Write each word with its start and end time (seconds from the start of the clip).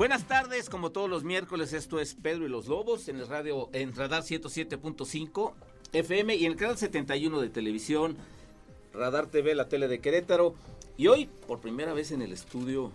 Buenas 0.00 0.26
tardes, 0.26 0.70
como 0.70 0.92
todos 0.92 1.10
los 1.10 1.24
miércoles, 1.24 1.74
esto 1.74 2.00
es 2.00 2.14
Pedro 2.14 2.46
y 2.46 2.48
los 2.48 2.68
Lobos 2.68 3.06
en 3.08 3.16
el 3.16 3.28
radio 3.28 3.68
en 3.74 3.94
Radar 3.94 4.22
107.5 4.22 5.52
FM 5.92 6.36
y 6.36 6.46
en 6.46 6.52
el 6.52 6.56
canal 6.56 6.78
71 6.78 7.38
de 7.38 7.50
televisión, 7.50 8.16
Radar 8.94 9.26
TV, 9.26 9.54
la 9.54 9.68
tele 9.68 9.88
de 9.88 9.98
Querétaro. 9.98 10.54
Y 10.96 11.08
hoy, 11.08 11.28
por 11.46 11.60
primera 11.60 11.92
vez 11.92 12.12
en 12.12 12.22
el 12.22 12.32
estudio, 12.32 12.92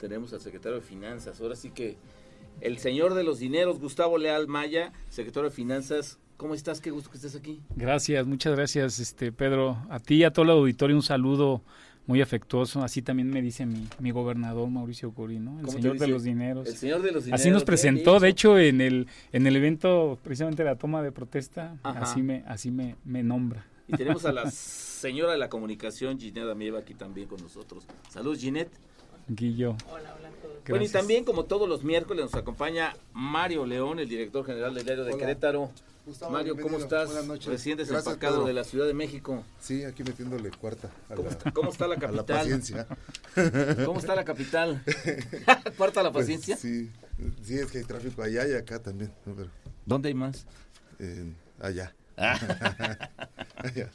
tenemos 0.00 0.32
al 0.32 0.40
secretario 0.40 0.78
de 0.78 0.86
Finanzas. 0.86 1.38
Ahora 1.42 1.54
sí 1.54 1.68
que 1.68 1.98
el 2.62 2.78
señor 2.78 3.12
de 3.12 3.24
los 3.24 3.40
dineros, 3.40 3.78
Gustavo 3.78 4.16
Leal 4.16 4.48
Maya, 4.48 4.94
secretario 5.10 5.50
de 5.50 5.54
Finanzas. 5.54 6.18
¿Cómo 6.38 6.54
estás? 6.54 6.80
Qué 6.80 6.90
gusto 6.90 7.10
que 7.10 7.18
estés 7.18 7.36
aquí. 7.36 7.60
Gracias, 7.76 8.26
muchas 8.26 8.56
gracias, 8.56 9.00
este 9.00 9.32
Pedro. 9.32 9.76
A 9.90 10.00
ti 10.00 10.14
y 10.14 10.24
a 10.24 10.32
todo 10.32 10.46
el 10.46 10.52
auditorio 10.52 10.96
un 10.96 11.02
saludo 11.02 11.60
muy 12.08 12.22
afectuoso. 12.22 12.82
Así 12.82 13.02
también 13.02 13.28
me 13.28 13.40
dice 13.40 13.66
mi, 13.66 13.86
mi 14.00 14.10
gobernador 14.10 14.68
Mauricio 14.68 15.12
Curi, 15.12 15.38
¿no? 15.38 15.60
El 15.60 15.68
señor 15.68 15.98
de 15.98 16.08
los 16.08 16.24
dineros. 16.24 16.66
El 16.66 16.74
señor 16.74 17.02
de 17.02 17.12
los 17.12 17.24
dineros. 17.24 17.40
Así 17.40 17.50
nos 17.50 17.62
presentó, 17.62 18.18
de 18.18 18.28
hecho, 18.30 18.58
en 18.58 18.80
el 18.80 19.06
en 19.30 19.46
el 19.46 19.54
evento 19.54 20.18
precisamente 20.24 20.64
de 20.64 20.70
la 20.70 20.76
toma 20.76 21.02
de 21.02 21.12
protesta, 21.12 21.76
así 21.84 22.22
me 22.22 22.42
así 22.48 22.72
me, 22.72 22.96
me 23.04 23.22
nombra. 23.22 23.64
Y 23.86 23.96
tenemos 23.96 24.24
a 24.24 24.32
la 24.32 24.50
señora 24.50 25.32
de 25.32 25.38
la 25.38 25.48
comunicación, 25.48 26.18
Ginette 26.18 26.50
Amieva, 26.50 26.80
aquí 26.80 26.94
también 26.94 27.28
con 27.28 27.40
nosotros. 27.40 27.86
Salud, 28.08 28.36
Ginette. 28.36 28.72
Guillo. 29.28 29.76
Hola, 29.90 30.14
hola 30.18 30.28
a 30.28 30.42
todos. 30.42 30.56
Bueno, 30.66 30.84
y 30.84 30.88
también 30.88 31.24
como 31.24 31.44
todos 31.44 31.68
los 31.68 31.84
miércoles 31.84 32.24
nos 32.24 32.34
acompaña 32.34 32.94
Mario 33.12 33.66
León, 33.66 33.98
el 33.98 34.08
director 34.08 34.44
general 34.46 34.74
del 34.74 34.84
diario 34.84 35.04
de 35.04 35.12
Hola. 35.12 35.20
Querétaro. 35.20 35.70
Gustavo, 36.08 36.32
Mario, 36.32 36.56
¿cómo 36.60 36.78
estás? 36.78 37.06
Buenas 37.08 37.26
noches. 37.26 37.46
Recién 37.46 37.76
desempacado 37.76 38.36
Pedro. 38.36 38.46
de 38.46 38.52
la 38.54 38.64
Ciudad 38.64 38.86
de 38.86 38.94
México. 38.94 39.44
Sí, 39.60 39.84
aquí 39.84 40.02
metiéndole 40.02 40.50
cuarta 40.50 40.90
a 41.10 41.14
¿Cómo 41.14 41.28
la, 41.28 41.34
está, 41.34 41.50
cómo 41.52 41.70
está 41.70 41.86
la 41.86 41.94
a 41.96 41.98
la 41.98 42.06
capital? 42.06 42.24
paciencia. 42.38 42.86
¿Cómo 43.84 44.00
está 44.00 44.14
la 44.14 44.24
capital? 44.24 44.82
¿Cuarta 45.76 46.02
la 46.02 46.10
Pues, 46.10 46.24
paciencia? 46.24 46.56
sí, 46.56 46.90
sí, 47.42 47.54
es 47.58 47.70
que 47.70 47.78
hay 47.78 47.84
tráfico 47.84 48.22
allá 48.22 48.48
y 48.48 48.54
acá 48.54 48.78
también. 48.80 49.12
¿no? 49.26 49.34
Pero, 49.34 49.50
¿Dónde 49.84 50.08
hay 50.08 50.14
más? 50.14 50.46
eh, 50.98 51.30
allá. 51.60 51.94
allá. 52.16 53.90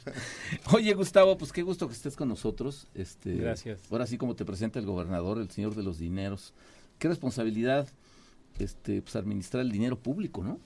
Oye, 0.72 0.94
Gustavo, 0.94 1.36
pues 1.36 1.52
qué 1.52 1.62
gusto 1.62 1.88
que 1.88 1.94
estés 1.94 2.14
con 2.16 2.28
nosotros. 2.28 2.86
Este, 2.94 3.34
Gracias. 3.34 3.80
Ahora 3.90 4.06
sí, 4.06 4.16
como 4.18 4.36
te 4.36 4.44
presenta 4.44 4.78
el 4.78 4.86
gobernador, 4.86 5.38
el 5.38 5.50
señor 5.50 5.74
de 5.74 5.82
los 5.82 5.98
dineros. 5.98 6.54
Qué 6.98 7.08
responsabilidad 7.08 7.88
este, 8.58 9.02
pues, 9.02 9.16
administrar 9.16 9.62
el 9.62 9.72
dinero 9.72 9.98
público, 9.98 10.44
¿no? 10.44 10.58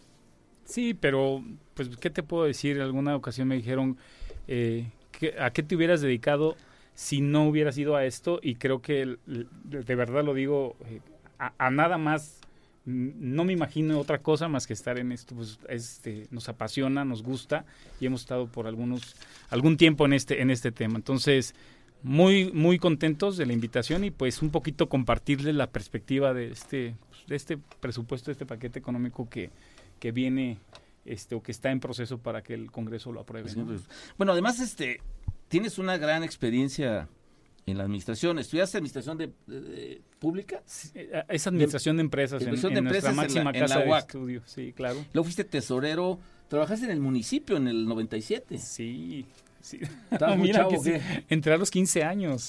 Sí, 0.69 0.93
pero 0.93 1.43
pues 1.73 1.89
qué 1.97 2.11
te 2.11 2.23
puedo 2.23 2.45
decir. 2.45 2.77
En 2.77 2.83
alguna 2.83 3.17
ocasión 3.17 3.49
me 3.49 3.57
dijeron 3.57 3.97
eh, 4.47 4.91
a 5.41 5.51
qué 5.51 5.63
te 5.63 5.75
hubieras 5.75 6.03
dedicado 6.03 6.57
si 6.95 7.23
no 7.23 7.49
hubieras 7.49 7.79
ido 7.79 7.97
a 7.97 8.05
esto 8.05 8.39
y 8.43 8.57
creo 8.57 8.83
que 8.83 9.17
de 9.27 9.95
verdad 9.95 10.25
lo 10.25 10.35
digo 10.35 10.77
eh, 10.87 11.01
a, 11.39 11.55
a 11.59 11.71
nada 11.71 11.97
más 11.97 12.41
no 12.85 13.45
me 13.45 13.53
imagino 13.53 13.99
otra 14.01 14.19
cosa 14.19 14.49
más 14.49 14.67
que 14.67 14.75
estar 14.75 14.99
en 14.99 15.13
esto. 15.13 15.35
Pues 15.35 15.59
este 15.71 16.27
nos 16.31 16.51
apasiona 16.51 17.05
nos 17.05 17.23
gusta 17.23 17.65
y 17.99 18.07
hemos 18.07 18.21
estado 18.21 18.47
por 18.47 18.67
algunos 18.67 19.17
algún 19.49 19.79
tiempo 19.79 20.05
en 20.05 20.13
este 20.13 20.43
en 20.43 20.51
este 20.51 20.71
tema. 20.71 20.97
Entonces 20.97 21.55
muy 22.03 22.53
muy 22.53 22.79
contentos 22.79 23.39
de 23.39 23.47
la 23.47 23.55
invitación 23.55 24.05
y 24.05 24.11
pues 24.11 24.43
un 24.43 24.51
poquito 24.51 24.91
compartirles 24.91 25.55
la 25.55 25.69
perspectiva 25.69 26.35
de 26.35 26.51
este 26.51 26.95
de 27.27 27.37
este 27.37 27.59
presupuesto 27.81 28.27
de 28.27 28.33
este 28.33 28.47
paquete 28.47 28.79
económico 28.79 29.29
que 29.31 29.51
que 29.99 30.13
viene 30.13 30.59
este 31.05 31.35
o 31.35 31.43
que 31.43 31.53
está 31.53 31.71
en 31.71 31.81
proceso 31.81 32.19
para 32.19 32.43
que 32.43 32.55
el 32.55 32.71
Congreso 32.71 33.13
lo 33.13 33.21
apruebe 33.21 33.51
¿no? 33.57 33.67
Bueno, 34.17 34.33
además, 34.33 34.61
este, 34.61 35.01
tienes 35.49 35.79
una 35.79 35.97
gran 35.97 36.23
experiencia 36.23 37.09
en 37.67 37.79
la 37.79 37.85
administración. 37.85 38.39
¿Estudiaste 38.39 38.79
administración 38.79 39.19
de, 39.19 39.31
de- 39.47 39.61
de- 39.61 40.01
pública? 40.19 40.63
Sí, 40.67 40.91
eh, 40.95 41.23
Es 41.29 41.47
administración 41.47 41.97
de 41.97 42.03
empresas, 42.03 42.41
en, 42.43 42.51
de 42.51 42.79
en 42.79 42.85
nuestra 42.85 43.11
empresas 43.11 43.11
en 43.11 43.17
la- 43.17 43.23
máxima 43.23 43.41
en 43.41 43.47
la 43.47 43.53
casa 43.67 43.79
de 43.81 43.89
UAC. 43.89 44.01
estudio. 44.07 44.43
Sí, 44.47 44.73
claro. 44.75 45.05
Luego 45.13 45.25
fuiste 45.25 45.45
tesorero. 45.45 46.19
Trabajaste 46.49 46.87
en 46.87 46.93
el 46.93 47.01
municipio 47.01 47.57
en 47.59 47.69
el 47.69 47.85
97. 47.87 48.59
Sí. 48.59 49.27
Sí. 49.69 49.81
¿Estabas 50.11 50.37
muy 50.39 50.49
Mira 50.49 50.61
chavo 50.61 50.71
que 50.71 50.79
sí, 50.79 50.91
qué? 50.93 51.25
Entré 51.29 51.53
a 51.53 51.57
los 51.59 51.71
15 51.71 52.05
años. 52.05 52.49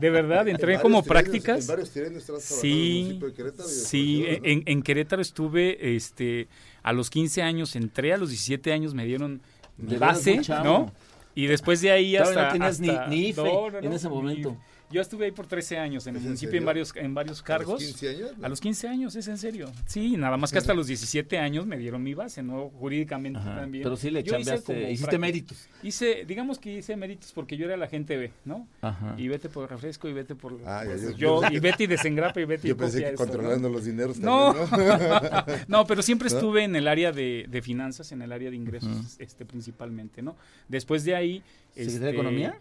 De 0.00 0.10
verdad, 0.10 0.46
entré 0.48 0.74
En 0.74 0.80
como 0.80 1.02
prácticas. 1.02 1.60
En 1.62 1.66
varios 1.66 1.90
en 1.96 2.60
Sí, 2.60 3.18
de 3.20 3.32
Querétaro 3.34 3.68
sí, 3.68 4.20
¿no? 4.22 4.26
en, 4.44 4.62
en 4.66 4.82
Querétaro 4.82 5.22
estuve 5.22 5.96
este, 5.96 6.48
a 6.82 6.92
los 6.92 7.10
15 7.10 7.42
años, 7.42 7.76
entré 7.76 8.12
a 8.12 8.16
los 8.16 8.30
17 8.30 8.72
años, 8.72 8.94
me 8.94 9.04
dieron 9.04 9.40
base. 9.78 10.40
¿no? 10.64 10.92
Y 11.34 11.46
después 11.48 11.80
de 11.82 11.90
ahí 11.90 12.16
Todavía 12.16 12.34
no 12.34 12.40
hasta... 12.40 12.52
tenías 12.52 12.80
ni- 12.80 12.88
hasta- 12.90 13.06
ni 13.08 13.28
IFE 13.28 13.42
No, 13.42 13.70
no, 13.70 13.78
en 13.78 13.84
no, 13.90 13.96
ese 13.96 14.08
ni 14.08 14.14
momento. 14.14 14.48
IFE. 14.50 14.75
Yo 14.90 15.00
estuve 15.02 15.24
ahí 15.26 15.32
por 15.32 15.46
13 15.46 15.78
años 15.78 16.06
en 16.06 16.14
el 16.14 16.18
¿Es 16.18 16.22
en 16.22 16.28
municipio 16.28 16.58
en 16.58 16.64
varios, 16.64 16.94
en 16.94 17.12
varios 17.14 17.40
¿A 17.40 17.44
cargos. 17.44 17.82
los 17.82 17.84
15 17.96 18.08
años? 18.08 18.30
A 18.40 18.48
los 18.48 18.60
15 18.60 18.88
años, 18.88 19.16
es 19.16 19.26
en 19.26 19.36
serio. 19.38 19.72
Sí, 19.86 20.16
nada 20.16 20.36
más 20.36 20.52
que 20.52 20.58
hasta 20.58 20.74
los 20.74 20.86
17 20.86 21.38
años 21.38 21.66
me 21.66 21.76
dieron 21.76 22.02
mi 22.04 22.14
base, 22.14 22.42
¿no? 22.42 22.70
Jurídicamente 22.70 23.38
Ajá, 23.40 23.56
también. 23.56 23.82
Pero 23.82 23.96
sí 23.96 24.10
le 24.10 24.22
Yo 24.22 24.36
hice 24.38 24.44
chambeaste, 24.44 24.74
como 24.74 24.88
hiciste 24.88 25.18
méritos. 25.18 25.68
Hice, 25.82 26.24
digamos 26.24 26.58
que 26.60 26.78
hice 26.78 26.94
méritos 26.96 27.32
porque 27.32 27.56
yo 27.56 27.66
era 27.66 27.76
la 27.76 27.88
gente 27.88 28.16
B, 28.16 28.30
¿no? 28.44 28.68
Ajá. 28.80 29.14
Y 29.18 29.26
vete 29.28 29.48
por 29.48 29.64
el 29.64 29.70
refresco 29.70 30.08
y 30.08 30.12
vete 30.12 30.34
por... 30.36 30.56
Ah, 30.64 30.82
ya, 30.84 30.90
pues, 30.90 31.02
yo- 31.02 31.10
yo, 31.10 31.16
yo 31.16 31.40
pensé 31.40 31.56
y 31.56 31.60
vete 31.60 31.84
y 31.84 31.86
desengrapa 31.88 32.40
y 32.40 32.44
vete 32.44 32.68
y 32.68 32.70
Yo 32.70 32.76
pensé 32.76 32.98
copia 32.98 33.08
que 33.08 33.14
esto, 33.14 33.26
¿no? 33.26 33.32
controlando 33.32 33.68
los 33.68 33.84
dineros 33.84 34.18
No. 34.20 34.54
también, 34.54 34.88
¿no? 34.98 35.44
No, 35.68 35.86
pero 35.86 36.00
siempre 36.02 36.28
¿No? 36.30 36.36
estuve 36.36 36.62
en 36.64 36.76
el 36.76 36.86
área 36.86 37.10
de, 37.10 37.46
de 37.48 37.60
finanzas, 37.62 38.12
en 38.12 38.22
el 38.22 38.30
área 38.30 38.50
de 38.50 38.56
ingresos, 38.56 39.16
este 39.18 39.44
principalmente, 39.44 40.22
¿no? 40.22 40.36
Después 40.68 41.04
de 41.04 41.16
ahí... 41.16 41.42
¿Secretaría 41.74 41.98
de 41.98 42.06
este, 42.06 42.10
Economía? 42.10 42.58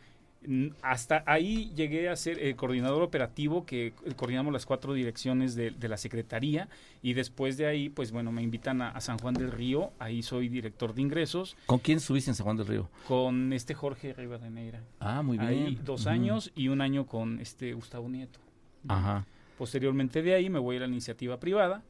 Hasta 0.81 1.23
ahí 1.25 1.71
llegué 1.75 2.09
a 2.09 2.15
ser 2.15 2.39
el 2.39 2.55
coordinador 2.55 3.01
operativo 3.03 3.65
que 3.65 3.87
eh, 3.87 3.93
coordinamos 4.15 4.53
las 4.53 4.65
cuatro 4.65 4.93
direcciones 4.93 5.55
de, 5.55 5.71
de 5.71 5.87
la 5.87 5.97
Secretaría 5.97 6.67
y 7.01 7.13
después 7.13 7.57
de 7.57 7.67
ahí, 7.67 7.89
pues 7.89 8.11
bueno, 8.11 8.31
me 8.31 8.41
invitan 8.41 8.81
a, 8.81 8.89
a 8.89 9.01
San 9.01 9.17
Juan 9.17 9.33
del 9.33 9.51
Río, 9.51 9.91
ahí 9.99 10.23
soy 10.23 10.49
director 10.49 10.93
de 10.93 11.01
ingresos 11.01 11.55
¿Con 11.65 11.79
quién 11.79 11.99
subiste 11.99 12.31
en 12.31 12.35
San 12.35 12.45
Juan 12.45 12.57
del 12.57 12.67
Río? 12.67 12.89
con 13.07 13.53
este 13.53 13.73
Jorge 13.73 14.13
Rivadeneira. 14.13 14.81
Ah, 14.99 15.21
muy 15.21 15.37
bien. 15.37 15.49
Ahí 15.49 15.79
dos 15.83 16.07
años 16.07 16.51
y 16.55 16.67
un 16.69 16.81
año 16.81 17.05
con 17.05 17.39
este 17.39 17.73
Gustavo 17.73 18.09
Nieto. 18.09 18.39
Ajá. 18.87 19.25
Posteriormente 19.57 20.21
de 20.21 20.33
ahí 20.33 20.49
me 20.49 20.59
voy 20.59 20.77
a 20.77 20.81
la 20.81 20.87
iniciativa 20.87 21.39
privada. 21.39 21.83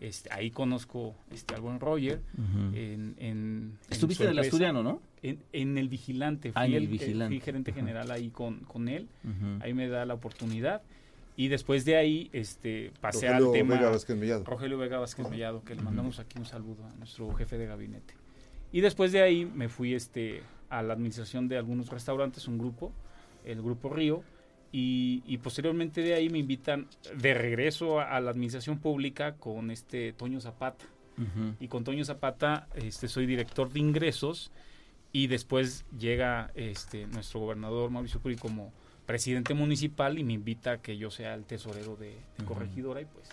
Este, 0.00 0.32
ahí 0.32 0.50
conozco 0.50 1.14
este, 1.32 1.54
al 1.54 1.60
buen 1.60 1.80
Roger. 1.80 2.20
Ujú. 2.34 2.76
En, 2.76 3.14
en- 3.18 3.78
Estuviste 3.90 4.24
en 4.24 4.30
el 4.30 4.38
asturiano, 4.38 4.82
¿no? 4.82 5.00
En, 5.22 5.40
en 5.52 5.76
el 5.76 5.88
vigilante. 5.88 6.52
Ah, 6.54 6.60
Fui, 6.64 6.70
en 6.70 6.76
el 6.76 6.82
el, 6.84 6.88
Vigilante. 6.88 7.34
fui 7.36 7.40
gerente 7.44 7.72
general 7.72 8.10
ahí 8.10 8.30
con, 8.30 8.60
con 8.60 8.88
él. 8.88 9.08
Ahí 9.60 9.74
me 9.74 9.88
da 9.88 10.06
la 10.06 10.14
oportunidad. 10.14 10.82
Y 11.36 11.48
después 11.48 11.84
de 11.84 11.96
ahí 11.96 12.30
este, 12.32 12.90
pasé 13.00 13.26
Rogelio 13.28 13.46
al 13.48 13.52
tema. 13.52 13.74
Vega 13.76 13.90
Vázquez 13.90 14.16
Mellado. 14.16 14.44
Rogelio 14.44 14.78
Vega 14.78 14.98
Vázquez 14.98 15.28
Mellado, 15.30 15.62
que 15.64 15.74
le 15.74 15.82
mandamos 15.82 16.18
aquí 16.20 16.38
un 16.38 16.44
saludo 16.46 16.84
a 16.84 16.94
nuestro 16.96 17.32
jefe 17.34 17.58
de 17.58 17.66
gabinete. 17.66 18.14
Y 18.72 18.80
después 18.80 19.12
de 19.12 19.22
ahí 19.22 19.44
me 19.46 19.68
fui 19.68 19.94
este, 19.94 20.42
a 20.68 20.82
la 20.82 20.94
administración 20.94 21.48
de 21.48 21.56
algunos 21.56 21.88
restaurantes, 21.90 22.46
un 22.48 22.58
grupo, 22.58 22.92
el 23.44 23.62
Grupo 23.62 23.88
Río, 23.88 24.22
y, 24.72 25.22
y 25.26 25.38
posteriormente 25.38 26.02
de 26.02 26.14
ahí 26.14 26.28
me 26.28 26.38
invitan 26.38 26.86
de 27.16 27.34
regreso 27.34 28.00
a, 28.00 28.16
a 28.16 28.20
la 28.20 28.30
administración 28.30 28.78
pública 28.78 29.34
con 29.36 29.70
este 29.70 30.12
Toño 30.12 30.40
Zapata. 30.40 30.84
Y 31.58 31.66
con 31.66 31.82
Toño 31.82 32.04
Zapata 32.04 32.68
este, 32.76 33.08
soy 33.08 33.26
director 33.26 33.72
de 33.72 33.80
ingresos 33.80 34.52
y 35.12 35.26
después 35.26 35.84
llega 35.98 36.52
este, 36.54 37.08
nuestro 37.08 37.40
gobernador 37.40 37.90
Mauricio 37.90 38.20
Curi 38.20 38.36
como 38.36 38.72
presidente 39.04 39.52
municipal 39.52 40.16
y 40.18 40.22
me 40.22 40.34
invita 40.34 40.72
a 40.72 40.78
que 40.80 40.96
yo 40.96 41.10
sea 41.10 41.34
el 41.34 41.44
tesorero 41.44 41.96
de, 41.96 42.14
corregidora 42.44 43.00
y 43.00 43.06
pues 43.06 43.28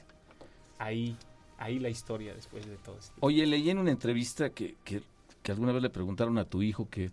ahí, 0.79 1.15
ahí 1.59 1.77
la 1.77 1.89
historia 1.89 2.33
después 2.33 2.65
de 2.65 2.77
todo 2.77 2.97
esto. 2.97 3.13
Oye, 3.19 3.45
leí 3.45 3.69
en 3.69 3.77
una 3.77 3.91
entrevista 3.91 4.49
que, 4.49 4.77
que, 4.83 5.03
que 5.43 5.51
alguna 5.51 5.71
vez 5.71 5.83
le 5.83 5.91
preguntaron 5.91 6.39
a 6.39 6.45
tu 6.45 6.63
hijo 6.63 6.89
que 6.89 7.11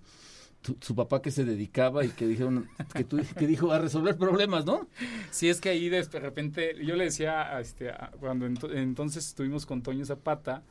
tu- 0.62 0.76
su 0.80 0.94
papá 0.94 1.20
que 1.20 1.30
se 1.30 1.44
dedicaba 1.44 2.04
y 2.04 2.08
que 2.10 2.26
dijeron 2.26 2.68
que, 2.94 3.04
tú, 3.04 3.20
que 3.38 3.46
dijo 3.46 3.70
a 3.72 3.78
resolver 3.78 4.16
problemas, 4.16 4.64
¿no? 4.64 4.86
Sí, 5.30 5.48
es 5.48 5.60
que 5.60 5.68
ahí 5.70 5.88
de 5.88 6.02
repente, 6.02 6.76
yo 6.84 6.96
le 6.96 7.04
decía, 7.04 7.60
este, 7.60 7.92
cuando 8.20 8.46
ento- 8.46 8.72
entonces 8.74 9.26
estuvimos 9.26 9.66
con 9.66 9.82
Toño 9.82 10.04
Zapata, 10.06 10.62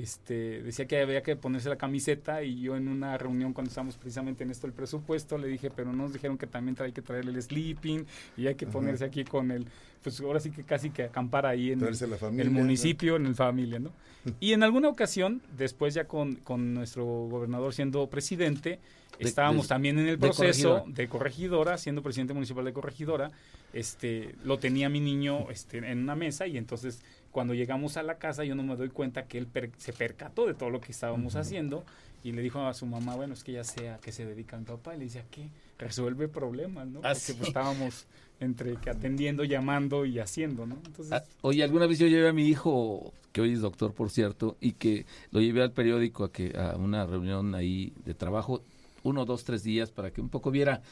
este, 0.00 0.62
decía 0.62 0.86
que 0.86 1.00
había 1.00 1.22
que 1.22 1.36
ponerse 1.36 1.68
la 1.68 1.76
camiseta 1.76 2.42
y 2.42 2.60
yo 2.60 2.76
en 2.76 2.88
una 2.88 3.16
reunión 3.18 3.52
cuando 3.52 3.68
estábamos 3.68 3.96
precisamente 3.96 4.44
en 4.44 4.50
esto 4.50 4.66
el 4.66 4.72
presupuesto 4.72 5.38
le 5.38 5.48
dije, 5.48 5.70
pero 5.74 5.92
nos 5.92 6.12
dijeron 6.12 6.38
que 6.38 6.46
también 6.46 6.76
hay 6.80 6.92
que 6.92 7.02
traerle 7.02 7.32
el 7.32 7.42
sleeping 7.42 8.04
y 8.36 8.46
hay 8.46 8.54
que 8.54 8.64
Ajá. 8.64 8.72
ponerse 8.72 9.04
aquí 9.04 9.24
con 9.24 9.50
el, 9.50 9.66
pues 10.02 10.20
ahora 10.20 10.40
sí 10.40 10.50
que 10.50 10.62
casi 10.64 10.90
que 10.90 11.04
acampar 11.04 11.46
ahí 11.46 11.66
en 11.68 11.72
el, 11.74 11.78
Traerse 11.80 12.06
la 12.06 12.16
familia. 12.16 12.44
el 12.44 12.50
municipio, 12.50 13.16
en 13.16 13.26
el 13.26 13.34
familia, 13.34 13.78
¿no? 13.78 13.92
Y 14.40 14.52
en 14.52 14.62
alguna 14.62 14.88
ocasión, 14.88 15.42
después 15.56 15.94
ya 15.94 16.04
con, 16.04 16.36
con 16.36 16.74
nuestro 16.74 17.04
gobernador 17.04 17.74
siendo 17.74 18.08
presidente, 18.08 18.78
De- 19.18 19.28
estábamos 19.28 19.64
de- 19.64 19.68
también 19.68 19.98
en 19.98 20.06
el 20.08 20.18
de 20.18 20.26
proceso 20.28 20.68
corregidora. 20.70 20.84
de 20.94 21.08
corregidora, 21.08 21.78
siendo 21.78 22.02
presidente 22.02 22.32
municipal 22.34 22.64
de 22.64 22.72
corregidora, 22.72 23.30
este, 23.72 24.34
lo 24.44 24.58
tenía 24.58 24.88
mi 24.88 25.00
niño 25.00 25.50
este, 25.50 25.78
en 25.78 25.98
una 25.98 26.14
mesa 26.14 26.46
y 26.46 26.56
entonces 26.56 27.02
cuando 27.32 27.54
llegamos 27.54 27.96
a 27.96 28.02
la 28.02 28.18
casa 28.18 28.44
yo 28.44 28.54
no 28.54 28.62
me 28.62 28.76
doy 28.76 28.90
cuenta 28.90 29.26
que 29.26 29.38
él 29.38 29.48
se 29.78 29.92
percató 29.92 30.46
de 30.46 30.54
todo 30.54 30.70
lo 30.70 30.80
que 30.80 30.92
estábamos 30.92 31.34
haciendo 31.34 31.84
y 32.22 32.32
le 32.32 32.42
dijo 32.42 32.60
a 32.60 32.72
su 32.72 32.86
mamá, 32.86 33.16
bueno, 33.16 33.34
es 33.34 33.42
que 33.42 33.52
ya 33.52 33.64
sea 33.64 33.98
que 33.98 34.12
se 34.12 34.24
dedica 34.24 34.56
a 34.56 34.60
mi 34.60 34.64
papá. 34.64 34.94
Y 34.94 34.98
le 34.98 35.04
dice, 35.04 35.18
¿a 35.18 35.24
qué? 35.24 35.48
Resuelve 35.78 36.28
problemas, 36.28 36.86
¿no? 36.86 37.00
Ah, 37.02 37.14
Porque 37.14 37.34
pues, 37.34 37.48
estábamos 37.48 38.06
entre 38.38 38.76
que 38.76 38.90
atendiendo, 38.90 39.44
llamando 39.44 40.04
y 40.04 40.18
haciendo, 40.20 40.66
¿no? 40.66 40.76
Entonces... 40.86 41.12
Ah, 41.12 41.24
oye, 41.40 41.64
alguna 41.64 41.86
vez 41.86 41.98
yo 41.98 42.06
llevé 42.06 42.28
a 42.28 42.32
mi 42.32 42.46
hijo, 42.46 43.12
que 43.32 43.40
hoy 43.40 43.52
es 43.52 43.60
doctor, 43.60 43.92
por 43.92 44.10
cierto, 44.10 44.56
y 44.60 44.72
que 44.72 45.06
lo 45.32 45.40
llevé 45.40 45.62
al 45.62 45.72
periódico 45.72 46.24
a, 46.24 46.32
que, 46.32 46.56
a 46.56 46.76
una 46.76 47.06
reunión 47.06 47.54
ahí 47.56 47.92
de 48.04 48.14
trabajo, 48.14 48.62
uno, 49.02 49.24
dos, 49.24 49.42
tres 49.44 49.64
días, 49.64 49.90
para 49.90 50.12
que 50.12 50.20
un 50.20 50.28
poco 50.28 50.52
viera 50.52 50.82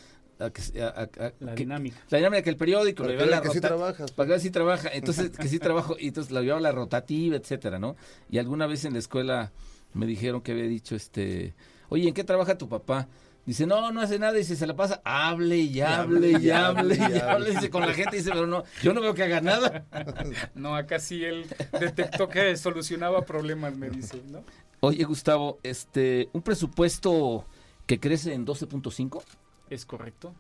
la 0.41 1.55
dinámica. 1.55 1.99
La 2.09 2.19
dinámica 2.19 2.43
que 2.43 2.51
el 2.51 2.57
periódico. 2.57 3.05
Para 3.05 3.41
que, 3.41 3.49
que 3.49 3.55
sí 3.55 3.61
trabajas. 3.61 4.13
Para 4.13 4.35
que 4.35 4.41
sí 4.41 4.51
trabaja. 4.51 4.89
Entonces, 4.93 5.31
que 5.39 5.49
sí 5.49 5.59
trabajo. 5.59 5.97
Y 5.99 6.09
entonces 6.09 6.33
la 6.33 6.41
llevaba 6.41 6.61
la 6.61 6.73
rotativa, 6.73 7.37
etcétera, 7.37 7.79
¿no? 7.79 7.97
Y 8.31 8.39
alguna 8.39 8.67
vez 8.67 8.85
en 8.85 8.95
la 8.95 8.99
escuela 8.99 9.53
me 9.93 10.07
dijeron 10.07 10.41
que 10.41 10.53
había 10.53 10.65
dicho, 10.65 10.97
este, 10.97 11.55
oye, 11.89 12.09
¿en 12.09 12.15
qué 12.15 12.25
trabaja 12.25 12.57
tu 12.57 12.69
papá? 12.69 13.09
Dice, 13.45 13.67
no, 13.67 13.91
no 13.91 14.01
hace 14.01 14.19
nada, 14.19 14.35
dice, 14.35 14.55
se 14.55 14.67
la 14.67 14.77
pasa, 14.77 15.01
hable 15.03 15.57
y 15.57 15.81
hable 15.81 16.39
y 16.39 16.51
hable 16.51 16.97
y 16.97 17.19
hable, 17.19 17.51
dice, 17.51 17.71
con 17.71 17.81
la 17.87 17.95
gente, 17.95 18.17
dice, 18.17 18.31
pero 18.31 18.47
no, 18.47 18.65
yo 18.83 18.93
no 18.93 19.01
veo 19.01 19.15
que 19.15 19.25
haga 19.25 19.41
nada. 19.41 19.87
No, 20.55 20.77
acá 20.77 20.99
sí 20.99 21.25
él 21.25 21.47
detectó 21.79 22.29
que 22.29 22.57
solucionaba 22.57 23.25
problemas, 23.25 23.77
me 23.77 23.91
dice, 23.91 24.23
¿no? 24.29 24.45
Oye, 24.81 25.05
Gustavo, 25.05 25.59
este, 25.63 26.29
un 26.33 26.43
presupuesto 26.43 27.47
que 27.87 27.99
crece 27.99 28.35
en 28.35 28.47
12.5. 28.47 29.23
Es 29.71 29.87
correcto. 29.87 30.35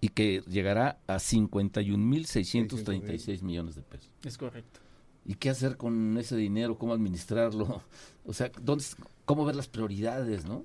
Y 0.00 0.10
que 0.10 0.44
llegará 0.46 0.98
a 1.06 1.16
51.636 1.16 3.42
millones 3.42 3.74
de 3.74 3.82
pesos. 3.82 4.08
Es 4.22 4.38
correcto. 4.38 4.78
¿Y 5.24 5.34
qué 5.34 5.50
hacer 5.50 5.76
con 5.76 6.16
ese 6.18 6.36
dinero? 6.36 6.78
¿Cómo 6.78 6.92
administrarlo? 6.92 7.82
O 8.26 8.32
sea, 8.32 8.50
¿dónde, 8.62 8.82
¿cómo 9.26 9.44
ver 9.44 9.54
las 9.54 9.68
prioridades, 9.68 10.46
no? 10.46 10.64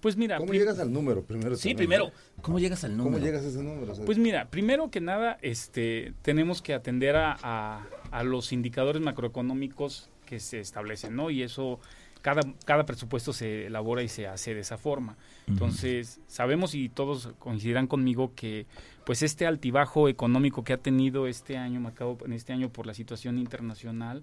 Pues 0.00 0.16
mira. 0.16 0.38
¿Cómo 0.38 0.54
llegas 0.54 0.78
al 0.78 0.90
número 0.90 1.22
primero? 1.22 1.54
Sí, 1.54 1.74
primero. 1.74 2.10
¿Cómo 2.40 2.58
llegas 2.58 2.82
al 2.84 2.96
número? 2.96 3.16
¿Cómo 3.16 3.26
llegas 3.26 3.44
a 3.44 3.48
ese 3.48 3.62
número? 3.62 3.92
Pues 4.06 4.16
mira, 4.16 4.48
primero 4.48 4.90
que 4.90 5.02
nada, 5.02 5.36
este, 5.42 6.14
tenemos 6.22 6.62
que 6.62 6.72
atender 6.72 7.16
a, 7.16 7.86
a, 8.10 8.24
los 8.24 8.52
indicadores 8.52 9.02
macroeconómicos 9.02 10.08
que 10.24 10.40
se 10.40 10.60
establecen, 10.60 11.14
¿no? 11.14 11.28
Y 11.30 11.42
eso 11.42 11.78
cada, 12.22 12.42
cada 12.64 12.84
presupuesto 12.86 13.32
se 13.32 13.66
elabora 13.66 14.02
y 14.02 14.08
se 14.08 14.26
hace 14.26 14.54
de 14.54 14.60
esa 14.60 14.78
forma. 14.78 15.16
Entonces, 15.46 16.20
sabemos 16.26 16.74
y 16.74 16.88
todos 16.88 17.30
coincidirán 17.38 17.86
conmigo 17.86 18.32
que 18.34 18.66
pues 19.04 19.22
este 19.22 19.46
altibajo 19.46 20.08
económico 20.08 20.64
que 20.64 20.74
ha 20.74 20.78
tenido 20.78 21.26
este 21.26 21.56
año, 21.56 21.80
marcado 21.80 22.18
en 22.24 22.32
este 22.32 22.52
año 22.52 22.70
por 22.70 22.86
la 22.86 22.94
situación 22.94 23.38
internacional, 23.38 24.22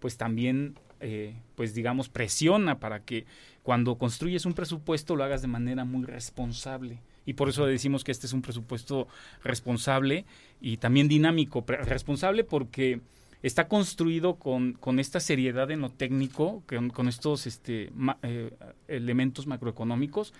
pues 0.00 0.16
también, 0.16 0.74
eh, 1.00 1.34
pues 1.54 1.74
digamos, 1.74 2.08
presiona 2.08 2.80
para 2.80 3.00
que 3.00 3.26
cuando 3.62 3.96
construyes 3.96 4.44
un 4.44 4.52
presupuesto 4.52 5.16
lo 5.16 5.24
hagas 5.24 5.42
de 5.42 5.48
manera 5.48 5.84
muy 5.84 6.04
responsable. 6.04 7.00
Y 7.26 7.34
por 7.34 7.48
eso 7.48 7.64
decimos 7.64 8.04
que 8.04 8.12
este 8.12 8.26
es 8.26 8.32
un 8.32 8.42
presupuesto 8.42 9.08
responsable 9.42 10.26
y 10.60 10.76
también 10.76 11.08
dinámico. 11.08 11.64
Responsable 11.66 12.44
porque 12.44 13.00
está 13.44 13.68
construido 13.68 14.36
con, 14.36 14.72
con 14.72 14.98
esta 14.98 15.20
seriedad 15.20 15.70
en 15.70 15.82
lo 15.82 15.90
técnico, 15.90 16.62
con, 16.66 17.08
estos 17.08 17.46
este, 17.46 17.92
eh, 18.22 18.50
elementos 18.88 19.46
macroeconómicos, 19.46 20.32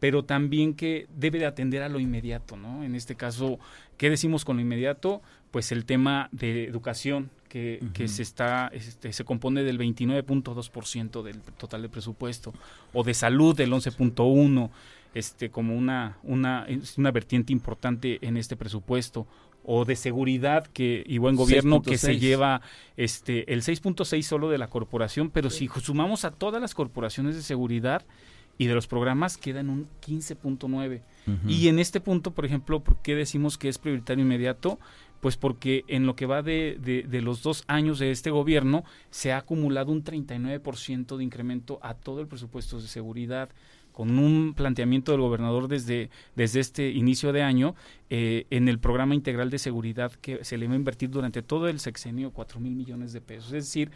pero 0.00 0.24
también 0.24 0.74
que 0.74 1.06
debe 1.16 1.38
de 1.38 1.46
atender 1.46 1.82
a 1.82 1.88
lo 1.88 2.00
inmediato, 2.00 2.56
¿no? 2.56 2.82
En 2.82 2.96
este 2.96 3.14
caso, 3.14 3.60
¿qué 3.96 4.10
decimos 4.10 4.44
con 4.44 4.56
lo 4.56 4.62
inmediato? 4.62 5.22
Pues 5.52 5.70
el 5.70 5.84
tema 5.84 6.28
de 6.32 6.64
educación, 6.64 7.30
que, 7.48 7.80
que 7.94 8.08
se 8.08 8.22
está, 8.22 8.68
este, 8.74 9.12
se 9.12 9.24
compone 9.24 9.62
del 9.62 9.78
29.2% 9.78 11.22
del 11.22 11.40
total 11.40 11.82
de 11.82 11.88
presupuesto, 11.88 12.52
o 12.92 13.04
de 13.04 13.14
salud 13.14 13.56
del 13.56 13.70
11.1%, 13.72 14.70
este, 15.14 15.50
como 15.50 15.76
una, 15.76 16.18
una, 16.22 16.66
una 16.96 17.10
vertiente 17.10 17.52
importante 17.52 18.18
en 18.20 18.36
este 18.36 18.56
presupuesto, 18.56 19.26
o 19.70 19.84
de 19.84 19.96
seguridad 19.96 20.66
que 20.66 21.04
y 21.06 21.18
buen 21.18 21.36
gobierno 21.36 21.82
que 21.82 21.98
se 21.98 22.18
lleva 22.18 22.62
este 22.96 23.52
el 23.52 23.60
6.6 23.60 24.22
solo 24.22 24.48
de 24.48 24.56
la 24.56 24.68
corporación, 24.68 25.28
pero 25.28 25.50
si 25.50 25.68
sumamos 25.82 26.24
a 26.24 26.30
todas 26.30 26.58
las 26.58 26.74
corporaciones 26.74 27.36
de 27.36 27.42
seguridad 27.42 28.06
y 28.56 28.66
de 28.66 28.74
los 28.74 28.86
programas 28.86 29.36
quedan 29.36 29.68
un 29.68 29.86
15.9. 30.06 31.02
Y 31.46 31.68
en 31.68 31.78
este 31.78 32.00
punto, 32.00 32.30
por 32.30 32.46
ejemplo, 32.46 32.80
¿por 32.80 32.96
qué 33.02 33.14
decimos 33.14 33.58
que 33.58 33.68
es 33.68 33.76
prioritario 33.76 34.24
inmediato? 34.24 34.78
Pues 35.20 35.36
porque 35.36 35.84
en 35.86 36.06
lo 36.06 36.16
que 36.16 36.24
va 36.24 36.40
de, 36.40 36.78
de, 36.80 37.02
de 37.02 37.20
los 37.20 37.42
dos 37.42 37.64
años 37.66 37.98
de 37.98 38.10
este 38.10 38.30
gobierno 38.30 38.84
se 39.10 39.32
ha 39.32 39.38
acumulado 39.38 39.92
un 39.92 40.02
39% 40.02 41.16
de 41.18 41.24
incremento 41.24 41.78
a 41.82 41.92
todo 41.92 42.22
el 42.22 42.26
presupuesto 42.26 42.80
de 42.80 42.88
seguridad 42.88 43.50
con 43.98 44.16
un 44.16 44.54
planteamiento 44.54 45.10
del 45.10 45.22
gobernador 45.22 45.66
desde, 45.66 46.08
desde 46.36 46.60
este 46.60 46.90
inicio 46.90 47.32
de 47.32 47.42
año 47.42 47.74
eh, 48.10 48.46
en 48.48 48.68
el 48.68 48.78
programa 48.78 49.16
integral 49.16 49.50
de 49.50 49.58
seguridad 49.58 50.12
que 50.12 50.44
se 50.44 50.56
le 50.56 50.68
va 50.68 50.74
a 50.74 50.76
invertir 50.76 51.10
durante 51.10 51.42
todo 51.42 51.66
el 51.66 51.80
sexenio 51.80 52.30
4 52.30 52.60
mil 52.60 52.76
millones 52.76 53.12
de 53.12 53.20
pesos. 53.20 53.46
Es 53.46 53.64
decir, 53.64 53.90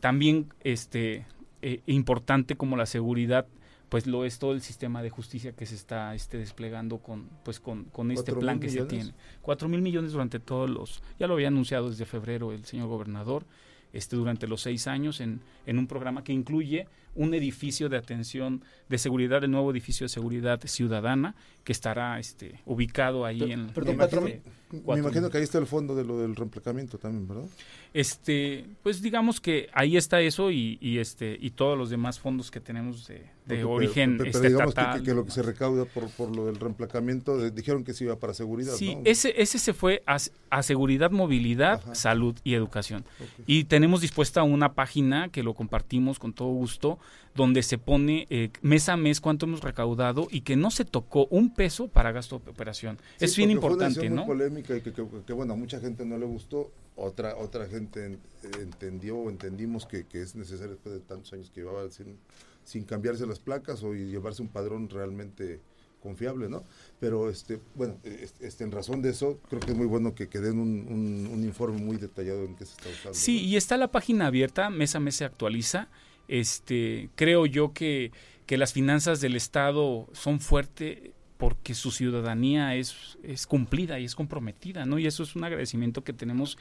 también 0.00 0.52
este, 0.60 1.24
eh, 1.62 1.80
importante 1.86 2.54
como 2.54 2.76
la 2.76 2.84
seguridad 2.84 3.46
pues 3.88 4.06
lo 4.06 4.26
es 4.26 4.38
todo 4.38 4.52
el 4.52 4.60
sistema 4.60 5.02
de 5.02 5.08
justicia 5.08 5.52
que 5.52 5.64
se 5.64 5.74
está 5.74 6.14
este, 6.14 6.36
desplegando 6.36 6.98
con 6.98 7.30
pues 7.44 7.60
con, 7.60 7.84
con 7.84 8.10
este 8.10 8.34
plan 8.34 8.60
que 8.60 8.68
se 8.68 8.84
tiene. 8.84 9.14
Cuatro 9.40 9.70
mil 9.70 9.80
millones 9.80 10.12
durante 10.12 10.38
todos 10.38 10.68
los, 10.68 11.02
ya 11.18 11.26
lo 11.26 11.32
había 11.32 11.48
anunciado 11.48 11.88
desde 11.88 12.04
febrero 12.04 12.52
el 12.52 12.66
señor 12.66 12.88
gobernador, 12.88 13.46
este, 13.94 14.16
durante 14.16 14.46
los 14.46 14.60
seis 14.60 14.86
años 14.86 15.22
en, 15.22 15.40
en 15.64 15.78
un 15.78 15.86
programa 15.86 16.22
que 16.24 16.34
incluye 16.34 16.88
un 17.14 17.34
edificio 17.34 17.88
de 17.88 17.96
atención 17.96 18.62
de 18.88 18.98
seguridad, 18.98 19.42
el 19.44 19.50
nuevo 19.50 19.70
edificio 19.70 20.04
de 20.04 20.08
seguridad 20.08 20.60
ciudadana 20.64 21.34
que 21.64 21.72
estará 21.72 22.18
este, 22.18 22.60
ubicado 22.66 23.24
ahí 23.24 23.52
en... 23.52 23.68
Perdón, 23.68 23.96
patrón, 23.96 24.32
me 24.70 24.98
imagino 24.98 25.30
que 25.30 25.38
ahí 25.38 25.44
está 25.44 25.58
el 25.58 25.66
fondo 25.66 25.94
de 25.94 26.04
lo 26.04 26.18
del 26.18 26.36
reemplacamiento 26.36 26.98
también, 26.98 27.28
¿verdad? 27.28 27.44
Este, 27.92 28.66
pues 28.82 29.00
digamos 29.02 29.40
que 29.40 29.68
ahí 29.72 29.96
está 29.96 30.20
eso 30.20 30.50
y, 30.50 30.78
y 30.80 30.98
este 30.98 31.38
y 31.40 31.50
todos 31.50 31.78
los 31.78 31.90
demás 31.90 32.18
fondos 32.18 32.50
que 32.50 32.58
tenemos 32.60 33.06
de, 33.06 33.22
de 33.46 33.62
origen 33.62 34.18
pero, 34.18 34.32
pero, 34.32 34.48
digamos 34.48 34.74
que, 35.04 35.14
lo 35.14 35.24
que 35.24 35.30
se 35.30 35.42
recauda 35.42 35.84
por, 35.84 36.10
por 36.10 36.34
lo 36.34 36.46
del 36.46 36.56
reemplacamiento 36.56 37.38
dijeron 37.50 37.84
que 37.84 37.94
se 37.94 38.02
iba 38.02 38.16
para 38.18 38.34
seguridad 38.34 38.72
sí 38.72 38.98
ese 39.04 39.40
ese 39.40 39.60
se 39.60 39.72
fue 39.74 40.02
a, 40.08 40.16
a 40.50 40.62
seguridad 40.64 41.12
movilidad 41.12 41.80
salud 41.94 42.36
y 42.44 42.54
educación. 42.54 43.04
Y 43.46 43.64
tenemos 43.64 44.00
dispuesta 44.00 44.42
una 44.42 44.74
página 44.74 45.28
que 45.28 45.42
lo 45.42 45.54
compartimos 45.54 46.18
con 46.18 46.32
todo 46.32 46.48
gusto 46.48 46.98
donde 47.34 47.62
se 47.62 47.78
pone 47.78 48.26
eh, 48.30 48.50
mes 48.62 48.88
a 48.88 48.96
mes 48.96 49.20
cuánto 49.20 49.46
hemos 49.46 49.60
recaudado 49.60 50.28
y 50.30 50.42
que 50.42 50.56
no 50.56 50.70
se 50.70 50.84
tocó 50.84 51.26
un 51.26 51.52
peso 51.52 51.88
para 51.88 52.12
gasto 52.12 52.38
de 52.38 52.50
operación. 52.50 52.98
es 53.18 53.36
bien 53.36 53.50
importante, 53.50 54.00
fue 54.00 54.08
una 54.08 54.22
¿no? 54.22 54.26
polémica 54.26 54.76
y 54.76 54.80
que, 54.80 54.92
que, 54.92 55.32
bueno, 55.32 55.54
a 55.54 55.56
mucha 55.56 55.80
gente 55.80 56.04
no 56.04 56.16
le 56.16 56.26
gustó, 56.26 56.70
otra 56.96 57.36
otra 57.36 57.66
gente 57.66 58.18
entendió 58.60 59.16
o 59.16 59.30
entendimos 59.30 59.84
que, 59.86 60.06
es 60.12 60.36
necesario 60.36 60.74
después 60.74 60.94
de 60.94 61.00
tantos 61.00 61.32
años 61.32 61.50
que 61.50 61.60
llevaba 61.60 61.90
sin, 61.90 62.18
sin 62.64 62.84
cambiarse 62.84 63.26
las 63.26 63.40
placas 63.40 63.82
o 63.82 63.94
llevarse 63.94 64.42
un 64.42 64.48
padrón 64.48 64.88
realmente 64.88 65.60
confiable, 66.04 66.50
¿no? 66.50 66.64
Pero, 67.00 67.30
este, 67.30 67.58
bueno, 67.74 67.96
este, 68.04 68.62
en 68.62 68.70
razón 68.70 69.00
de 69.00 69.08
eso, 69.08 69.40
creo 69.48 69.60
que 69.60 69.72
es 69.72 69.76
muy 69.76 69.86
bueno 69.86 70.14
que, 70.14 70.28
que 70.28 70.38
den 70.38 70.58
un, 70.58 70.86
un, 71.32 71.42
informe 71.42 71.80
muy 71.80 71.96
detallado 71.96 72.44
en 72.44 72.54
qué 72.56 72.66
se 72.66 72.72
está 72.72 72.90
usando. 72.90 73.14
Sí, 73.14 73.40
y 73.40 73.56
está 73.56 73.78
la 73.78 73.90
página 73.90 74.26
abierta, 74.26 74.68
mes 74.68 74.94
a 74.94 75.00
mes 75.00 75.16
se 75.16 75.24
actualiza 75.24 75.88
este, 76.28 77.10
creo 77.14 77.46
yo 77.46 77.72
que, 77.72 78.12
que 78.46 78.58
las 78.58 78.72
finanzas 78.72 79.20
del 79.20 79.36
Estado 79.36 80.08
son 80.12 80.40
fuertes 80.40 80.98
porque 81.36 81.74
su 81.74 81.90
ciudadanía 81.90 82.74
es, 82.74 83.18
es 83.22 83.46
cumplida 83.46 83.98
y 83.98 84.04
es 84.04 84.14
comprometida, 84.14 84.86
¿no? 84.86 84.98
Y 84.98 85.06
eso 85.06 85.22
es 85.22 85.36
un 85.36 85.44
agradecimiento 85.44 86.04
que 86.04 86.12
tenemos 86.12 86.56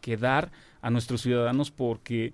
que 0.00 0.16
dar 0.16 0.50
a 0.82 0.90
nuestros 0.90 1.22
ciudadanos 1.22 1.70
porque 1.70 2.32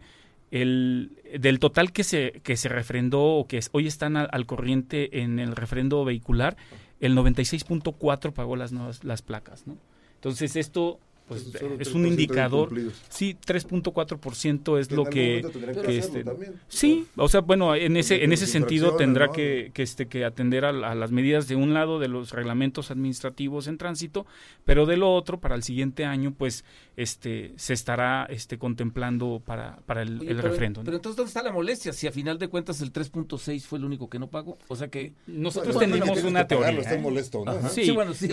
el, 0.51 1.13
del 1.39 1.59
total 1.59 1.93
que 1.93 2.05
se, 2.05 2.41
que 2.43 2.57
se 2.57 2.69
refrendó 2.69 3.23
o 3.23 3.47
que 3.47 3.61
hoy 3.73 3.87
están 3.87 4.17
al, 4.17 4.47
corriente 4.47 5.23
en 5.23 5.39
el 5.39 5.57
refrendo 5.57 6.05
vehicular, 6.05 6.57
el 7.01 7.17
96.4 7.17 8.33
pagó 8.33 8.57
las 8.57 8.73
nuevas 8.73 9.03
las 9.05 9.23
placas, 9.23 9.67
¿no? 9.67 9.77
Entonces 10.17 10.57
esto 10.57 11.01
pues 11.29 11.51
es 11.79 11.95
un 11.95 12.07
indicador. 12.07 12.71
Sí, 13.09 13.37
3.4% 13.47 14.79
es 14.79 14.91
lo 14.91 15.05
que, 15.05 15.45
que 15.85 15.99
este, 15.99 16.25
sí, 16.69 17.07
o 17.17 17.29
sea, 17.29 17.41
bueno, 17.41 17.75
en 17.75 17.97
ese 17.97 18.25
en 18.25 18.33
ese 18.33 18.47
sentido 18.47 18.97
tendrá 18.97 19.31
que, 19.31 19.71
que 19.73 19.83
este 19.83 20.07
que 20.07 20.25
atender 20.25 20.65
a, 20.65 20.73
las 20.73 21.11
medidas 21.11 21.49
de 21.49 21.57
un 21.57 21.75
lado 21.75 21.99
de 21.99 22.09
los 22.09 22.33
reglamentos 22.33 22.91
administrativos 22.91 23.67
en 23.67 23.79
tránsito, 23.79 24.27
pero 24.65 24.87
de 24.87 24.97
lo 24.97 25.15
otro 25.15 25.39
para 25.39 25.55
el 25.55 25.63
siguiente 25.63 26.05
año 26.05 26.33
pues 26.37 26.65
este 26.97 27.53
se 27.57 27.73
estará 27.73 28.27
este 28.29 28.59
contemplando 28.59 29.43
para 29.45 29.77
para 29.87 30.03
el, 30.03 30.23
el 30.29 30.39
refrendo. 30.43 30.83
Pero 30.85 30.97
entonces 30.97 31.17
dónde 31.17 31.29
está 31.29 31.43
la 31.43 31.53
molestia 31.53 31.93
si 31.93 32.07
a 32.07 32.13
final 32.13 32.39
de 32.39 32.49
cuentas 32.49 32.81
el 32.81 32.93
3.6 32.93 33.61
fue 33.63 33.79
el 33.79 33.85
único 33.85 34.09
que 34.11 34.19
no 34.19 34.29
pagó, 34.29 34.59
o 34.69 34.77
sea 34.77 34.89
que 34.89 35.15
nosotros 35.27 35.79
tenemos 35.79 36.23
una 36.25 36.47
teoría. 36.47 36.71
¿eh? 36.95 36.99
molesto, 36.99 37.45
Sí, 37.71 37.91
bueno, 37.91 38.13
sí, 38.15 38.29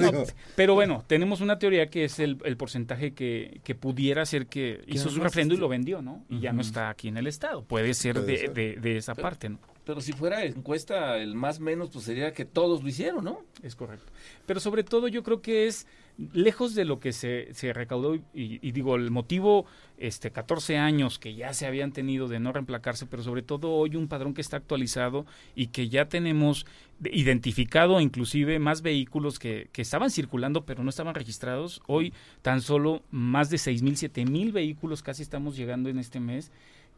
pero 0.56 0.74
bueno, 0.74 1.04
tenemos 1.08 1.42
una 1.42 1.58
teoría 1.60 1.90
que 1.90 2.06
es 2.06 2.20
el, 2.20 2.38
el 2.44 2.58
porcentaje 2.58 3.14
que, 3.14 3.62
que 3.64 3.76
pudiera 3.76 4.26
ser 4.26 4.48
que 4.48 4.82
hizo 4.88 5.10
su 5.10 5.20
refrendo 5.22 5.54
y 5.54 5.58
lo 5.58 5.68
vendió, 5.70 6.02
¿no? 6.02 6.24
Y 6.30 6.40
ya 6.40 6.54
no 6.54 6.62
está 6.62 6.90
aquí 6.90 7.08
en 7.08 7.18
el 7.18 7.28
Estado. 7.28 7.64
Puede 7.64 7.94
ser, 7.94 8.16
Puede 8.16 8.28
de, 8.32 8.38
ser. 8.38 8.54
de- 8.54 8.76
de 8.80 8.98
esa 8.98 9.14
Pero- 9.16 9.24
parte, 9.24 9.50
¿no? 9.50 9.60
Pero 9.86 10.02
si 10.02 10.14
fuera 10.14 10.44
encuesta 10.46 11.18
el 11.18 11.34
más 11.34 11.60
menos, 11.60 11.90
pues 11.92 12.06
sería 12.06 12.32
que 12.32 12.46
todos 12.46 12.84
lo 12.84 12.90
hicieron, 12.90 13.24
¿no? 13.24 13.42
Es 13.64 13.76
correcto. 13.76 14.06
Pero 14.46 14.60
sobre 14.60 14.84
todo 14.84 15.08
yo 15.08 15.24
creo 15.24 15.42
que 15.42 15.66
es 15.66 15.88
lejos 16.34 16.76
de 16.76 16.86
lo 16.86 17.00
que 17.00 17.14
se, 17.14 17.48
se 17.54 17.72
recaudó 17.74 18.16
y, 18.34 18.72
digo, 18.72 18.96
el 18.96 19.10
motivo, 19.10 19.66
este, 19.98 20.32
14 20.32 20.78
años 20.78 21.18
que 21.18 21.36
ya 21.36 21.54
se 21.54 21.66
habían 21.66 21.92
tenido 21.92 22.28
de 22.28 22.40
no 22.40 22.52
reemplacarse, 22.52 23.06
pero 23.06 23.24
sobre 23.24 23.42
todo 23.42 23.72
hoy 23.72 23.96
un 23.96 24.08
padrón 24.08 24.34
que 24.34 24.42
está 24.42 24.58
actualizado 24.58 25.26
y 25.56 25.68
que 25.68 25.88
ya 25.90 26.10
tenemos 26.10 26.66
de- 27.00 27.12
identificado 27.14 28.02
inclusive 28.02 28.60
más 28.60 28.82
vehículos 28.82 29.40
que, 29.40 29.70
que 29.72 29.82
estaban 29.82 30.10
circulando 30.12 30.66
pero 30.66 30.84
no 30.84 30.90
estaban 30.90 31.16
registrados. 31.16 31.82
Hoy 31.88 32.14
tan 32.42 32.62
solo 32.62 33.02
más 33.12 33.50
de 33.50 33.58
6 33.58 33.82
mil, 33.82 33.96
7 33.96 34.26
mil 34.26 34.52
vehículos 34.52 35.02
casi 35.02 35.22
estamos 35.24 35.56
llegando 35.56 35.90
en 35.90 36.00
este 36.00 36.20
mes 36.20 36.52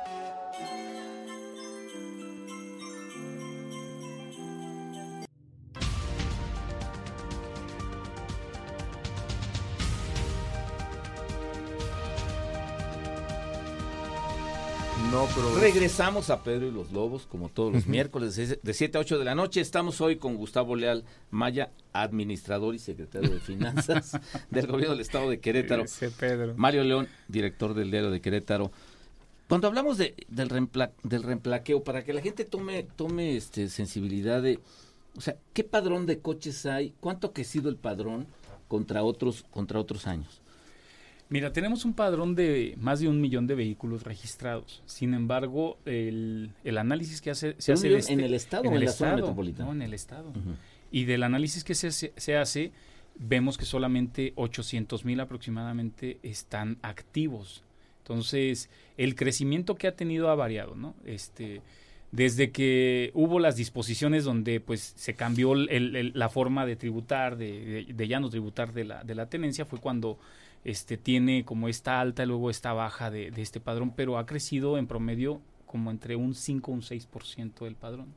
No, 15.14 15.28
pero. 15.32 15.54
Regresamos 15.60 16.28
a 16.30 16.42
Pedro 16.42 16.66
y 16.66 16.72
los 16.72 16.90
Lobos, 16.90 17.24
como 17.26 17.48
todos 17.48 17.72
los 17.72 17.86
miércoles, 17.86 18.34
de 18.34 18.58
de 18.60 18.74
7 18.74 18.98
a 18.98 19.00
8 19.00 19.16
de 19.20 19.24
la 19.24 19.36
noche. 19.36 19.60
Estamos 19.60 20.00
hoy 20.00 20.16
con 20.16 20.34
Gustavo 20.34 20.74
Leal 20.74 21.04
Maya, 21.30 21.70
administrador 21.92 22.74
y 22.74 22.80
secretario 22.80 23.30
de 23.30 23.38
Finanzas 23.38 24.18
del 24.50 24.66
Gobierno 24.66 24.94
del 24.94 25.02
Estado 25.02 25.30
de 25.30 25.38
Querétaro. 25.38 25.84
Pedro. 26.18 26.54
Mario 26.56 26.82
León, 26.82 27.06
director 27.28 27.74
del 27.74 27.92
diario 27.92 28.10
de 28.10 28.20
Querétaro. 28.20 28.72
Cuando 29.48 29.68
hablamos 29.68 29.98
de, 29.98 30.16
del, 30.26 30.48
reempla- 30.48 30.90
del 31.04 31.22
reemplaqueo, 31.22 31.84
para 31.84 32.02
que 32.02 32.12
la 32.12 32.20
gente 32.20 32.44
tome, 32.44 32.82
tome 32.96 33.36
este, 33.36 33.68
sensibilidad 33.68 34.42
de, 34.42 34.58
o 35.16 35.20
sea, 35.20 35.36
¿qué 35.52 35.62
padrón 35.62 36.06
de 36.06 36.18
coches 36.18 36.66
hay? 36.66 36.92
¿Cuánto 36.98 37.28
ha 37.28 37.32
crecido 37.32 37.68
el 37.68 37.76
padrón 37.76 38.26
contra 38.66 39.04
otros, 39.04 39.44
contra 39.52 39.78
otros 39.78 40.08
años? 40.08 40.40
Mira, 41.34 41.52
tenemos 41.52 41.84
un 41.84 41.94
padrón 41.94 42.36
de 42.36 42.76
más 42.78 43.00
de 43.00 43.08
un 43.08 43.20
millón 43.20 43.48
de 43.48 43.56
vehículos 43.56 44.04
registrados. 44.04 44.82
Sin 44.86 45.14
embargo, 45.14 45.78
el, 45.84 46.50
el 46.62 46.78
análisis 46.78 47.20
que 47.20 47.30
hace, 47.30 47.56
se 47.58 47.72
¿Un 47.72 47.78
hace 47.78 47.88
de 47.88 47.98
este- 47.98 48.12
en 48.12 48.20
el 48.20 48.34
estado 48.34 48.62
o 48.64 48.66
en 48.68 48.74
el 48.74 48.84
la 48.84 48.92
zona 48.92 49.10
estado, 49.10 49.16
metropolitana? 49.26 49.64
No, 49.66 49.72
en 49.72 49.82
el 49.82 49.94
estado. 49.94 50.32
Y 50.92 51.06
del 51.06 51.24
análisis 51.24 51.64
que 51.64 51.74
se, 51.74 51.90
se 51.90 52.36
hace, 52.36 52.70
vemos 53.18 53.58
que 53.58 53.64
solamente 53.64 54.32
800 54.36 55.04
mil 55.04 55.18
aproximadamente 55.18 56.18
están 56.22 56.78
activos. 56.82 57.64
Entonces, 58.04 58.70
el 58.96 59.16
crecimiento 59.16 59.74
que 59.74 59.88
ha 59.88 59.96
tenido 59.96 60.30
ha 60.30 60.36
variado, 60.36 60.76
¿no? 60.76 60.94
Este, 61.04 61.62
desde 62.12 62.52
que 62.52 63.10
hubo 63.14 63.40
las 63.40 63.56
disposiciones 63.56 64.22
donde 64.22 64.60
pues 64.60 64.92
se 64.96 65.14
cambió 65.14 65.54
el- 65.54 65.68
el- 65.96 66.12
la 66.14 66.28
forma 66.28 66.64
de 66.64 66.76
tributar, 66.76 67.36
de, 67.36 67.86
de- 67.86 67.92
de 67.92 68.06
ya 68.08 68.20
no 68.20 68.30
tributar 68.30 68.72
de 68.72 68.84
la, 68.84 69.02
de 69.02 69.16
la 69.16 69.26
tenencia, 69.28 69.64
fue 69.64 69.80
cuando 69.80 70.16
este, 70.64 70.96
tiene 70.96 71.44
como 71.44 71.68
esta 71.68 72.00
alta 72.00 72.22
y 72.22 72.26
luego 72.26 72.50
esta 72.50 72.72
baja 72.72 73.10
de, 73.10 73.30
de 73.30 73.42
este 73.42 73.60
padrón, 73.60 73.92
pero 73.94 74.18
ha 74.18 74.26
crecido 74.26 74.78
en 74.78 74.86
promedio 74.86 75.40
como 75.66 75.90
entre 75.90 76.16
un 76.16 76.34
5 76.34 76.70
o 76.70 76.74
un 76.74 76.82
6% 76.82 77.64
del 77.64 77.74
padrón. 77.76 78.14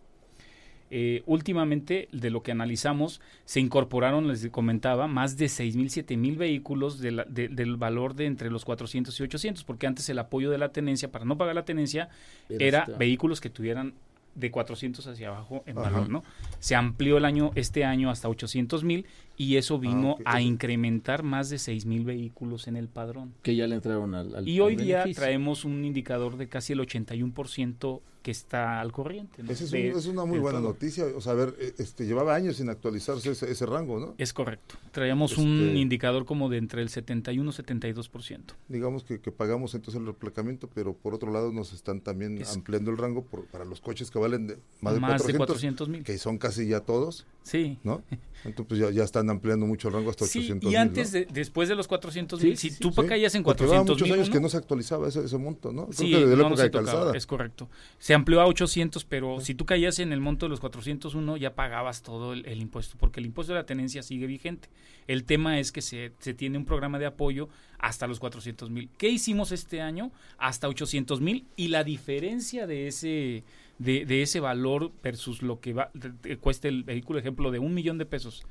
Eh, 0.89 1.21
últimamente, 1.25 2.07
de 2.13 2.29
lo 2.29 2.43
que 2.43 2.53
analizamos, 2.53 3.19
se 3.43 3.59
incorporaron, 3.59 4.29
les 4.29 4.47
comentaba, 4.49 5.07
más 5.07 5.35
de 5.35 5.47
6.000, 5.49 5.89
7.000 5.89 6.37
vehículos 6.37 6.99
de 6.99 7.11
la- 7.11 7.25
de- 7.25 7.49
del 7.49 7.75
valor 7.75 8.13
de 8.15 8.25
entre 8.25 8.49
los 8.49 8.63
400 8.63 9.19
y 9.19 9.23
800, 9.23 9.65
porque 9.65 9.85
antes 9.85 10.07
el 10.07 10.17
apoyo 10.17 10.49
de 10.49 10.57
la 10.57 10.69
tenencia, 10.71 11.11
para 11.11 11.25
no 11.25 11.37
pagar 11.37 11.55
la 11.55 11.65
tenencia, 11.65 12.07
era 12.47 12.83
Era 12.83 12.97
vehículos 12.97 13.41
que 13.41 13.49
tuvieran 13.49 13.95
de 14.37 14.51
400 14.51 15.05
hacia 15.07 15.29
abajo 15.29 15.63
en 15.65 15.77
Ajá. 15.77 15.89
valor, 15.89 16.09
¿no? 16.09 16.23
Se 16.59 16.75
amplió 16.75 17.17
el 17.17 17.25
año, 17.25 17.51
este 17.55 17.83
año 17.85 18.09
hasta 18.11 18.29
800 18.29 18.83
mil 18.83 19.05
y 19.35 19.57
eso 19.57 19.79
vino 19.79 20.11
ok. 20.13 20.21
a 20.25 20.41
incrementar 20.41 21.23
más 21.23 21.49
de 21.49 21.57
6 21.57 21.85
mil 21.85 22.05
vehículos 22.05 22.67
en 22.67 22.77
el 22.77 22.87
padrón. 22.87 23.33
que 23.41 23.55
ya 23.55 23.67
le 23.67 23.75
entraron 23.75 24.13
al, 24.15 24.35
al- 24.35 24.47
Y 24.47 24.59
hoy 24.59 24.73
al 24.75 24.79
día 24.79 24.97
beneficio. 24.99 25.23
traemos 25.23 25.65
un 25.65 25.83
indicador 25.83 26.37
de 26.37 26.47
casi 26.47 26.73
el 26.73 26.79
81% 26.79 28.01
que 28.23 28.31
está 28.31 28.81
al 28.81 28.91
corriente. 28.91 29.41
¿no? 29.41 29.49
Esa 29.51 29.63
es, 29.63 29.71
De- 29.71 29.91
un- 29.93 29.97
es 29.99 30.05
una 30.07 30.25
muy 30.25 30.39
buena 30.39 30.59
todo. 30.59 30.69
noticia. 30.69 31.05
O 31.15 31.21
sea, 31.21 31.31
a 31.31 31.35
ver, 31.35 31.55
eh, 31.59 31.73
este, 31.77 32.05
llevaba 32.05 32.35
años 32.35 32.57
sin 32.57 32.67
actualizarse 32.69 33.31
ese, 33.31 33.49
ese 33.49 33.65
rango, 33.65 33.99
¿no? 34.01 34.15
Es 34.17 34.33
correcto. 34.33 34.75
Traíamos 34.91 35.37
un 35.37 35.67
Este- 35.67 35.77
indicador 35.79 36.25
como 36.25 36.49
de 36.49 36.57
entre 36.57 36.81
el 36.81 36.89
71 36.89 37.51
y 37.51 37.53
72%. 37.53 38.55
Digamos 38.67 39.03
que, 39.05 39.21
que 39.21 39.31
pagamos 39.31 39.75
entonces 39.75 40.01
el 40.01 40.07
replacamiento, 40.07 40.69
pero 40.73 40.93
por 40.93 41.13
otro 41.13 41.31
lado 41.31 41.53
nos 41.53 41.71
están 41.71 42.01
también 42.01 42.37
Es- 42.39 42.53
ampliando 42.53 42.91
el 42.91 42.97
rango 42.97 43.23
por- 43.23 43.45
para 43.45 43.63
los 43.63 43.79
coches 43.79 44.11
que 44.11 44.19
valen 44.27 44.47
de, 44.47 44.57
más 44.81 44.93
de 44.93 44.99
Más 44.99 45.09
400, 45.21 45.27
de 45.33 45.37
400 45.37 45.89
mil. 45.89 46.03
que 46.03 46.17
son 46.17 46.37
casi 46.37 46.67
ya 46.67 46.81
todos, 46.81 47.25
Sí. 47.43 47.77
¿no? 47.83 48.03
Entonces 48.45 48.65
pues 48.67 48.79
ya, 48.79 48.91
ya 48.91 49.03
están 49.03 49.29
ampliando 49.31 49.65
mucho 49.65 49.87
el 49.87 49.95
rango 49.95 50.11
hasta 50.11 50.25
Sí, 50.25 50.39
800 50.39 50.67
y 50.67 50.69
mil, 50.69 50.77
antes, 50.77 51.11
¿no? 51.11 51.19
de, 51.19 51.25
después 51.33 51.67
de 51.67 51.75
los 51.75 51.87
400 51.87 52.39
Sí, 52.39 52.45
mil, 52.47 52.57
si 52.57 52.69
sí, 52.69 52.79
tú 52.79 52.93
caías 52.93 53.33
en 53.35 53.43
porque 53.43 53.63
llevaba 53.63 53.79
400 53.83 53.95
muchos 53.95 54.07
mil, 54.07 54.13
años 54.13 54.29
que 54.29 54.39
no 54.39 54.47
se 54.49 54.57
actualizaba 54.57 55.07
ese, 55.07 55.25
ese 55.25 55.37
monto, 55.37 55.71
¿no? 55.73 55.85
Creo 55.87 55.93
Sí, 55.93 56.11
que 56.11 56.19
desde 56.19 56.35
la 56.37 56.43
no, 56.43 56.43
no 56.43 56.47
época 56.49 56.63
de 56.63 56.69
tocaba, 56.69 56.91
calzada. 56.91 57.17
es 57.17 57.25
correcto. 57.25 57.67
Se 57.97 58.13
amplió 58.13 58.39
a 58.41 58.45
800, 58.45 59.03
pero 59.05 59.39
si 59.41 59.55
tú 59.55 59.65
caías 59.65 59.97
en 59.99 60.13
el 60.13 60.19
monto 60.21 60.45
de 60.45 60.49
los 60.51 60.59
401 60.59 61.37
ya 61.37 61.55
pagabas 61.55 62.03
todo 62.03 62.33
el, 62.33 62.45
el 62.45 62.61
impuesto, 62.61 62.95
porque 62.99 63.19
el 63.19 63.25
impuesto 63.25 63.53
de 63.53 63.59
la 63.59 63.65
tenencia 63.65 64.03
sigue 64.03 64.27
vigente. 64.27 64.69
El 65.07 65.23
tema 65.23 65.59
es 65.59 65.71
que 65.71 65.81
se, 65.81 66.11
se 66.19 66.33
tiene 66.35 66.57
un 66.59 66.65
programa 66.65 66.99
de 66.99 67.07
apoyo 67.07 67.49
hasta 67.79 68.05
los 68.07 68.19
400 68.19 68.69
mil. 68.69 68.89
¿Qué 68.97 69.09
hicimos 69.09 69.51
este 69.51 69.81
año? 69.81 70.11
Hasta 70.37 70.67
800 70.67 71.21
mil 71.21 71.45
y 71.55 71.69
la 71.69 71.83
diferencia 71.83 72.67
de 72.67 72.87
ese 72.87 73.43
de, 73.79 74.05
de 74.05 74.21
ese 74.21 74.39
valor 74.39 74.91
versus 75.03 75.41
lo 75.41 75.59
que 75.59 75.73
va, 75.73 75.89
de- 75.93 76.11
de- 76.21 76.37
cuesta 76.37 76.67
el 76.67 76.83
vehículo, 76.83 77.19
ejemplo, 77.19 77.51
de 77.51 77.59
un 77.59 77.73
millón 77.73 77.97
de 77.97 78.05
pesos, 78.05 78.43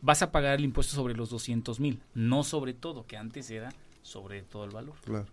vas 0.00 0.22
a 0.22 0.32
pagar 0.32 0.58
el 0.58 0.64
impuesto 0.64 0.94
sobre 0.94 1.14
los 1.14 1.30
200 1.30 1.78
mil, 1.80 2.00
no 2.14 2.42
sobre 2.44 2.72
todo, 2.74 3.06
que 3.06 3.16
antes 3.16 3.50
era 3.50 3.72
sobre 4.02 4.42
todo 4.42 4.64
el 4.64 4.70
valor. 4.70 4.94
Claro. 5.04 5.26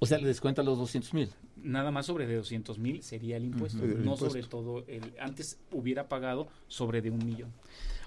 O 0.00 0.06
sea, 0.06 0.18
le 0.18 0.26
descuenta 0.26 0.62
los 0.62 0.76
200 0.78 1.14
mil. 1.14 1.30
Nada 1.56 1.90
más 1.90 2.06
sobre 2.06 2.26
de 2.26 2.36
200 2.36 2.78
mil 2.78 3.02
sería 3.02 3.36
el 3.38 3.44
impuesto. 3.44 3.82
El 3.84 3.90
no 4.04 4.12
impuesto. 4.12 4.26
sobre 4.28 4.42
todo 4.42 4.84
el 4.88 5.14
antes 5.18 5.58
hubiera 5.72 6.08
pagado 6.08 6.48
sobre 6.68 7.00
de 7.00 7.10
un 7.10 7.24
millón. 7.24 7.50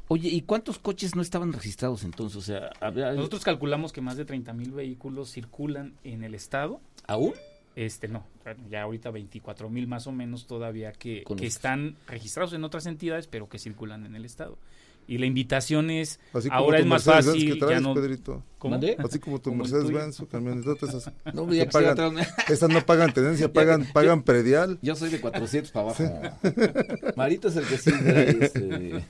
Oye, 0.09 0.29
¿y 0.29 0.41
cuántos 0.41 0.77
coches 0.79 1.15
no 1.15 1.21
estaban 1.21 1.51
registrados 1.51 2.03
entonces? 2.03 2.37
O 2.37 2.41
sea, 2.41 2.69
había- 2.81 3.11
Nosotros 3.13 3.43
calculamos 3.43 3.91
que 3.91 4.01
más 4.01 4.15
de 4.15 4.25
30 4.25 4.53
mil 4.53 4.71
vehículos 4.71 5.31
circulan 5.31 5.95
en 6.03 6.23
el 6.23 6.35
estado. 6.35 6.79
¿aún? 7.07 7.33
Este 7.77 8.07
no, 8.07 8.25
ya 8.71 8.81
ahorita 8.81 9.11
24 9.11 9.69
mil 9.69 9.85
más 9.85 10.07
o 10.07 10.11
menos 10.11 10.47
todavía 10.47 10.91
que, 10.93 11.23
que 11.37 11.45
están 11.45 11.95
registrados 12.07 12.53
en 12.53 12.63
otras 12.63 12.87
entidades, 12.87 13.27
pero 13.27 13.47
que 13.49 13.59
circulan 13.59 14.03
en 14.03 14.15
el 14.15 14.25
estado. 14.25 14.57
Y 15.07 15.19
la 15.19 15.27
invitación 15.27 15.91
es, 15.91 16.19
Así 16.33 16.49
como 16.49 16.59
ahora 16.59 16.79
tu 16.79 16.83
es 16.83 16.89
más 16.89 17.05
Mercedes-Benz 17.05 17.35
fácil, 17.35 17.53
que 17.53 17.59
traes, 17.59 17.81
ya 17.81 17.87
no... 17.87 17.93
Pedrito. 17.93 18.43
¿Cómo? 18.57 18.71
¿Mandé? 18.71 18.97
Así 18.97 19.19
como 19.19 19.39
tu 19.39 19.51
Como 19.51 19.63
el 19.63 19.71
Mercedes-Benz 19.71 20.19
o 20.21 20.27
camioneta, 20.27 20.85
esas, 20.87 21.11
No, 21.35 21.53
ya 21.53 21.69
pagan, 21.69 22.13
una- 22.13 22.27
esas 22.49 22.69
no 22.71 22.83
pagan 22.83 23.13
tenencia, 23.13 23.53
pagan, 23.53 23.85
pagan 23.93 24.23
predial. 24.23 24.79
Yo 24.81 24.95
soy 24.95 25.11
de 25.11 25.21
400 25.21 25.71
para 25.71 25.85
abajo. 25.85 26.03
Marito 27.15 27.47
es 27.47 27.57
el 27.57 27.67
que 27.67 27.77
sí. 27.77 27.91
este, 28.41 29.03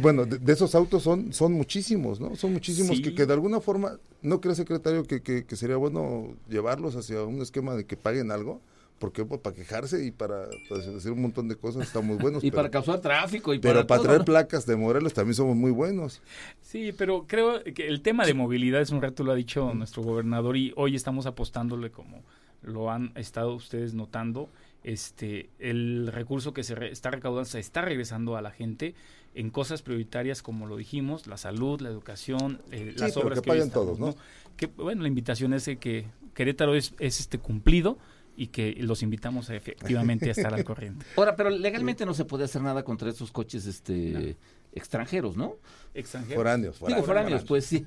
Bueno, 0.00 0.24
de, 0.26 0.38
de 0.38 0.52
esos 0.52 0.74
autos 0.74 1.02
son, 1.02 1.32
son 1.32 1.52
muchísimos, 1.52 2.20
¿no? 2.20 2.36
Son 2.36 2.52
muchísimos 2.52 2.96
Sí. 2.96 3.02
que, 3.02 3.14
que 3.14 3.26
de 3.26 3.32
alguna 3.32 3.60
forma, 3.60 3.98
¿no 4.22 4.40
cree 4.40 4.54
secretario 4.54 5.04
que, 5.04 5.22
que, 5.22 5.44
que 5.44 5.56
sería 5.56 5.76
bueno 5.76 6.34
llevarlos 6.48 6.96
hacia 6.96 7.22
un 7.22 7.40
esquema 7.42 7.74
de 7.74 7.84
que 7.84 7.96
paguen 7.96 8.30
algo? 8.30 8.60
Porque 8.98 9.24
pues, 9.24 9.40
para 9.40 9.56
quejarse 9.56 10.04
y 10.06 10.12
para, 10.12 10.46
para 10.68 10.80
decir 10.80 11.10
un 11.10 11.22
montón 11.22 11.48
de 11.48 11.56
cosas 11.56 11.82
está 11.88 12.00
muy 12.00 12.16
buenos. 12.18 12.44
y 12.44 12.50
pero, 12.50 12.62
para 12.62 12.70
causar 12.70 13.00
tráfico 13.00 13.52
y 13.52 13.58
pero 13.58 13.74
para, 13.80 13.86
para 13.86 13.98
todo, 13.98 14.06
traer 14.06 14.20
¿no? 14.20 14.24
placas 14.26 14.64
de 14.64 14.76
Morelos 14.76 15.12
también 15.12 15.34
somos 15.34 15.56
muy 15.56 15.72
buenos. 15.72 16.20
Sí, 16.60 16.92
pero 16.96 17.24
creo 17.26 17.64
que 17.64 17.88
el 17.88 18.00
tema 18.02 18.24
de 18.26 18.34
movilidad 18.34 18.80
es 18.80 18.90
un 18.90 19.02
reto, 19.02 19.24
lo 19.24 19.32
ha 19.32 19.34
dicho 19.34 19.74
nuestro 19.74 20.02
gobernador, 20.04 20.56
y 20.56 20.72
hoy 20.76 20.94
estamos 20.94 21.26
apostándole 21.26 21.90
como 21.90 22.22
lo 22.62 22.92
han 22.92 23.10
estado 23.16 23.54
ustedes 23.54 23.92
notando. 23.92 24.48
Este, 24.84 25.48
el 25.60 26.08
recurso 26.12 26.52
que 26.52 26.62
se 26.64 26.74
re- 26.74 26.90
está 26.92 27.10
recaudando 27.10 27.44
se 27.48 27.58
está 27.60 27.82
regresando 27.82 28.36
a 28.36 28.42
la 28.42 28.50
gente 28.50 28.94
en 29.34 29.50
cosas 29.50 29.82
prioritarias 29.82 30.42
como 30.42 30.66
lo 30.66 30.76
dijimos, 30.76 31.26
la 31.26 31.36
salud, 31.36 31.80
la 31.80 31.88
educación, 31.88 32.60
eh, 32.70 32.92
Sí, 32.94 33.00
las 33.00 33.14
pero 33.14 33.26
obras 33.26 33.40
que 33.40 33.50
hoy 33.50 33.56
paguen 33.56 33.68
estamos, 33.68 33.98
todos, 33.98 33.98
¿no? 33.98 34.16
Que 34.56 34.66
bueno, 34.66 35.02
la 35.02 35.08
invitación 35.08 35.54
es 35.54 35.64
de 35.64 35.78
que 35.78 36.06
Querétaro 36.34 36.74
es, 36.74 36.94
es 36.98 37.20
este 37.20 37.38
cumplido 37.38 37.98
y 38.36 38.48
que 38.48 38.74
los 38.80 39.02
invitamos 39.02 39.50
a 39.50 39.56
efectivamente 39.56 40.28
a 40.28 40.32
estar 40.32 40.52
al 40.54 40.64
corriente. 40.64 41.04
Ahora, 41.16 41.36
pero 41.36 41.50
legalmente 41.50 42.06
no 42.06 42.14
se 42.14 42.24
puede 42.24 42.44
hacer 42.44 42.62
nada 42.62 42.82
contra 42.82 43.10
esos 43.10 43.30
coches 43.30 43.66
este 43.66 44.36
extranjeros, 44.74 45.36
¿no? 45.36 45.56
Extranjeros. 45.94 46.36
Foráneos. 46.36 46.80
Digo, 46.86 47.02
foráneos, 47.02 47.44
pues 47.44 47.66
sí. 47.66 47.84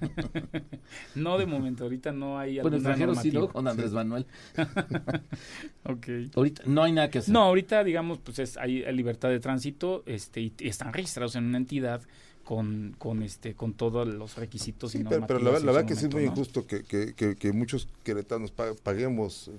No 1.15 1.37
de 1.37 1.45
momento, 1.45 1.83
ahorita 1.83 2.11
no 2.11 2.37
hay 2.37 2.59
Bueno, 2.59 2.77
extranjeros 2.77 3.19
sí, 3.19 3.31
¿no? 3.31 3.47
Con 3.49 3.67
Andrés 3.67 3.91
Manuel. 3.91 4.25
Ok. 5.85 6.07
Ahorita 6.35 6.63
no 6.65 6.83
hay 6.83 6.91
nada 6.91 7.09
que 7.09 7.19
hacer. 7.19 7.33
No, 7.33 7.41
ahorita 7.43 7.83
digamos, 7.83 8.19
pues 8.19 8.39
es, 8.39 8.57
hay, 8.57 8.83
libertad 8.93 9.29
de 9.29 9.39
tránsito, 9.39 10.03
este, 10.05 10.41
y, 10.41 10.53
y 10.59 10.67
están 10.67 10.93
registrados 10.93 11.35
en 11.35 11.45
una 11.45 11.57
entidad 11.57 12.01
con, 12.43 12.95
con 12.97 13.23
este, 13.23 13.55
con 13.55 13.73
todos 13.73 14.07
los 14.07 14.35
requisitos 14.37 14.93
y 14.95 14.99
Sí, 14.99 15.03
pero, 15.07 15.25
pero 15.27 15.39
la, 15.39 15.45
normativas 15.45 15.61
en 15.61 15.65
la 15.65 15.71
su 15.71 15.75
verdad 15.75 15.87
que 15.87 15.95
sí 15.95 16.05
es 16.07 16.13
muy 16.13 16.23
injusto 16.25 16.67
que, 16.67 16.83
que, 16.83 17.13
que, 17.13 17.35
que 17.35 17.51
muchos 17.53 17.87
queretanos 18.03 18.51
pa- 18.51 18.73
paguemos 18.83 19.51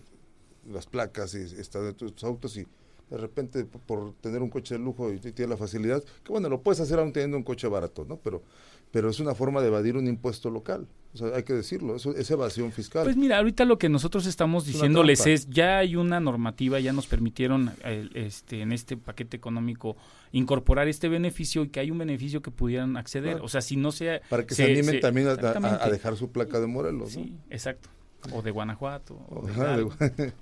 las 0.69 0.87
placas 0.87 1.35
y 1.35 1.39
están 1.61 1.85
dentro 1.85 2.07
de 2.09 2.13
tus 2.13 2.25
autos 2.25 2.57
y 2.57 2.67
de 3.11 3.17
repente 3.19 3.65
por 3.65 4.15
tener 4.21 4.43
un 4.43 4.51
coche 4.51 4.75
de 4.75 4.81
lujo 4.81 5.13
y 5.13 5.19
t- 5.19 5.33
tienes 5.33 5.51
la 5.51 5.57
facilidad, 5.57 6.03
que 6.25 6.33
bueno, 6.33 6.49
lo 6.49 6.61
puedes 6.63 6.81
hacer 6.81 6.99
aún 6.99 7.13
teniendo 7.13 7.37
un 7.37 7.43
coche 7.45 7.69
barato, 7.69 8.05
¿no? 8.09 8.17
Pero, 8.17 8.43
pero 8.91 9.09
es 9.11 9.21
una 9.21 9.35
forma 9.35 9.61
de 9.61 9.69
evadir 9.69 9.97
un 9.97 10.07
impuesto 10.09 10.51
local. 10.51 10.87
O 11.15 11.19
sea, 11.19 11.29
hay 11.35 11.45
que 11.45 11.55
decirlo, 11.55 11.97
eso 11.97 12.15
es 12.15 12.31
evasión 12.31 12.73
fiscal. 12.73 13.05
Pues 13.05 13.17
mira, 13.17 13.39
ahorita 13.39 13.65
lo 13.65 13.79
que 13.79 13.89
nosotros 13.89 14.27
estamos 14.27 14.67
diciéndoles 14.67 15.27
es, 15.27 15.49
ya 15.49 15.79
hay 15.79 15.97
una 15.97 16.21
normativa, 16.21 16.79
ya 16.81 16.93
nos 16.93 17.07
permitieron 17.07 17.73
el- 17.85 18.11
este, 18.15 18.61
en 18.61 18.73
este 18.73 18.97
paquete 18.99 19.37
económico 19.37 19.97
incorporar 20.33 20.89
este 20.89 21.09
beneficio 21.09 21.63
y 21.63 21.69
que 21.69 21.81
hay 21.81 21.91
un 21.91 21.99
beneficio 21.99 22.43
que 22.43 22.51
pudieran 22.51 22.97
acceder. 22.99 23.33
Claro. 23.35 23.45
O 23.45 23.49
sea, 23.49 23.61
si 23.63 23.77
no 23.77 23.93
sea... 23.93 24.21
para 24.29 24.45
que 24.47 24.55
se, 24.55 24.65
animen 24.65 25.01
también 25.01 25.29
a- 25.29 25.31
a, 25.31 25.35
exactamente. 25.35 25.85
a 25.85 25.89
dejar 25.91 26.17
su 26.17 26.31
placa 26.33 26.61
de 26.61 26.67
Morelos, 26.67 27.17
¿no? 27.17 27.23
Sí, 27.25 27.35
exacto. 27.49 27.89
O 28.33 28.43
de 28.43 28.51
Guanajuato. 28.51 29.19
o 29.29 29.47
de 29.47 29.53
Ajá, 29.53 29.63
Hidalgo. 29.65 29.95
de- 29.99 30.33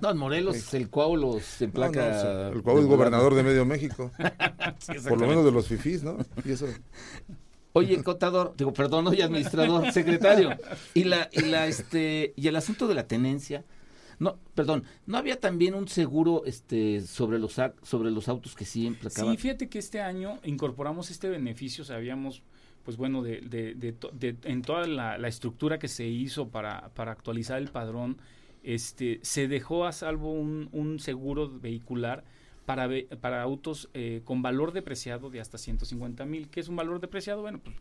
No, 0.00 0.10
en 0.10 0.16
Morelos, 0.18 0.74
el 0.74 0.88
Cuauhlos 0.90 1.42
se 1.44 1.66
No, 1.68 1.72
no, 1.90 2.48
el 2.52 2.62
cual 2.62 2.78
es 2.78 2.86
gobernador 2.86 3.34
de 3.34 3.42
medio 3.42 3.64
México, 3.64 4.10
Sí, 4.78 4.92
por 5.08 5.20
lo 5.20 5.26
menos 5.26 5.44
de 5.44 5.52
los 5.52 5.66
fifís, 5.66 6.02
¿no? 6.02 6.18
Y 6.44 6.52
eso, 6.52 6.66
Oye, 7.74 8.02
contador, 8.02 8.54
digo, 8.56 8.72
perdón, 8.74 9.06
oye, 9.06 9.22
administrador, 9.22 9.90
secretario. 9.92 10.50
Y 10.92 11.04
la, 11.04 11.30
y 11.32 11.40
la, 11.42 11.66
este, 11.66 12.34
y 12.36 12.48
el 12.48 12.56
asunto 12.56 12.86
de 12.86 12.94
la 12.94 13.06
tenencia. 13.06 13.64
No, 14.18 14.38
perdón, 14.54 14.84
¿no 15.06 15.16
había 15.18 15.40
también 15.40 15.74
un 15.74 15.88
seguro 15.88 16.42
este 16.44 17.00
sobre 17.00 17.38
los 17.38 17.54
sobre 17.82 18.10
los 18.10 18.28
autos 18.28 18.54
que 18.54 18.64
sí 18.64 18.86
emplacaban? 18.86 19.34
Sí, 19.34 19.40
fíjate 19.42 19.68
que 19.68 19.78
este 19.78 20.00
año 20.00 20.38
incorporamos 20.44 21.10
este 21.10 21.28
beneficio, 21.28 21.82
sabíamos, 21.84 22.42
pues 22.84 22.96
bueno, 22.96 23.22
de, 23.22 23.40
de, 23.40 23.74
de 23.74 24.36
en 24.44 24.62
toda 24.62 24.86
la, 24.86 25.18
la 25.18 25.28
estructura 25.28 25.78
que 25.78 25.88
se 25.88 26.06
hizo 26.06 26.48
para, 26.48 26.88
para 26.94 27.12
actualizar 27.12 27.58
el 27.58 27.68
padrón, 27.68 28.18
este, 28.62 29.18
se 29.22 29.48
dejó 29.48 29.86
a 29.86 29.92
salvo 29.92 30.32
un, 30.32 30.68
un 30.72 30.98
seguro 30.98 31.50
vehicular 31.60 32.24
para, 32.66 32.86
ve- 32.86 33.08
para 33.20 33.42
autos 33.42 33.88
eh, 33.92 34.20
con 34.24 34.40
valor 34.40 34.72
depreciado 34.72 35.30
de 35.30 35.40
hasta 35.40 35.58
150 35.58 36.24
mil. 36.26 36.48
¿Qué 36.48 36.60
es 36.60 36.68
un 36.68 36.76
valor 36.76 37.00
depreciado? 37.00 37.42
Bueno, 37.42 37.58
pues 37.62 37.74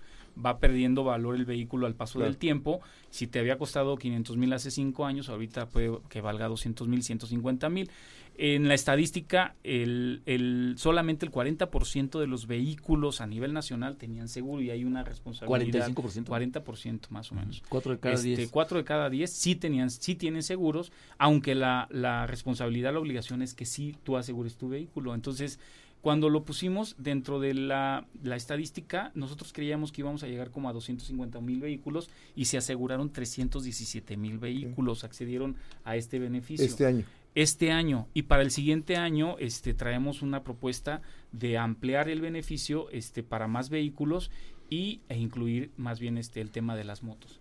va 0.44 0.58
perdiendo 0.60 1.04
valor 1.04 1.36
el 1.36 1.46
vehículo 1.46 1.86
al 1.86 1.94
paso 1.94 2.14
Claro. 2.18 2.32
del 2.32 2.38
tiempo. 2.40 2.80
Si 3.12 3.28
te 3.28 3.38
había 3.40 3.58
costado 3.60 3.96
500 3.96 4.38
mil 4.38 4.52
hace 4.54 4.72
cinco 4.72 5.06
años, 5.06 5.30
ahorita 5.30 5.68
puede 5.70 6.00
que 6.10 6.22
valga 6.22 6.48
200 6.48 6.88
mil, 6.88 7.04
150 7.04 7.70
mil. 7.70 7.92
En 8.38 8.67
la 8.67 8.74
estadística, 8.74 9.56
el, 9.63 10.24
el, 10.26 10.74
solamente 10.78 11.26
el 11.26 11.32
40% 11.32 12.20
de 12.20 12.28
los 12.28 12.48
vehículos 12.48 13.22
a 13.22 13.28
nivel 13.28 13.54
nacional 13.54 13.98
tenían 13.98 14.28
seguro 14.30 14.62
y 14.62 14.72
hay 14.72 14.84
una 14.84 15.04
responsabilidad. 15.04 15.89
45%. 15.91 16.26
40% 16.26 17.10
más 17.10 17.32
o 17.32 17.36
menos. 17.36 17.62
Cuatro 17.70 17.91
de 17.91 18.00
cada 18.00 18.15
Este, 18.15 18.28
diez. 18.30 18.50
cuatro 18.50 18.78
de 18.78 18.84
cada 18.84 19.10
diez 19.10 19.32
sí 19.32 19.56
tenían, 19.56 19.91
sí 19.91 20.15
tienen 20.15 20.41
seguros, 20.44 20.91
aunque 21.20 21.54
la, 21.56 21.88
la 21.91 22.26
responsabilidad, 22.26 22.94
la 22.94 23.00
obligación 23.00 23.41
es 23.41 23.54
que 23.54 23.65
sí 23.65 23.96
tú 24.04 24.17
asegures 24.17 24.56
tu 24.56 24.70
vehículo. 24.70 25.13
Entonces, 25.13 25.60
cuando 26.02 26.30
lo 26.30 26.44
pusimos 26.44 26.96
dentro 26.98 27.39
de 27.39 27.54
la, 27.54 28.08
la 28.24 28.36
estadística, 28.36 29.12
nosotros 29.13 29.54
creíamos 29.54 29.91
que 29.91 30.02
íbamos 30.02 30.24
a 30.24 30.28
llegar 30.28 30.50
como 30.50 30.67
a 30.67 30.74
250 30.74 31.39
mil 31.41 31.60
vehículos 31.62 32.10
y 32.36 32.46
se 32.46 32.58
aseguraron 32.58 33.12
317 33.12 34.17
mil 34.17 34.39
vehículos, 34.39 35.04
accedieron 35.04 35.58
a 35.84 35.96
este 35.96 36.17
beneficio 36.17 36.65
este 36.65 36.88
año. 36.88 37.06
Este 37.36 37.72
año 37.72 38.08
y 38.13 38.24
para 38.24 38.41
el 38.41 38.52
siguiente 38.52 38.98
año 38.98 39.38
este 39.39 39.74
traemos 39.74 40.22
una 40.22 40.44
propuesta 40.44 41.02
de 41.32 41.58
ampliar 41.58 42.10
el 42.10 42.22
beneficio 42.22 42.89
este 42.91 43.24
para 43.24 43.48
más 43.48 43.70
vehículos 43.70 44.32
y 44.70 45.02
e 45.10 45.17
incluir 45.17 45.72
más 45.78 46.00
bien 46.00 46.17
este 46.17 46.41
el 46.41 46.52
tema 46.52 46.76
de 46.76 46.84
las 46.84 47.04
motos. 47.04 47.39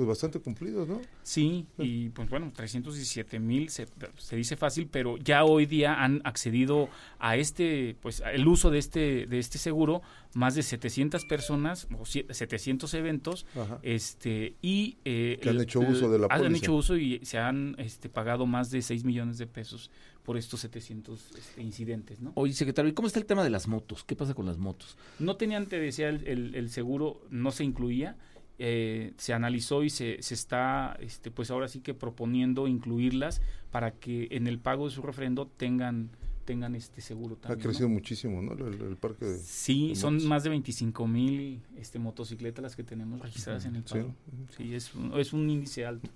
Pues 0.00 0.08
bastante 0.08 0.40
cumplidos, 0.40 0.88
¿no? 0.88 0.98
sí 1.22 1.66
y 1.76 2.08
pues 2.08 2.30
bueno 2.30 2.50
317 2.56 3.38
mil 3.38 3.68
se, 3.68 3.86
se 4.16 4.34
dice 4.34 4.56
fácil 4.56 4.88
pero 4.90 5.18
ya 5.18 5.44
hoy 5.44 5.66
día 5.66 6.02
han 6.02 6.22
accedido 6.24 6.88
a 7.18 7.36
este 7.36 7.96
pues 8.00 8.22
el 8.32 8.48
uso 8.48 8.70
de 8.70 8.78
este 8.78 9.26
de 9.26 9.38
este 9.38 9.58
seguro 9.58 10.00
más 10.32 10.54
de 10.54 10.62
700 10.62 11.26
personas 11.26 11.86
o 11.92 12.04
sie- 12.06 12.24
700 12.32 12.94
eventos 12.94 13.44
Ajá. 13.54 13.78
este 13.82 14.54
y 14.62 14.96
eh, 15.04 15.38
Que 15.42 15.50
han 15.50 15.60
hecho 15.60 15.80
uso 15.80 16.10
de 16.10 16.18
la 16.18 16.28
han 16.30 16.40
póliza. 16.44 16.56
hecho 16.64 16.74
uso 16.76 16.96
y 16.96 17.20
se 17.22 17.36
han 17.36 17.74
este, 17.76 18.08
pagado 18.08 18.46
más 18.46 18.70
de 18.70 18.80
6 18.80 19.04
millones 19.04 19.36
de 19.36 19.46
pesos 19.46 19.90
por 20.22 20.38
estos 20.38 20.60
700 20.60 21.30
este, 21.36 21.62
incidentes, 21.62 22.20
¿no? 22.20 22.32
Oye, 22.36 22.54
secretario, 22.54 22.90
¿y 22.90 22.94
cómo 22.94 23.06
está 23.08 23.18
el 23.18 23.26
tema 23.26 23.44
de 23.44 23.50
las 23.50 23.68
motos? 23.68 24.02
¿Qué 24.04 24.16
pasa 24.16 24.32
con 24.32 24.46
las 24.46 24.56
motos? 24.56 24.96
No 25.18 25.36
tenían, 25.36 25.66
te 25.66 25.78
decía, 25.78 26.08
el, 26.08 26.26
el- 26.26 26.54
el 26.54 26.70
seguro 26.70 27.20
no 27.30 27.50
se 27.50 27.64
incluía, 27.64 28.16
eh, 28.62 29.12
se 29.16 29.32
analizó 29.32 29.82
y 29.82 29.90
se, 29.90 30.22
se 30.22 30.34
está, 30.34 30.96
este, 31.00 31.30
pues 31.30 31.50
ahora 31.50 31.66
sí 31.66 31.80
que 31.80 31.94
proponiendo 31.94 32.68
incluirlas 32.68 33.40
para 33.70 33.92
que 33.92 34.28
en 34.32 34.46
el 34.46 34.58
pago 34.58 34.86
de 34.86 34.94
su 34.94 35.02
refrendo 35.02 35.46
tengan 35.56 36.10
tengan 36.44 36.74
este 36.74 37.00
seguro 37.00 37.36
Ha 37.36 37.40
también. 37.42 37.58
¿no? 37.58 37.62
crecido 37.62 37.88
muchísimo, 37.88 38.42
¿no? 38.42 38.52
El, 38.54 38.74
el 38.82 38.96
parque 38.96 39.24
de... 39.24 39.38
Sí, 39.38 39.90
de 39.90 39.94
son 39.94 40.14
motos. 40.14 40.28
más 40.28 40.42
de 40.42 40.50
25 40.50 41.06
mil 41.06 41.60
este, 41.78 42.00
motocicletas 42.00 42.60
las 42.62 42.74
que 42.74 42.82
tenemos 42.82 43.20
registradas 43.20 43.66
en 43.66 43.76
el 43.76 43.84
Sí. 43.86 43.94
pago. 43.94 44.14
Sí, 44.56 44.74
es, 44.74 44.92
un- 44.94 45.12
es 45.20 45.32
un 45.32 45.48
índice 45.48 45.86
alto. 45.86 46.08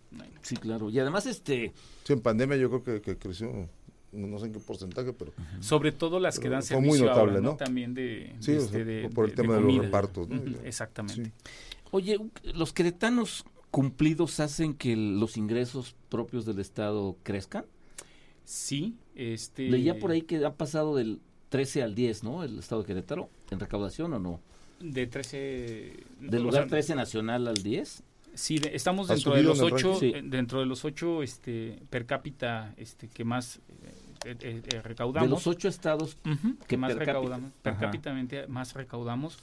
Sí, 0.42 0.56
claro. 0.56 0.90
Y 0.90 0.98
además, 0.98 1.26
este, 1.26 1.72
Sí, 2.02 2.14
en 2.14 2.20
pandemia 2.20 2.56
yo 2.56 2.68
creo 2.68 2.82
que, 2.82 3.00
que 3.00 3.16
creció, 3.16 3.68
no 4.10 4.38
sé 4.40 4.46
en 4.46 4.52
qué 4.54 4.58
porcentaje, 4.58 5.12
pero 5.12 5.32
Sobre 5.60 5.92
todo 5.92 6.18
las 6.18 6.40
que 6.40 6.48
dan 6.48 6.64
fue 6.64 6.78
muy 6.78 6.84
servicio 6.98 7.06
notable, 7.10 7.30
ahora, 7.32 7.40
¿no? 7.42 7.50
¿no? 7.52 7.56
También 7.56 7.94
de, 7.94 8.34
Sí, 8.40 8.52
de 8.52 8.58
o 8.58 8.60
este, 8.62 8.72
sea, 8.76 8.84
de- 8.84 9.10
por 9.10 9.26
el 9.26 9.30
de- 9.30 9.36
tema 9.36 9.54
de 9.54 9.60
de 9.62 9.66
los 9.72 9.84
repartos, 9.84 10.28
Exactamente. 10.64 11.26
Sí. 11.26 11.32
Oye, 11.94 12.18
los 12.54 12.72
queretanos 12.72 13.44
cumplidos 13.70 14.40
hacen 14.40 14.74
que 14.74 14.96
los 14.96 15.36
ingresos 15.36 15.94
propios 16.08 16.44
del 16.44 16.58
Estado 16.58 17.16
crezcan. 17.22 17.66
Sí, 18.44 18.96
este 19.14 19.68
Leía 19.70 19.98
por 20.00 20.10
ahí 20.10 20.22
que 20.22 20.44
ha 20.44 20.54
pasado 20.54 20.96
del 20.96 21.20
13 21.50 21.84
al 21.84 21.94
10, 21.94 22.24
¿no? 22.24 22.42
El 22.42 22.58
Estado 22.58 22.82
de 22.82 22.88
Querétaro, 22.88 23.30
en 23.52 23.60
recaudación 23.60 24.12
o 24.12 24.18
no. 24.18 24.40
de 24.80 25.06
13 25.06 25.96
Del 26.18 26.40
o 26.40 26.44
lugar 26.46 26.62
sea, 26.64 26.68
13 26.68 26.94
nacional 26.96 27.46
al 27.46 27.54
10. 27.54 28.02
Sí, 28.34 28.58
de- 28.58 28.74
estamos 28.74 29.06
dentro 29.06 29.36
de 29.36 29.44
los 29.44 29.60
ocho. 29.60 29.94
Sí. 29.94 30.12
eh, 30.16 30.22
dentro 30.24 30.58
de 30.58 30.66
los 30.66 30.84
ocho 30.84 31.22
este, 31.22 31.80
per 31.90 32.06
cápita 32.06 32.74
este, 32.76 33.06
que 33.06 33.22
más 33.24 33.60
eh, 34.24 34.62
recaudamos. 34.82 35.28
De 35.30 35.34
los 35.36 35.46
ocho 35.46 35.68
estados 35.68 36.18
que 36.66 36.76
más 36.76 36.92
recaudamos, 36.96 37.52
per 37.62 37.76
cápita 37.76 38.12
más 38.48 38.74
recaudamos. 38.74 39.38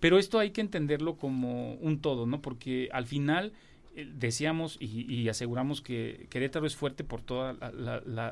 Pero 0.00 0.18
esto 0.18 0.38
hay 0.38 0.50
que 0.50 0.62
entenderlo 0.62 1.16
como 1.16 1.74
un 1.74 2.00
todo, 2.00 2.26
¿no? 2.26 2.40
Porque 2.40 2.88
al 2.92 3.06
final 3.06 3.52
eh, 3.96 4.08
decíamos 4.16 4.76
y, 4.80 5.28
aseguramos 5.28 5.80
que 5.80 6.28
Querétaro 6.30 6.64
es 6.64 6.76
fuerte 6.76 7.02
por 7.02 7.22
todos 7.22 7.56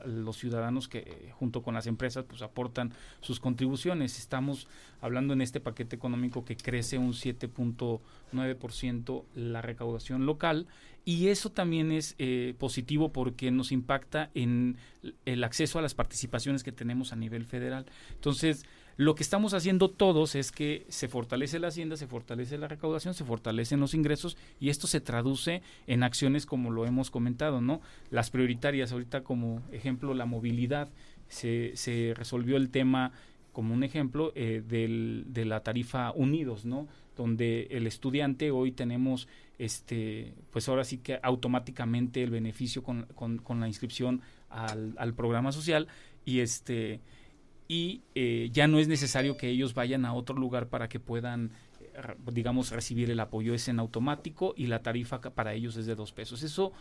los 0.06 0.36
ciudadanos 0.36 0.86
que 0.86 0.98
eh, 0.98 1.32
junto 1.32 1.62
con 1.62 1.74
las 1.74 1.88
empresas 1.88 2.24
pues 2.28 2.42
aportan 2.42 2.92
sus 3.20 3.40
contribuciones. 3.40 4.18
Estamos 4.18 4.68
hablando 5.00 5.34
en 5.34 5.40
este 5.40 5.58
paquete 5.60 5.96
económico 5.96 6.44
que 6.44 6.56
crece 6.56 6.96
un 6.96 7.12
7.9% 7.12 9.24
la 9.34 9.60
recaudación 9.60 10.26
local 10.26 10.68
y 11.04 11.26
eso 11.28 11.50
también 11.50 11.90
es 11.90 12.14
eh, 12.18 12.54
positivo 12.58 13.12
porque 13.12 13.50
nos 13.50 13.72
impacta 13.72 14.30
en 14.34 14.76
el 15.24 15.42
acceso 15.42 15.80
a 15.80 15.82
las 15.82 15.94
participaciones 15.94 16.62
que 16.62 16.70
tenemos 16.70 17.12
a 17.12 17.16
nivel 17.16 17.44
federal. 17.46 17.86
Entonces, 18.12 18.64
lo 18.98 19.14
que 19.14 19.22
estamos 19.22 19.54
haciendo 19.54 19.88
todos 19.90 20.34
es 20.34 20.50
que 20.50 20.84
se 20.88 21.06
fortalece 21.06 21.60
la 21.60 21.68
hacienda, 21.68 21.96
se 21.96 22.08
fortalece 22.08 22.58
la 22.58 22.66
recaudación, 22.66 23.14
se 23.14 23.24
fortalecen 23.24 23.78
los 23.78 23.94
ingresos 23.94 24.36
y 24.58 24.70
esto 24.70 24.88
se 24.88 25.00
traduce 25.00 25.62
en 25.86 26.02
acciones 26.02 26.46
como 26.46 26.72
lo 26.72 26.84
hemos 26.84 27.08
comentado, 27.08 27.60
¿no? 27.60 27.80
Las 28.10 28.30
prioritarias, 28.30 28.90
ahorita 28.90 29.22
como 29.22 29.62
ejemplo 29.70 30.14
la 30.14 30.26
movilidad, 30.26 30.88
se, 31.28 31.76
se 31.76 32.12
resolvió 32.16 32.56
el 32.56 32.70
tema 32.70 33.12
como 33.52 33.72
un 33.72 33.84
ejemplo 33.84 34.32
eh, 34.34 34.64
del, 34.66 35.26
de 35.28 35.44
la 35.44 35.60
tarifa 35.60 36.10
Unidos, 36.10 36.64
¿no? 36.64 36.88
Donde 37.16 37.68
el 37.70 37.86
estudiante 37.86 38.50
hoy 38.50 38.72
tenemos, 38.72 39.28
este, 39.60 40.34
pues 40.50 40.68
ahora 40.68 40.82
sí 40.82 40.98
que 40.98 41.20
automáticamente 41.22 42.24
el 42.24 42.30
beneficio 42.30 42.82
con, 42.82 43.04
con, 43.14 43.38
con 43.38 43.60
la 43.60 43.68
inscripción 43.68 44.22
al, 44.50 44.94
al 44.98 45.14
programa 45.14 45.52
social 45.52 45.86
y 46.24 46.40
este 46.40 47.00
y 47.68 48.00
eh, 48.14 48.48
ya 48.52 48.66
no 48.66 48.78
es 48.78 48.88
necesario 48.88 49.36
que 49.36 49.48
ellos 49.48 49.74
vayan 49.74 50.06
a 50.06 50.14
otro 50.14 50.34
lugar 50.34 50.68
para 50.68 50.88
que 50.88 50.98
puedan 50.98 51.52
eh, 51.80 52.14
digamos 52.32 52.70
recibir 52.70 53.10
el 53.10 53.20
apoyo 53.20 53.54
es 53.54 53.68
en 53.68 53.78
automático 53.78 54.54
y 54.56 54.66
la 54.66 54.82
tarifa 54.82 55.20
para 55.20 55.52
ellos 55.52 55.76
es 55.76 55.86
de 55.86 55.94
dos 55.94 56.12
pesos. 56.12 56.42
Eso 56.42 56.72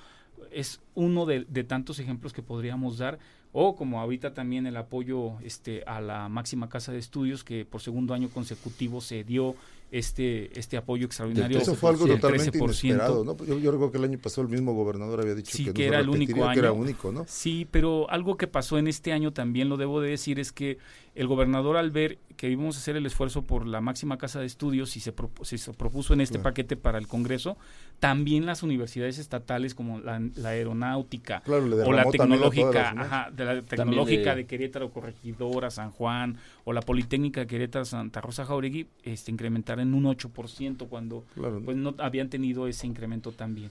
es 0.52 0.80
uno 0.96 1.26
de, 1.26 1.44
tantos 1.64 2.00
ejemplos 2.00 2.34
que 2.34 2.42
podríamos 2.42 2.98
dar. 2.98 3.20
O 3.54 3.76
como 3.76 4.00
ahorita 4.00 4.34
también 4.34 4.68
el 4.68 4.78
apoyo 4.78 5.40
este 5.42 5.84
a 5.88 6.00
la 6.00 6.30
máxima 6.30 6.70
casa 6.70 6.92
de 6.92 7.00
estudios 7.00 7.44
que 7.44 7.66
por 7.66 7.82
segundo 7.82 8.14
año 8.14 8.30
consecutivo 8.30 9.02
se 9.02 9.24
dio 9.24 9.56
este 9.92 10.58
este 10.60 10.78
apoyo 10.78 11.06
extraordinario. 11.06 11.58
Eso 11.58 11.76
fue 11.76 11.92
algo 11.92 12.08
totalmente 12.08 12.58
inesperado, 12.58 13.24
¿no? 13.24 13.38
Yo, 13.46 13.60
yo, 13.60 13.72
recuerdo 13.72 13.92
que 13.92 13.98
el 13.98 14.04
año 14.04 14.20
pasado 14.20 14.44
el 14.44 14.50
mismo 14.50 14.74
gobernador 14.74 15.22
había 15.22 15.36
dicho 15.36 15.74
que, 15.74 15.88
era 15.88 16.00
el 16.00 16.10
único 16.10 16.44
año. 16.44 16.54
Que 16.54 16.60
era 16.60 16.72
único, 16.72 17.12
¿no? 17.12 17.26
Sí, 17.28 17.68
pero 17.70 18.10
algo 18.10 18.38
que 18.38 18.48
pasó 18.48 18.78
en 18.78 18.88
este 18.88 19.14
año 19.14 19.32
también 19.32 19.70
lo 19.70 19.78
debo 19.78 20.02
de 20.02 20.10
decir 20.10 20.40
es 20.40 20.52
que 20.52 20.78
el 21.16 21.28
gobernador 21.28 21.78
al 21.78 21.90
ver 21.90 22.20
que 22.38 22.48
íbamos 22.50 22.76
a 22.76 22.80
hacer 22.80 22.96
el 22.96 23.06
esfuerzo 23.06 23.42
por 23.42 23.66
la 23.66 23.82
máxima 23.82 24.20
casa 24.20 24.40
de 24.40 24.46
estudios 24.46 24.96
y 24.96 25.00
se, 25.00 25.12
se 25.44 25.74
propuso 25.74 26.14
en 26.14 26.22
este 26.22 26.38
paquete 26.38 26.78
para 26.78 27.00
el 27.00 27.08
Congreso, 27.08 27.58
también 28.00 28.46
las 28.46 28.62
universidades 28.62 29.18
estatales 29.18 29.74
como 29.74 30.00
la, 30.00 30.22
aeronáutica 30.46 31.42
o 31.48 31.92
la 31.92 32.06
tecnológica, 32.06 32.94
ajá, 32.96 33.32
de 33.32 33.46
la 33.46 33.62
tecnológica 33.64 34.36
de... 34.36 34.46
Querétaro, 34.46 34.92
Corregidora, 34.92 35.72
San 35.72 35.90
Juan 35.92 36.38
o 36.64 36.74
la 36.74 36.82
Politécnica 36.82 37.42
de 37.42 37.48
Querétaro, 37.48 37.86
Santa 37.86 38.22
Rosa 38.22 38.46
Jauregui, 38.46 38.88
este, 39.04 39.32
incrementar 39.32 39.77
en 39.82 39.94
un 39.94 40.06
8% 40.06 40.88
cuando 40.88 41.24
pues 41.66 41.78
no 41.78 41.96
habían 42.00 42.30
tenido 42.30 42.68
ese 42.68 42.88
incremento 42.88 43.32
también. 43.32 43.70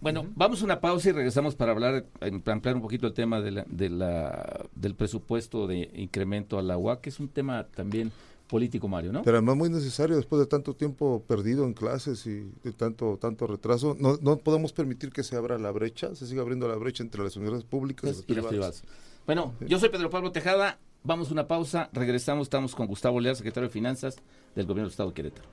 Bueno, 0.00 0.26
vamos 0.34 0.60
a 0.60 0.64
una 0.64 0.80
pausa 0.80 1.08
y 1.08 1.12
regresamos 1.12 1.54
para 1.54 1.72
hablar, 1.72 2.04
para 2.20 2.52
ampliar 2.52 2.76
un 2.76 2.82
poquito 2.82 3.06
el 3.06 3.14
tema 3.14 3.40
de 3.40 3.50
la, 3.50 3.64
de 3.68 3.88
la, 3.88 4.66
del 4.74 4.94
presupuesto 4.94 5.66
de 5.66 5.90
incremento 5.94 6.58
a 6.58 6.62
la 6.62 6.76
UAC, 6.76 7.00
que 7.00 7.08
es 7.08 7.18
un 7.18 7.28
tema 7.28 7.64
también 7.64 8.12
político, 8.46 8.88
Mario, 8.88 9.12
¿no? 9.12 9.22
Pero 9.22 9.38
además 9.38 9.56
muy 9.56 9.70
necesario 9.70 10.16
después 10.16 10.38
de 10.40 10.46
tanto 10.46 10.74
tiempo 10.74 11.22
perdido 11.26 11.64
en 11.64 11.72
clases 11.72 12.26
y 12.26 12.48
de 12.62 12.72
tanto 12.72 13.18
tanto 13.20 13.46
retraso. 13.46 13.96
No, 13.98 14.18
no 14.20 14.36
podemos 14.36 14.72
permitir 14.72 15.10
que 15.10 15.22
se 15.22 15.36
abra 15.36 15.58
la 15.58 15.70
brecha, 15.70 16.14
se 16.14 16.26
siga 16.26 16.42
abriendo 16.42 16.68
la 16.68 16.76
brecha 16.76 17.02
entre 17.02 17.22
las 17.22 17.36
universidades 17.36 17.68
públicas 17.68 18.24
y, 18.26 18.34
las 18.34 18.46
privadas. 18.46 18.84
Bueno, 19.24 19.54
yo 19.66 19.78
soy 19.78 19.88
Pedro 19.88 20.08
Pablo 20.10 20.30
Tejada, 20.30 20.78
vamos 21.06 21.30
a 21.30 21.32
una 21.32 21.46
pausa, 21.46 21.88
regresamos, 21.92 22.46
estamos 22.46 22.74
con 22.74 22.86
Gustavo 22.88 23.20
Leal, 23.20 23.36
secretario 23.36 23.68
de 23.68 23.72
Finanzas 23.72 24.16
del 24.54 24.66
Gobierno 24.66 24.88
del 24.88 24.90
Estado 24.90 25.10
de 25.10 25.14
Querétaro. 25.14 25.48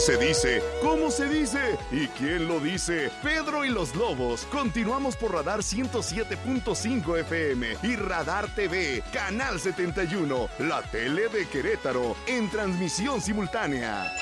Se 0.00 0.16
dice, 0.16 0.62
cómo 0.80 1.10
se 1.10 1.28
dice 1.28 1.76
y 1.90 2.06
quién 2.08 2.46
lo 2.46 2.60
dice. 2.60 3.10
Pedro 3.22 3.64
y 3.64 3.70
los 3.70 3.96
Lobos. 3.96 4.44
Continuamos 4.52 5.16
por 5.16 5.32
Radar 5.32 5.60
107.5 5.60 7.18
FM 7.20 7.76
y 7.82 7.96
Radar 7.96 8.54
TV, 8.54 9.02
Canal 9.12 9.58
71, 9.58 10.48
la 10.60 10.82
tele 10.82 11.28
de 11.28 11.46
Querétaro, 11.46 12.14
en 12.26 12.48
transmisión 12.48 13.20
simultánea. 13.20 14.12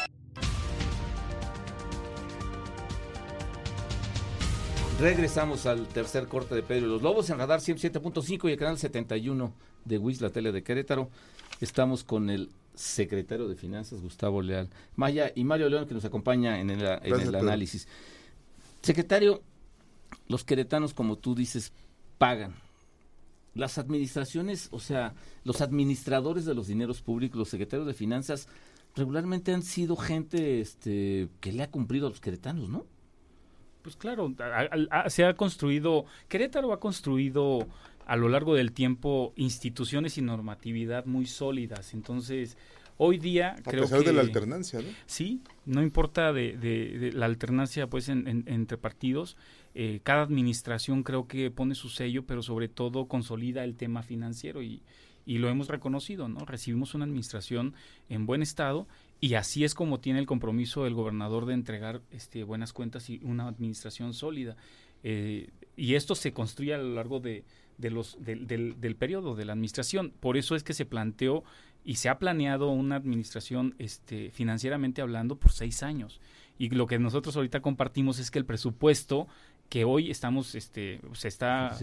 Regresamos 4.98 5.66
al 5.66 5.86
tercer 5.88 6.26
corte 6.26 6.54
de 6.54 6.62
Pedro 6.62 6.86
y 6.86 6.90
los 6.90 7.02
Lobos 7.02 7.28
en 7.28 7.38
Radar 7.38 7.60
107.5 7.60 8.48
y 8.48 8.52
el 8.52 8.58
canal 8.58 8.78
71 8.78 9.52
de 9.84 9.98
WIS, 9.98 10.22
la 10.22 10.30
tele 10.30 10.52
de 10.52 10.62
Querétaro. 10.62 11.10
Estamos 11.60 12.02
con 12.02 12.30
el 12.30 12.50
secretario 12.76 13.48
de 13.48 13.56
Finanzas, 13.56 14.00
Gustavo 14.00 14.42
Leal. 14.42 14.68
Maya 14.94 15.32
y 15.34 15.44
Mario 15.44 15.68
León, 15.68 15.86
que 15.86 15.94
nos 15.94 16.04
acompaña 16.04 16.60
en 16.60 16.70
el, 16.70 16.86
análisis. 17.34 17.88
Secretario, 18.82 19.42
los 20.28 20.44
queretanos, 20.44 20.94
como 20.94 21.16
tú 21.16 21.34
dices, 21.34 21.72
pagan. 22.18 22.54
Las 23.54 23.78
administraciones, 23.78 24.68
o 24.70 24.78
sea, 24.78 25.14
los 25.42 25.62
administradores 25.62 26.44
de 26.44 26.54
los 26.54 26.66
dineros 26.66 27.00
públicos, 27.00 27.38
los 27.38 27.48
secretarios 27.48 27.86
de 27.86 27.94
Finanzas, 27.94 28.48
regularmente 28.94 29.52
han 29.52 29.62
sido 29.62 29.96
gente 29.96 30.60
este, 30.60 31.28
que 31.40 31.52
le 31.52 31.62
ha 31.62 31.70
cumplido 31.70 32.06
a 32.06 32.10
los 32.10 32.20
queretanos, 32.20 32.68
¿no? 32.68 32.84
Pues 33.82 33.96
claro, 33.96 34.34
se 35.08 35.24
ha 35.24 35.34
construido, 35.34 36.06
Querétaro 36.28 36.72
ha 36.72 36.80
construido 36.80 37.68
a 38.06 38.16
lo 38.16 38.28
largo 38.28 38.54
del 38.54 38.72
tiempo 38.72 39.32
instituciones 39.36 40.16
y 40.16 40.22
normatividad 40.22 41.04
muy 41.06 41.26
sólidas. 41.26 41.92
Entonces, 41.92 42.56
hoy 42.96 43.18
día 43.18 43.50
a 43.50 43.62
creo 43.62 43.82
pesar 43.82 44.04
de 44.04 44.12
la 44.12 44.20
alternancia, 44.20 44.80
¿no? 44.80 44.88
Sí, 45.06 45.42
no 45.66 45.82
importa 45.82 46.32
de, 46.32 47.10
la 47.14 47.26
alternancia 47.26 47.88
pues 47.88 48.08
entre 48.08 48.78
partidos, 48.78 49.36
eh, 49.74 50.00
cada 50.02 50.22
administración 50.22 51.02
creo 51.02 51.26
que 51.26 51.50
pone 51.50 51.74
su 51.74 51.88
sello, 51.88 52.24
pero 52.24 52.42
sobre 52.42 52.68
todo 52.68 53.06
consolida 53.08 53.64
el 53.64 53.76
tema 53.76 54.02
financiero 54.02 54.62
y, 54.62 54.82
y 55.26 55.38
lo 55.38 55.48
hemos 55.48 55.68
reconocido, 55.68 56.28
¿no? 56.28 56.46
Recibimos 56.46 56.94
una 56.94 57.04
administración 57.04 57.74
en 58.08 58.24
buen 58.24 58.40
estado 58.40 58.86
y 59.20 59.34
así 59.34 59.64
es 59.64 59.74
como 59.74 59.98
tiene 59.98 60.20
el 60.20 60.26
compromiso 60.26 60.86
el 60.86 60.94
gobernador 60.94 61.44
de 61.46 61.54
entregar 61.54 62.02
este, 62.12 62.44
buenas 62.44 62.72
cuentas 62.72 63.10
y 63.10 63.20
una 63.24 63.48
administración 63.48 64.14
sólida. 64.14 64.56
Eh, 65.02 65.50
y 65.76 65.94
esto 65.94 66.14
se 66.14 66.32
construye 66.32 66.74
a 66.74 66.78
lo 66.78 66.94
largo 66.94 67.20
de, 67.20 67.44
de 67.78 67.90
los, 67.90 68.16
del, 68.20 68.46
del, 68.46 68.96
periodo 68.96 69.34
de 69.34 69.44
la 69.44 69.52
administración. 69.52 70.12
Por 70.20 70.36
eso 70.36 70.56
es 70.56 70.62
que 70.62 70.74
se 70.74 70.86
planteó 70.86 71.44
y 71.84 71.96
se 71.96 72.08
ha 72.08 72.18
planeado 72.18 72.70
una 72.70 72.96
administración 72.96 73.74
este, 73.78 74.30
financieramente 74.30 75.02
hablando 75.02 75.36
por 75.36 75.52
seis 75.52 75.82
años. 75.82 76.20
Y 76.58 76.70
lo 76.70 76.86
que 76.86 76.98
nosotros 76.98 77.36
ahorita 77.36 77.60
compartimos 77.60 78.18
es 78.18 78.30
que 78.30 78.38
el 78.38 78.46
presupuesto 78.46 79.28
que 79.68 79.84
hoy 79.84 80.10
estamos, 80.10 80.54
este, 80.54 81.00
se 81.12 81.28
está 81.28 81.76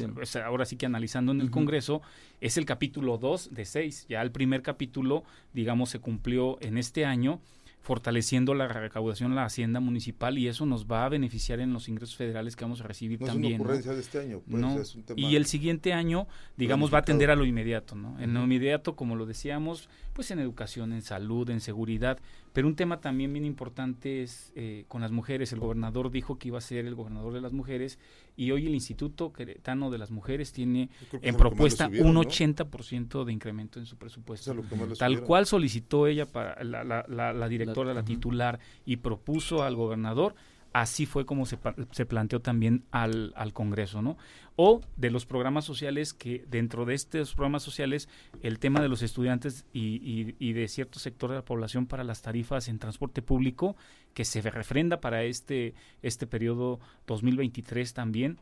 ahora 0.45 0.65
sí 0.65 0.77
que 0.77 0.85
analizando 0.85 1.31
en 1.31 1.41
el 1.41 1.51
Congreso, 1.51 2.01
es 2.41 2.57
el 2.57 2.65
capítulo 2.65 3.17
2 3.17 3.53
de 3.53 3.65
6. 3.65 4.05
Ya 4.09 4.21
el 4.21 4.31
primer 4.31 4.61
capítulo, 4.61 5.23
digamos, 5.53 5.89
se 5.89 5.99
cumplió 5.99 6.57
en 6.61 6.77
este 6.77 7.05
año 7.05 7.41
fortaleciendo 7.83 8.53
la 8.53 8.69
recaudación 8.69 9.31
de 9.31 9.35
la 9.35 9.45
hacienda 9.45 9.81
municipal 9.81 10.37
y 10.37 10.47
eso 10.47 10.65
nos 10.65 10.87
va 10.87 11.05
a 11.05 11.09
beneficiar 11.09 11.59
en 11.59 11.73
los 11.73 11.89
ingresos 11.89 12.15
federales 12.15 12.55
que 12.55 12.63
vamos 12.63 12.79
a 12.79 12.85
recibir 12.85 13.19
también. 13.19 13.55
Es 13.55 13.59
una 13.59 13.65
ocurrencia 13.65 13.93
de 13.93 13.99
este 13.99 14.19
año, 14.19 14.41
pues, 14.49 14.97
Y 15.17 15.35
el 15.35 15.45
siguiente 15.45 15.91
año, 15.91 16.25
digamos, 16.55 16.93
va 16.93 16.99
a 16.99 17.01
atender 17.01 17.29
a 17.29 17.35
lo 17.35 17.45
inmediato, 17.45 17.95
¿no? 17.95 18.17
En 18.21 18.33
lo 18.33 18.43
inmediato, 18.43 18.95
como 18.95 19.17
lo 19.17 19.25
decíamos, 19.25 19.89
pues 20.13 20.31
en 20.31 20.39
educación, 20.39 20.93
en 20.93 21.01
salud, 21.01 21.49
en 21.49 21.59
seguridad, 21.59 22.19
pero 22.53 22.67
un 22.67 22.75
tema 22.75 23.01
también 23.01 23.33
bien 23.33 23.45
importante 23.45 24.21
es 24.21 24.51
eh, 24.55 24.85
con 24.87 25.01
las 25.01 25.11
mujeres. 25.11 25.51
El 25.53 25.59
gobernador 25.59 26.11
dijo 26.11 26.37
que 26.37 26.49
iba 26.49 26.59
a 26.59 26.61
ser 26.61 26.85
el 26.85 26.95
gobernador 26.95 27.33
de 27.33 27.41
las 27.41 27.51
mujeres 27.51 27.97
y 28.35 28.51
hoy 28.51 28.67
el 28.67 28.73
Instituto 28.73 29.33
Queretano 29.33 29.89
de 29.89 29.97
las 29.97 30.11
Mujeres 30.11 30.53
tiene 30.53 30.89
en 31.21 31.35
propuesta 31.35 31.87
un 31.87 32.15
80% 32.15 33.25
de 33.25 33.33
incremento 33.33 33.79
en 33.79 33.85
su 33.85 33.97
presupuesto. 33.97 34.55
Tal 34.97 35.21
cual 35.21 35.45
solicitó 35.45 36.07
ella 36.07 36.25
para 36.25 36.63
la, 36.63 36.83
la, 36.83 37.33
la, 37.33 37.47
directora, 37.47 37.93
la 37.93 38.03
titular, 38.03 38.59
y 38.85 38.97
propuso 38.97 39.63
al 39.63 39.75
gobernador 39.75 40.35
así 40.73 41.05
fue 41.05 41.25
como 41.25 41.45
se, 41.45 41.57
se 41.91 42.05
planteó 42.05 42.41
también 42.41 42.83
al, 42.91 43.31
al, 43.35 43.53
Congreso, 43.53 44.01
¿no? 44.01 44.17
O 44.55 44.81
de 44.97 45.11
los 45.11 45.25
programas 45.25 45.65
sociales 45.65 46.13
que 46.13 46.45
dentro 46.49 46.85
de 46.85 46.95
estos 46.95 47.35
programas 47.35 47.63
sociales 47.63 48.09
el 48.41 48.59
tema 48.59 48.81
de 48.81 48.89
los 48.89 49.03
estudiantes 49.03 49.65
y, 49.71 49.95
y, 49.97 50.35
y, 50.39 50.53
de 50.53 50.67
cierto 50.67 50.99
sector 50.99 51.29
de 51.29 51.37
la 51.37 51.45
población 51.45 51.85
para 51.85 52.03
las 52.03 52.21
tarifas 52.21 52.67
en 52.67 52.79
transporte 52.79 53.21
público 53.21 53.75
que 54.13 54.25
se 54.25 54.41
refrenda 54.41 54.99
para 54.99 55.23
este, 55.23 55.75
este 56.01 56.27
periodo 56.27 56.79
2023 57.07 57.93
también 57.93 58.39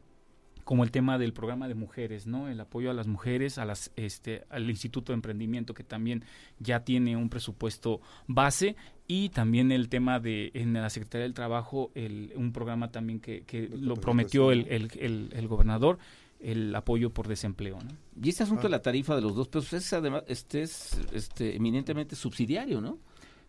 como 0.63 0.83
el 0.83 0.91
tema 0.91 1.17
del 1.17 1.33
programa 1.33 1.67
de 1.67 1.75
mujeres, 1.75 2.27
¿no? 2.27 2.47
El 2.47 2.59
apoyo 2.59 2.91
a 2.91 2.93
las 2.93 3.07
mujeres, 3.07 3.57
a 3.57 3.65
las, 3.65 3.91
este, 3.95 4.43
al 4.49 4.69
Instituto 4.69 5.11
de 5.11 5.15
Emprendimiento 5.15 5.73
que 5.73 5.83
también 5.83 6.23
ya 6.59 6.81
tiene 6.81 7.15
un 7.15 7.29
presupuesto 7.29 8.01
base 8.27 8.75
y 9.07 9.29
también 9.29 9.71
el 9.71 9.89
tema 9.89 10.19
de 10.19 10.51
en 10.53 10.73
la 10.73 10.89
Secretaría 10.89 11.23
del 11.23 11.33
Trabajo 11.33 11.91
el, 11.95 12.33
un 12.35 12.51
programa 12.51 12.91
también 12.91 13.19
que, 13.19 13.41
que 13.41 13.67
lo 13.67 13.95
prometió 13.95 14.51
el, 14.51 14.67
el, 14.69 14.91
el, 14.99 15.29
el 15.33 15.47
gobernador 15.47 15.99
el 16.39 16.73
apoyo 16.75 17.11
por 17.11 17.27
desempleo. 17.27 17.77
¿no? 17.81 17.91
Y 18.21 18.29
este 18.29 18.43
asunto 18.43 18.63
de 18.63 18.69
la 18.69 18.81
tarifa 18.81 19.15
de 19.15 19.21
los 19.21 19.35
dos 19.35 19.47
pesos 19.47 19.73
es 19.73 19.93
además 19.93 20.23
este 20.27 20.63
es 20.63 20.99
este 21.13 21.55
eminentemente 21.55 22.15
subsidiario, 22.15 22.81
¿no? 22.81 22.99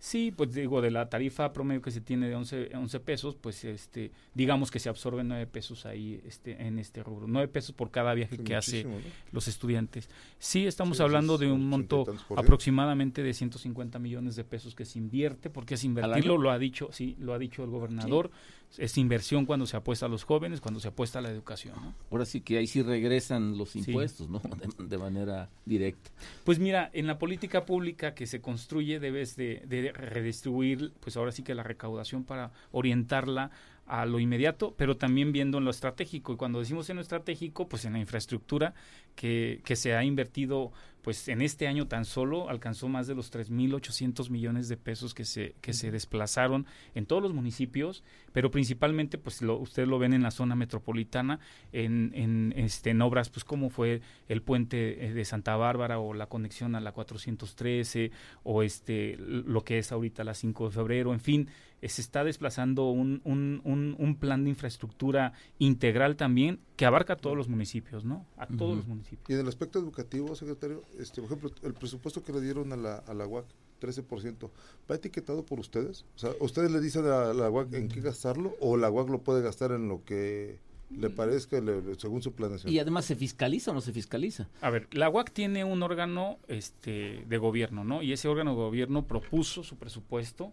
Sí, 0.04 0.32
pues 0.36 0.52
digo, 0.52 0.80
de 0.80 0.90
la 0.90 1.08
tarifa 1.08 1.52
promedio 1.52 1.80
que 1.80 1.92
se 1.92 2.00
tiene 2.00 2.28
de 2.28 2.34
11, 2.34 2.70
11 2.74 2.98
pesos, 2.98 3.36
pues 3.40 3.62
este, 3.64 4.10
digamos 4.34 4.72
que 4.72 4.80
se 4.80 4.88
absorben 4.88 5.28
9 5.28 5.46
pesos 5.46 5.86
ahí 5.86 6.20
este, 6.26 6.60
en 6.60 6.80
este 6.80 7.04
rubro. 7.04 7.28
9 7.28 7.46
pesos 7.46 7.72
por 7.72 7.92
cada 7.92 8.12
viaje 8.12 8.36
Sí, 8.36 8.42
que 8.42 8.56
hace 8.56 8.84
muchísimo, 8.84 8.96
¿no? 8.96 9.14
los 9.30 9.46
estudiantes. 9.46 10.10
Sí, 10.40 10.66
estamos 10.66 10.96
Sí, 10.96 11.04
hablando 11.04 11.34
es 11.34 11.40
de 11.40 11.52
un 11.52 11.68
monto 11.68 12.04
aproximadamente 12.34 13.22
de 13.22 13.32
150 13.32 14.00
millones 14.00 14.34
de 14.34 14.42
pesos 14.42 14.74
que 14.74 14.84
se 14.84 14.98
invierte, 14.98 15.50
porque 15.50 15.74
es 15.74 15.84
invertirlo, 15.84 16.36
lo 16.36 16.50
ha 16.50 16.58
dicho, 16.58 16.88
sí, 16.90 17.14
lo 17.20 17.32
ha 17.32 17.38
dicho 17.38 17.62
el 17.62 17.70
gobernador. 17.70 18.32
Es 18.78 18.96
inversión 18.98 19.44
cuando 19.46 19.66
se 19.66 19.76
apuesta 19.76 20.06
a 20.06 20.08
los 20.08 20.24
jóvenes, 20.24 20.60
cuando 20.60 20.80
se 20.80 20.88
apuesta 20.88 21.18
a 21.18 21.22
la 21.22 21.30
educación. 21.30 21.74
¿no? 21.76 21.94
Ahora 22.10 22.24
sí 22.24 22.40
que 22.40 22.58
ahí 22.58 22.66
sí 22.66 22.82
regresan 22.82 23.56
los 23.58 23.70
Sí. 23.70 23.80
impuestos, 23.80 24.28
¿no? 24.28 24.40
De, 24.78 24.86
de 24.86 24.98
manera 24.98 25.50
directa. 25.64 26.10
Pues 26.44 26.58
mira, 26.58 26.90
en 26.92 27.06
la 27.06 27.18
política 27.18 27.64
pública 27.66 28.14
que 28.14 28.26
se 28.26 28.40
construye 28.40 28.98
debes 29.00 29.36
de, 29.36 29.62
de 29.66 29.92
redistribuir, 29.92 30.92
pues 31.00 31.16
ahora 31.16 31.32
sí 31.32 31.42
que 31.42 31.54
la 31.54 31.62
recaudación 31.62 32.24
para 32.24 32.52
orientarla 32.70 33.50
a 33.86 34.06
lo 34.06 34.20
inmediato, 34.20 34.74
pero 34.78 34.96
también 34.96 35.32
viendo 35.32 35.58
en 35.58 35.64
lo 35.64 35.70
estratégico. 35.70 36.32
Y 36.32 36.36
cuando 36.36 36.60
decimos 36.60 36.88
en 36.88 36.96
lo 36.96 37.02
estratégico, 37.02 37.68
pues 37.68 37.84
en 37.84 37.92
la 37.94 37.98
infraestructura 37.98 38.74
que, 39.14 39.60
que 39.64 39.76
se 39.76 39.94
ha 39.94 40.04
invertido, 40.04 40.72
pues 41.02 41.26
en 41.28 41.42
este 41.42 41.66
año 41.66 41.88
tan 41.88 42.04
solo 42.04 42.48
alcanzó 42.48 42.88
más 42.88 43.06
de 43.08 43.14
los 43.14 43.32
3.800 43.32 44.30
millones 44.30 44.68
de 44.68 44.76
pesos 44.76 45.14
que 45.14 45.24
se, 45.24 45.54
que 45.60 45.72
se 45.72 45.90
desplazaron 45.90 46.64
en 46.94 47.06
todos 47.06 47.22
los 47.22 47.34
municipios, 47.34 48.04
pero 48.32 48.50
principalmente, 48.50 49.18
pues 49.18 49.42
lo, 49.42 49.58
ustedes 49.58 49.88
lo 49.88 49.98
ven 49.98 50.14
en 50.14 50.22
la 50.22 50.30
zona 50.30 50.54
metropolitana, 50.54 51.40
en, 51.72 52.12
en, 52.14 52.54
este, 52.56 52.90
en 52.90 53.02
obras, 53.02 53.30
pues 53.30 53.44
como 53.44 53.68
fue 53.68 54.00
el 54.28 54.42
puente 54.42 55.06
eh, 55.06 55.12
de 55.12 55.24
Santa 55.24 55.56
Bárbara 55.56 55.98
o 55.98 56.14
la 56.14 56.26
conexión 56.26 56.76
a 56.76 56.80
la 56.80 56.92
413 56.92 58.12
o 58.44 58.62
este 58.62 59.16
lo 59.18 59.64
que 59.64 59.78
es 59.78 59.90
ahorita 59.90 60.22
la 60.22 60.34
5 60.34 60.66
de 60.66 60.70
febrero, 60.74 61.12
en 61.12 61.20
fin, 61.20 61.48
eh, 61.80 61.88
se 61.88 62.00
está 62.00 62.22
desplazando 62.22 62.90
un, 62.90 63.20
un, 63.24 63.60
un, 63.64 63.96
un 63.98 64.16
plan 64.16 64.44
de 64.44 64.50
infraestructura 64.50 65.32
integral 65.58 66.14
también 66.14 66.60
que 66.82 66.86
abarca 66.86 67.12
a 67.12 67.16
todos 67.16 67.36
los 67.36 67.48
municipios, 67.48 68.04
¿no? 68.04 68.26
A 68.36 68.46
todos 68.48 68.76
los 68.76 68.86
municipios. 68.88 69.30
Y 69.30 69.34
en 69.34 69.38
el 69.40 69.46
aspecto 69.46 69.78
educativo, 69.78 70.34
secretario, 70.34 70.82
este, 70.98 71.20
por 71.22 71.26
ejemplo, 71.30 71.50
el 71.62 71.74
presupuesto 71.74 72.24
que 72.24 72.32
le 72.32 72.40
dieron 72.40 72.72
a 72.72 72.76
la, 72.76 72.96
a 72.96 73.14
la 73.14 73.24
UAC, 73.24 73.44
13%, 73.80 74.50
¿va 74.90 74.94
etiquetado 74.96 75.46
por 75.46 75.60
ustedes? 75.60 76.04
O 76.16 76.18
sea, 76.18 76.30
¿ustedes 76.40 76.72
le 76.72 76.80
dicen 76.80 77.04
a 77.06 77.32
la 77.32 77.48
UAC 77.50 77.72
en 77.74 77.88
qué 77.88 78.00
gastarlo 78.00 78.56
o 78.60 78.76
la 78.76 78.90
UAC 78.90 79.10
lo 79.10 79.20
puede 79.22 79.42
gastar 79.42 79.70
en 79.70 79.88
lo 79.88 80.04
que 80.04 80.58
le 80.90 81.08
parezca 81.08 81.60
le- 81.60 81.94
según 82.00 82.20
su 82.20 82.32
planeación? 82.32 82.72
Y 82.72 82.80
además, 82.80 83.04
¿se 83.04 83.14
fiscaliza 83.14 83.70
o 83.70 83.74
no 83.74 83.80
se 83.80 83.92
fiscaliza? 83.92 84.48
A 84.60 84.70
ver, 84.70 84.88
la 84.92 85.08
UAC 85.08 85.30
tiene 85.32 85.62
un 85.64 85.84
órgano 85.84 86.38
este, 86.48 87.24
de 87.28 87.38
gobierno, 87.38 87.84
¿no? 87.84 88.02
Y 88.02 88.12
ese 88.12 88.26
órgano 88.26 88.50
de 88.50 88.56
gobierno 88.56 89.06
propuso 89.06 89.62
su 89.62 89.76
presupuesto 89.76 90.52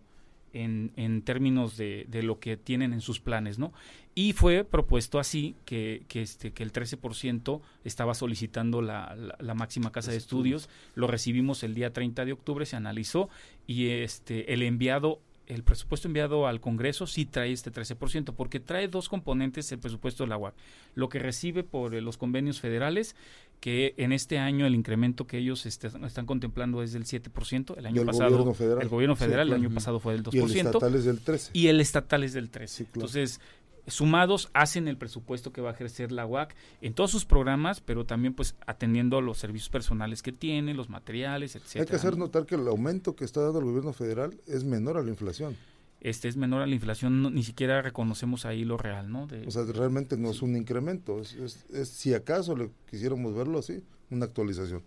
en, 0.54 0.92
en 0.96 1.22
términos 1.22 1.78
de, 1.78 2.06
de 2.10 2.24
lo 2.24 2.40
que 2.40 2.58
tienen 2.58 2.94
en 2.94 3.02
sus 3.02 3.20
planes, 3.20 3.60
¿no? 3.60 3.74
Y 4.16 4.34
fue 4.34 4.64
propuesto 4.64 5.20
así 5.20 5.56
que, 5.66 6.04
que, 6.08 6.22
este, 6.22 6.52
que 6.52 6.64
el 6.64 6.74
13% 6.74 7.62
estaba 7.84 8.14
solicitando 8.14 8.82
la, 8.82 9.16
la, 9.16 9.36
la 9.40 9.54
máxima 9.54 9.92
casa 9.92 10.12
de 10.12 10.18
estudios. 10.18 10.70
Lo 10.96 11.08
recibimos 11.08 11.64
el 11.64 11.74
día 11.74 11.94
30 11.94 12.26
de 12.26 12.34
octubre, 12.34 12.66
se 12.66 12.76
analizó 12.76 13.30
y 13.66 13.88
este, 13.90 14.54
el 14.54 14.64
enviado 14.64 15.22
el 15.50 15.64
presupuesto 15.64 16.08
enviado 16.08 16.48
al 16.48 16.62
Congreso 16.62 17.08
sí 17.08 17.26
trae 17.26 17.52
este 17.52 17.72
13%, 17.72 18.34
porque 18.36 18.60
trae 18.60 18.88
dos 18.88 19.10
componentes 19.10 19.72
el 19.72 19.80
presupuesto 19.80 20.24
de 20.24 20.30
la 20.30 20.38
UAC. 20.38 20.54
Lo 20.94 21.10
que 21.10 21.18
recibe 21.18 21.64
por 21.64 21.96
eh, 21.96 22.02
los 22.02 22.18
convenios 22.18 22.62
federales, 22.62 23.16
que 23.60 23.94
en 23.98 24.12
este 24.14 24.40
año 24.40 24.66
el 24.66 24.74
incremento 24.76 25.28
que 25.28 25.38
ellos 25.38 25.66
este, 25.66 25.88
están 25.88 26.26
contemplando 26.26 26.82
es 26.82 26.94
del 26.94 27.06
7%, 27.06 27.78
el 27.78 27.86
año 27.86 27.96
Del 27.98 28.06
pasado 28.06 28.30
gobierno 28.32 28.54
federal. 28.54 28.82
el 28.82 28.90
gobierno 28.90 29.16
Sí, 29.16 29.20
federal 29.26 29.48
claro. 29.48 29.60
el 29.62 29.66
año 29.68 29.76
pasado 29.76 30.00
fue 30.00 30.14
del 30.14 30.24
2%, 30.24 30.34
Y 30.34 30.40
el 30.40 30.66
estatal 30.66 30.96
es 30.96 31.04
del 31.06 31.20
13. 31.20 31.52
y 31.54 31.68
el 31.68 31.82
estatal 31.82 32.24
es 32.24 32.34
del 32.34 32.52
13%. 32.52 32.68
Sí, 32.68 32.84
claro. 32.86 32.92
Entonces, 32.96 33.42
sumados 33.88 34.50
hacen 34.54 34.88
el 34.88 34.98
presupuesto 34.98 35.52
que 35.52 35.62
va 35.62 35.72
a 35.72 35.74
ejercer 35.74 36.12
la 36.12 36.26
UAC 36.26 36.56
en 36.82 36.94
todos 36.94 37.12
sus 37.12 37.26
programas, 37.26 37.82
pero 37.82 38.06
también 38.06 38.34
pues 38.34 38.56
atendiendo 38.68 39.18
a 39.18 39.22
los 39.22 39.38
servicios 39.40 39.70
personales 39.70 40.22
que 40.22 40.32
tiene, 40.32 40.74
los 40.74 40.90
materiales, 40.90 41.56
etcétera. 41.56 41.84
Hay 41.84 41.88
que 41.90 41.96
hacer 41.96 42.14
¿no? 42.18 42.26
notar 42.26 42.46
que 42.46 42.56
el 42.56 42.68
aumento 42.68 43.16
que 43.16 43.26
está 43.26 43.42
dando 43.42 43.60
el 43.60 43.66
gobierno 43.66 43.92
federal 43.94 44.40
es 44.48 44.64
menor 44.64 44.98
a 44.98 45.02
la 45.04 45.10
inflación. 45.10 45.58
Este 46.02 46.28
es 46.28 46.38
menor 46.38 46.62
a 46.62 46.68
la 46.68 46.74
inflación, 46.76 47.22
no- 47.22 47.30
ni 47.30 47.44
siquiera 47.44 47.82
reconocemos 47.82 48.46
ahí 48.46 48.64
lo 48.64 48.78
real, 48.78 49.12
¿no? 49.12 49.28
De- 49.28 49.46
O 49.48 49.52
sea, 49.52 49.64
realmente 49.64 50.18
no 50.18 50.32
es 50.32 50.42
un 50.42 50.56
incremento, 50.56 51.20
es, 51.20 51.34
es- 51.36 51.66
es- 51.74 51.90
si 51.90 52.14
acaso 52.14 52.56
le 52.56 52.70
quisiéramos 52.90 53.36
verlo 53.36 53.60
así, 53.60 53.82
una 54.10 54.26
actualización. 54.26 54.82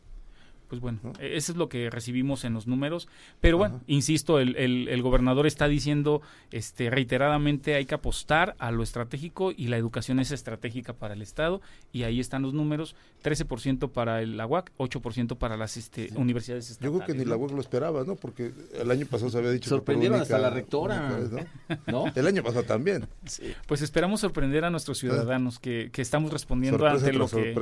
Pues 0.73 0.81
bueno, 0.81 1.01
¿no? 1.03 1.13
e- 1.21 1.37
eso 1.37 1.53
es 1.53 1.59
lo 1.59 1.69
que 1.69 1.91
recibimos 1.91 2.47
en 2.47 2.55
los 2.55 2.67
números. 2.67 3.07
Pero 3.43 3.59
bueno, 3.59 3.75
Ajá. 3.75 3.85
insisto, 3.89 4.39
el, 4.41 4.57
el- 4.57 4.89
el 4.89 5.03
gobernador 5.03 5.47
está 5.47 5.69
diciendo 5.69 6.23
este, 6.51 6.89
reiteradamente 6.89 7.75
hay 7.75 7.85
que 7.85 7.95
apostar 7.95 8.57
a 8.59 8.71
lo 8.71 8.83
estratégico 8.83 9.53
y 9.55 9.67
la 9.67 9.77
educación 9.77 10.19
es 10.19 10.33
estratégica 10.33 10.95
para 10.95 11.13
el 11.13 11.21
Estado 11.21 11.61
y 11.93 12.05
ahí 12.05 12.21
están 12.21 12.41
los 12.41 12.55
números, 12.55 12.97
13% 13.23 13.91
para 13.93 14.23
el 14.23 14.41
AUAC, 14.41 14.73
8% 14.79 15.37
para 15.37 15.59
las 15.59 15.77
este, 15.77 16.09
universidades 16.17 16.69
Yo 16.69 16.73
estatales. 16.73 17.03
creo 17.05 17.07
que 17.19 17.23
ni 17.23 17.29
la. 17.29 17.37
UAC 17.37 17.51
lo 17.53 17.61
esperaba, 17.61 18.03
¿no? 18.05 18.17
Porque 18.17 18.53
el 18.81 18.91
año 18.91 19.05
pasado 19.05 19.31
se 19.31 19.37
había 19.37 19.51
dicho... 19.51 19.65
que 19.65 19.69
Sorprendieron 19.69 20.21
única- 20.21 20.37
hasta 20.37 20.39
la 20.39 20.49
rectora, 20.55 21.11
vez, 21.19 21.31
¿no? 21.33 21.41
¿no? 21.87 22.13
El 22.17 22.27
año 22.27 22.43
pasado 22.43 22.63
también. 22.65 23.07
Pues 23.67 23.83
esperamos 23.83 24.21
sorprender 24.23 24.65
a 24.65 24.71
nuestros 24.71 24.97
ciudadanos 24.99 25.59
que, 25.59 25.91
que 25.93 26.01
estamos 26.01 26.33
respondiendo 26.33 26.79
Sorpresa 26.79 27.05
ante 27.05 27.13
lo 27.19 27.29
que, 27.29 27.55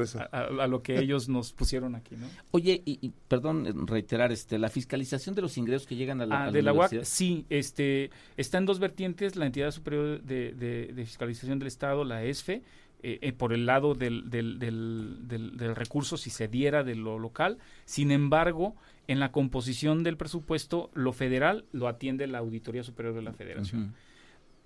a- 0.60 0.62
a 0.62 0.66
lo 0.68 0.82
que 0.84 0.98
ellos 1.00 1.28
nos 1.28 1.52
pusieron 1.52 1.94
aquí, 1.96 2.14
¿no? 2.16 2.26
Oye, 2.52 2.82
y, 2.84 2.98
y, 3.00 3.12
perdón 3.28 3.66
eh, 3.66 3.72
reiterar, 3.86 4.32
este, 4.32 4.58
la 4.58 4.68
fiscalización 4.68 5.34
de 5.34 5.42
los 5.42 5.56
ingresos 5.58 5.86
que 5.86 5.96
llegan 5.96 6.20
a 6.20 6.26
la, 6.26 6.34
Ah, 6.36 6.44
a 6.44 6.50
de 6.52 6.62
la 6.62 6.72
UAC, 6.72 6.90
sí, 7.04 7.46
este, 7.50 8.10
está 8.36 8.58
en 8.58 8.66
dos 8.66 8.78
vertientes, 8.78 9.36
la 9.36 9.46
entidad 9.46 9.70
superior 9.70 10.20
de, 10.22 10.52
de- 10.52 10.92
de 10.94 11.04
fiscalización 11.06 11.58
del 11.58 11.68
Estado, 11.68 12.04
la 12.04 12.22
ESFE, 12.24 12.62
eh, 13.02 13.18
eh, 13.22 13.32
por 13.32 13.52
el 13.54 13.64
lado 13.64 13.94
del, 13.94 14.28
del, 14.28 14.58
del, 14.58 15.16
del- 15.26 15.56
del 15.56 15.74
recurso 15.74 16.16
si 16.18 16.28
se 16.30 16.48
diera 16.48 16.84
de 16.84 16.94
lo 16.96 17.18
local, 17.18 17.56
sin 17.86 18.10
embargo, 18.10 18.76
en 19.08 19.18
la 19.20 19.32
composición 19.32 20.02
del 20.04 20.16
presupuesto, 20.16 20.90
lo 20.94 21.12
federal 21.12 21.64
lo 21.72 21.88
atiende 21.88 22.26
la 22.26 22.38
Auditoría 22.38 22.82
Superior 22.84 23.14
de 23.14 23.22
la 23.22 23.32
Federación. 23.32 23.94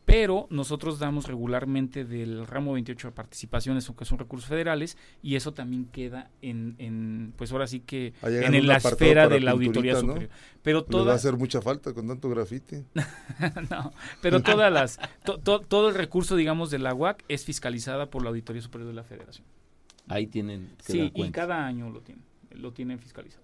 Pero 0.05 0.47
nosotros 0.51 0.99
damos 0.99 1.27
regularmente 1.27 2.05
del 2.05 2.47
ramo 2.47 2.75
28 2.75 3.09
de 3.09 3.13
participaciones, 3.13 3.91
que 3.97 4.05
son 4.05 4.19
recursos 4.19 4.47
federales, 4.49 4.99
y 5.23 5.37
eso 5.37 5.55
también 5.55 5.87
queda 5.87 6.31
en, 6.43 6.75
en 6.79 7.33
pues 7.39 7.51
ahora 7.53 7.67
sí 7.67 7.81
que 7.81 8.13
en 8.23 8.55
un 8.55 8.67
la 8.67 8.77
esfera 8.77 9.29
de 9.29 9.41
la 9.41 9.53
Auditoría 9.53 9.93
pinturita, 9.95 10.07
¿no? 10.07 10.13
Superior. 10.13 10.31
Pero 10.63 10.87
Les 10.91 11.07
va 11.07 11.13
a 11.13 11.15
hacer 11.15 11.37
mucha 11.39 11.63
falta 11.63 11.95
con 11.95 12.07
tanto 12.07 12.29
grafiti. 12.29 12.85
no, 13.71 13.93
pero 14.21 14.43
todas 14.43 14.71
las, 14.71 14.99
to- 15.25 15.39
to- 15.39 15.61
todo 15.61 15.89
el 15.89 15.95
recurso, 15.95 16.37
digamos, 16.37 16.71
de 16.71 16.81
la 16.81 16.93
UAC 16.93 17.25
es 17.29 17.45
fiscalizada 17.47 18.11
por 18.11 18.23
la 18.23 18.29
Auditoría 18.29 18.61
Superior 18.61 18.89
de 18.89 18.95
la 18.95 19.05
Federación. 19.05 19.47
Ahí 20.09 20.27
tienen 20.27 20.69
que 20.85 20.93
Sí, 20.93 20.99
dar 21.15 21.27
y 21.27 21.31
cada 21.31 21.65
año 21.65 21.89
lo 21.89 22.03
tienen, 22.03 22.23
lo 22.51 22.73
tienen 22.75 22.99
fiscalizado. 22.99 23.43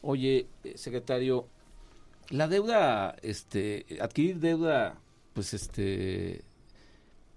Oye, 0.00 0.48
eh, 0.64 0.72
secretario, 0.76 1.46
la 2.30 2.48
deuda, 2.48 3.14
este, 3.22 3.86
adquirir 4.00 4.40
deuda, 4.40 4.98
pues 5.32 5.54
este, 5.54 6.44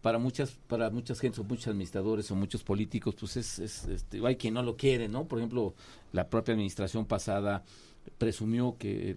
para 0.01 0.17
muchas, 0.19 0.51
para 0.67 0.89
muchas 0.89 1.19
gentes 1.19 1.39
o 1.39 1.43
muchos 1.43 1.67
administradores 1.67 2.29
o 2.29 2.35
muchos 2.35 2.63
políticos, 2.63 3.15
pues 3.19 3.37
es, 3.37 3.59
es, 3.59 3.85
este, 3.85 4.25
hay 4.25 4.35
quien 4.35 4.53
no 4.53 4.63
lo 4.63 4.77
quiere, 4.77 5.07
¿no? 5.07 5.25
Por 5.25 5.39
ejemplo, 5.39 5.73
la 6.11 6.29
propia 6.29 6.53
administración 6.53 7.05
pasada 7.05 7.63
presumió 8.17 8.75
que 8.77 9.15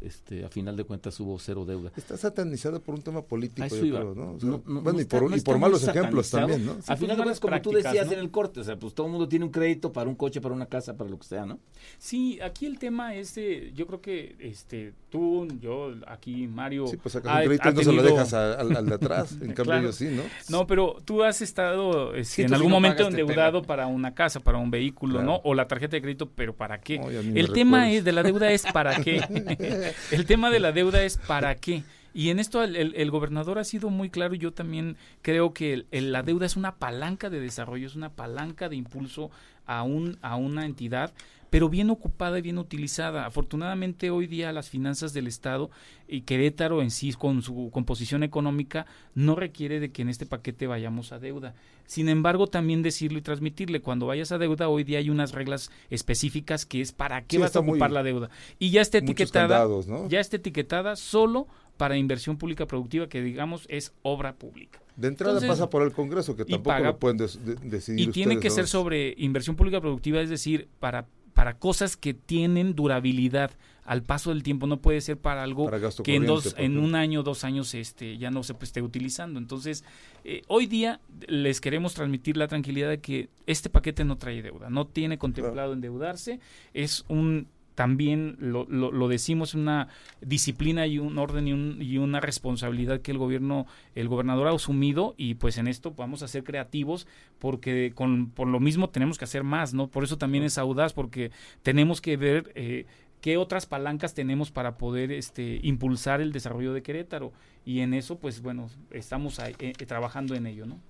este 0.00 0.44
a 0.44 0.48
final 0.48 0.76
de 0.76 0.84
cuentas 0.84 1.18
hubo 1.20 1.38
cero 1.38 1.64
deuda. 1.64 1.92
Está 1.96 2.16
satanizado 2.16 2.80
por 2.82 2.94
un 2.94 3.02
tema 3.02 3.22
político, 3.22 3.68
yo 3.68 3.80
creo, 3.80 4.14
¿no? 4.14 4.32
O 4.32 4.40
sea, 4.40 4.48
No- 4.48 4.62
no- 4.66 4.80
bueno, 4.80 4.92
no 4.92 4.98
y 4.98 5.02
está- 5.02 5.18
por, 5.18 5.28
no 5.30 5.36
y 5.36 5.38
está 5.38 5.44
por 5.50 5.58
muy 5.58 5.62
malos 5.68 5.86
ejemplos 5.88 6.30
también, 6.30 6.64
¿no? 6.66 6.72
A 6.72 6.74
pues, 6.76 6.98
final 6.98 7.16
de 7.16 7.22
malas 7.22 7.40
cuentas, 7.40 7.62
como 7.62 7.76
tú 7.76 7.82
decías 7.82 8.06
¿no? 8.06 8.12
en 8.12 8.18
el 8.18 8.30
corte, 8.30 8.60
o 8.60 8.64
sea, 8.64 8.76
pues 8.78 8.94
todo 8.94 9.06
el 9.06 9.12
mundo 9.12 9.28
tiene 9.28 9.44
un 9.44 9.50
crédito 9.50 9.92
para 9.92 10.08
un 10.08 10.16
coche, 10.16 10.40
para 10.40 10.54
una 10.54 10.66
casa, 10.66 10.96
para 10.96 11.08
lo 11.10 11.18
que 11.18 11.24
sea, 11.26 11.46
¿no? 11.46 11.58
Sí, 11.98 12.40
aquí 12.40 12.66
el 12.66 12.78
tema 12.78 13.14
es 13.14 13.34
de, 13.34 13.72
yo 13.74 13.86
creo 13.86 14.00
que 14.00 14.36
este 14.40 14.94
tú, 15.10 15.46
yo, 15.60 15.92
aquí 16.06 16.46
Mario. 16.48 16.86
Sí, 16.86 16.96
pues 16.96 17.12
sacas 17.12 17.36
un 17.40 17.44
crédito 17.44 17.68
y 17.70 17.74
no 17.74 17.82
se 17.82 17.92
lo 17.92 18.02
dejas 18.02 18.32
a- 18.34 18.54
al, 18.54 18.76
al 18.76 18.86
de 18.86 18.94
atrás. 18.94 19.32
En 19.42 19.48
cambio, 19.54 19.64
Claro. 19.64 19.80
ellos 19.82 19.96
sí, 19.96 20.06
¿no? 20.06 20.22
No, 20.48 20.66
pero 20.66 20.96
tú 21.04 21.22
has 21.22 21.42
estado 21.42 22.14
este, 22.14 22.32
Sí, 22.36 22.42
en 22.42 22.54
algún 22.54 22.70
no 22.70 22.76
momento 22.76 23.04
pagas, 23.04 23.14
te 23.14 23.20
endeudado 23.20 23.62
para 23.62 23.86
una 23.86 24.14
casa, 24.14 24.40
para 24.40 24.58
un 24.58 24.70
vehículo, 24.70 25.14
Claro. 25.18 25.26
¿no? 25.26 25.40
O 25.44 25.54
la 25.54 25.68
tarjeta 25.68 25.96
de 25.96 26.02
crédito, 26.02 26.30
pero 26.34 26.54
¿para 26.56 26.80
qué? 26.80 26.96
El 27.34 27.52
tema 27.52 27.90
es 27.92 28.04
de 28.04 28.12
la 28.12 28.21
deuda 28.22 28.50
es 28.52 28.62
para 28.72 28.96
qué. 29.02 29.94
el 30.10 30.26
tema 30.26 30.50
de 30.50 30.60
la 30.60 30.72
deuda 30.72 31.02
es 31.02 31.16
para 31.16 31.54
qué. 31.56 31.82
Y 32.14 32.28
en 32.28 32.38
esto 32.38 32.62
el, 32.62 32.76
el- 32.76 32.94
el 32.94 33.10
gobernador 33.10 33.58
ha 33.58 33.64
sido 33.64 33.88
muy 33.88 34.10
claro. 34.10 34.34
Yo 34.34 34.52
también 34.52 34.96
creo 35.22 35.54
que 35.54 35.72
el- 35.72 35.86
el- 35.92 36.12
la 36.12 36.22
deuda 36.22 36.44
es 36.46 36.56
una 36.56 36.76
palanca 36.76 37.30
de 37.30 37.40
desarrollo, 37.40 37.86
es 37.86 37.96
una 37.96 38.10
palanca 38.10 38.68
de 38.68 38.76
impulso 38.76 39.30
a, 39.66 39.82
un, 39.82 40.18
a 40.20 40.36
una 40.36 40.66
entidad, 40.66 41.12
pero 41.52 41.68
bien 41.68 41.90
ocupada 41.90 42.38
y 42.38 42.40
bien 42.40 42.56
utilizada. 42.56 43.26
Afortunadamente 43.26 44.08
hoy 44.08 44.26
día 44.26 44.50
las 44.52 44.70
finanzas 44.70 45.12
del 45.12 45.26
Estado 45.26 45.70
y 46.08 46.22
Querétaro 46.22 46.80
en 46.80 46.90
sí 46.90 47.12
con 47.12 47.42
su 47.42 47.68
composición 47.70 48.22
económica 48.22 48.86
no 49.14 49.34
requiere 49.34 49.78
de 49.78 49.92
que 49.92 50.00
en 50.00 50.08
este 50.08 50.24
paquete 50.24 50.66
vayamos 50.66 51.12
a 51.12 51.18
deuda. 51.18 51.54
Sin 51.84 52.08
embargo, 52.08 52.46
también 52.46 52.80
decirlo 52.80 53.18
y 53.18 53.20
transmitirle, 53.20 53.82
cuando 53.82 54.06
vayas 54.06 54.32
a 54.32 54.38
deuda, 54.38 54.70
hoy 54.70 54.82
día 54.82 54.98
hay 55.00 55.10
unas 55.10 55.32
reglas 55.32 55.70
específicas 55.90 56.64
que 56.64 56.80
es 56.80 56.92
para 56.92 57.20
qué 57.20 57.36
Sí, 57.36 57.42
vas 57.42 57.54
a 57.54 57.60
muy- 57.60 57.72
ocupar 57.72 57.90
la 57.90 58.02
deuda. 58.02 58.30
Y 58.58 58.70
ya 58.70 58.80
está 58.80 58.96
etiquetada, 58.96 59.48
candados, 59.48 59.86
¿no? 59.88 60.08
ya 60.08 60.20
está 60.20 60.36
etiquetada 60.36 60.96
solo 60.96 61.48
para 61.76 61.98
inversión 61.98 62.38
pública 62.38 62.66
productiva, 62.66 63.10
que 63.10 63.20
digamos 63.20 63.66
es 63.68 63.92
obra 64.00 64.36
pública. 64.36 64.80
De 64.96 65.08
entrada 65.08 65.34
Entonces- 65.34 65.50
pasa 65.50 65.68
por 65.68 65.82
el 65.82 65.92
Congreso, 65.92 66.34
que 66.34 66.46
tampoco 66.46 66.62
paga- 66.76 66.86
lo 66.92 66.98
pueden 66.98 67.18
de- 67.18 67.26
decidir 67.62 68.08
Y 68.08 68.10
tiene 68.10 68.36
ustedes, 68.36 68.42
que 68.42 68.48
¿no? 68.48 68.54
ser 68.54 68.68
sobre 68.68 69.14
inversión 69.18 69.54
pública 69.54 69.82
productiva, 69.82 70.22
es 70.22 70.30
decir, 70.30 70.68
para, 70.80 71.06
para 71.34 71.58
cosas 71.58 71.96
que 71.96 72.14
tienen 72.14 72.74
durabilidad 72.74 73.52
al 73.84 74.02
paso 74.02 74.30
del 74.30 74.42
tiempo. 74.42 74.66
No 74.66 74.80
puede 74.80 75.00
ser 75.00 75.18
para 75.18 75.42
algo 75.42 75.64
Para 75.64 75.80
que 76.04 76.14
en, 76.14 76.26
dos, 76.26 76.54
en 76.58 76.78
un 76.78 76.94
año, 76.94 77.22
dos 77.22 77.44
años 77.44 77.74
este, 77.74 78.18
ya 78.18 78.30
no 78.30 78.42
se 78.42 78.54
pues, 78.54 78.68
esté 78.68 78.82
utilizando. 78.82 79.38
Entonces, 79.38 79.84
eh, 80.24 80.42
hoy 80.48 80.66
día 80.66 81.00
les 81.26 81.60
queremos 81.60 81.94
transmitir 81.94 82.36
la 82.36 82.48
tranquilidad 82.48 82.88
de 82.88 83.00
que 83.00 83.28
este 83.46 83.70
paquete 83.70 84.04
no 84.04 84.16
trae 84.16 84.42
deuda, 84.42 84.70
no 84.70 84.86
tiene 84.86 85.18
contemplado 85.18 85.72
endeudarse, 85.72 86.40
es 86.74 87.04
un 87.08 87.48
también 87.74 88.36
lo, 88.38 88.64
lo, 88.64 89.08
decimos 89.08 89.54
una 89.54 89.88
disciplina 90.20 90.86
y 90.86 90.98
un 90.98 91.18
orden 91.18 91.48
y, 91.48 91.52
un, 91.52 91.78
y 91.80 91.98
una 91.98 92.20
responsabilidad 92.20 93.00
que 93.00 93.12
el 93.12 93.18
gobierno 93.18 93.66
el 93.94 94.08
gobernador 94.08 94.48
ha 94.48 94.54
asumido 94.54 95.14
y 95.16 95.34
pues 95.34 95.58
en 95.58 95.68
esto 95.68 95.92
vamos 95.96 96.22
a 96.22 96.28
ser 96.28 96.44
creativos 96.44 97.06
porque 97.38 97.92
con 97.94 98.30
por 98.30 98.48
lo 98.48 98.60
mismo 98.60 98.90
tenemos 98.90 99.18
que 99.18 99.24
hacer 99.24 99.42
más 99.42 99.74
no 99.74 99.88
por 99.88 100.04
eso 100.04 100.18
también 100.18 100.44
es 100.44 100.58
audaz 100.58 100.92
porque 100.92 101.30
tenemos 101.62 102.00
que 102.00 102.16
ver 102.16 102.52
eh, 102.54 102.86
qué 103.22 103.38
otras 103.38 103.64
palancas 103.64 104.12
tenemos 104.12 104.50
para 104.50 104.76
poder 104.76 105.12
este 105.12 105.60
impulsar 105.62 106.20
el 106.20 106.32
desarrollo 106.32 106.74
de 106.74 106.82
Querétaro. 106.82 107.32
Y 107.64 107.80
en 107.80 107.94
eso 107.94 108.18
pues 108.18 108.42
bueno 108.42 108.68
estamos 108.90 109.38
eh, 109.38 109.72
trabajando 109.86 110.34
en 110.34 110.46
ello 110.46 110.66
no 110.66 110.80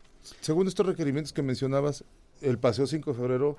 Según 0.41 0.67
estos 0.67 0.87
requerimientos 0.87 1.33
que 1.33 1.43
mencionabas, 1.43 2.05
el 2.43 2.59
paseo 2.59 2.87
5 2.87 3.13
de 3.13 3.17
febrero 3.17 3.57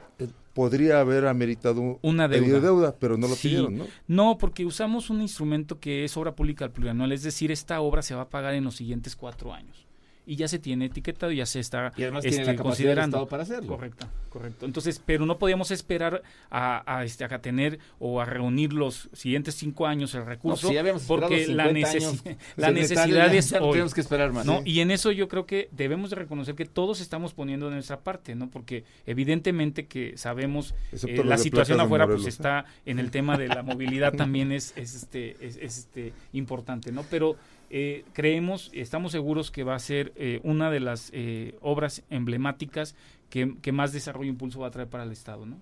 podría 0.54 1.00
haber 1.00 1.28
ameritado 1.28 2.00
Una 2.02 2.28
deuda. 2.28 2.60
deuda, 2.60 2.96
pero 3.00 3.17
no 3.17 3.28
lo 3.28 3.36
Sí. 3.36 3.50
pidieron, 3.50 3.78
¿no? 3.78 3.86
No, 4.08 4.38
porque 4.38 4.65
usamos 4.65 5.10
un 5.10 5.22
instrumento 5.22 5.80
que 5.80 6.04
es 6.04 6.15
obra 6.17 6.36
pública 6.36 6.69
plurianual, 6.69 7.12
es 7.12 7.24
decir, 7.24 7.52
esta 7.52 7.82
obra 7.82 8.02
se 8.02 8.13
va 8.15 8.24
a 8.24 8.30
pagar 8.30 8.54
en 8.54 8.63
los 8.63 8.76
siguientes 8.76 9.15
cuatro 9.15 9.54
años. 9.54 9.83
Y 10.26 10.38
ya 10.38 10.48
se 10.48 10.58
tiene 10.60 10.86
etiquetado 10.86 11.32
y 11.32 11.38
ya 11.38 11.46
se 11.46 11.60
está 11.60 11.92
Y 11.98 12.04
además 12.04 12.24
este, 12.24 12.38
tiene 12.38 12.46
la 12.46 12.52
del 12.54 12.62
considerando. 12.62 13.18
Estado 13.18 13.28
para 13.30 13.44
hacerlo. 13.44 13.68
Correcto, 13.76 14.08
correcto. 14.30 14.66
Entonces, 14.66 15.02
pero 15.06 15.26
no 15.26 15.38
podíamos 15.38 15.70
esperar 15.72 16.24
a, 16.50 16.98
a, 16.98 17.04
este, 17.04 17.26
a 17.26 17.40
tener 17.40 17.80
o 18.00 18.22
a 18.22 18.26
reunir 18.26 18.72
los 18.72 19.10
siguientes 19.12 19.56
cinco 19.56 19.86
años 19.86 20.16
el 20.16 20.26
recurso, 20.26 20.70
si 20.70 20.78
habíamos 20.78 21.02
esperado 21.02 21.28
porque 21.30 21.48
la, 21.48 21.66
50 21.68 21.74
necesi- 21.90 21.96
años, 22.08 22.24
la 22.56 22.68
secretario, 22.70 22.74
necesidad 22.74 23.36
es 23.36 23.52
no 23.52 23.66
hoy. 23.66 23.72
tenemos 23.74 23.94
que 23.94 24.02
esperar 24.02 24.32
más. 24.32 24.46
¿no? 24.46 24.62
Sí. 24.64 24.70
Y 24.72 24.80
en 24.80 24.92
eso 24.92 25.12
yo 25.12 25.28
creo 25.28 25.46
que 25.46 25.68
debemos 25.72 26.10
de 26.10 26.16
reconocer 26.16 26.56
que 26.56 26.66
todos 26.66 27.02
estamos 27.02 27.34
poniendo 27.34 27.68
de 27.68 27.74
nuestra 27.76 28.00
parte, 28.00 28.34
¿no? 28.36 28.50
Porque 28.50 28.86
evidentemente 29.06 29.88
que 29.88 30.18
sabemos 30.18 30.74
eh, 31.06 31.22
la 31.24 31.38
situación 31.38 31.80
afuera 31.80 32.08
pues 32.08 32.26
está 32.28 32.66
en 32.86 33.00
el 33.00 33.12
tema 33.12 33.38
de 33.38 33.48
la 33.50 33.64
movilidad 33.64 34.14
también 34.14 34.52
es, 34.52 34.74
es 34.78 34.96
este 34.96 35.36
es, 35.46 35.58
es, 35.58 35.78
este 35.80 36.14
importante, 36.34 36.92
¿no? 36.92 37.04
Pero 37.10 37.36
eh, 37.76 38.06
creemos, 38.14 38.70
estamos 38.74 39.12
seguros 39.12 39.50
que 39.50 39.64
va 39.64 39.74
a 39.74 39.80
ser 39.80 40.14
eh, 40.16 40.40
una 40.44 40.70
de 40.70 40.80
las 40.80 41.10
eh, 41.12 41.56
obras 41.62 42.04
emblemáticas 42.12 42.96
que, 43.32 43.56
que 43.64 43.72
más 43.72 43.92
desarrollo 43.92 44.28
e 44.28 44.30
impulso 44.30 44.60
va 44.60 44.68
a 44.68 44.72
traer 44.72 44.88
para 44.90 45.04
el 45.04 45.12
Estado, 45.12 45.46
¿no? 45.48 45.56
Muy 45.56 45.62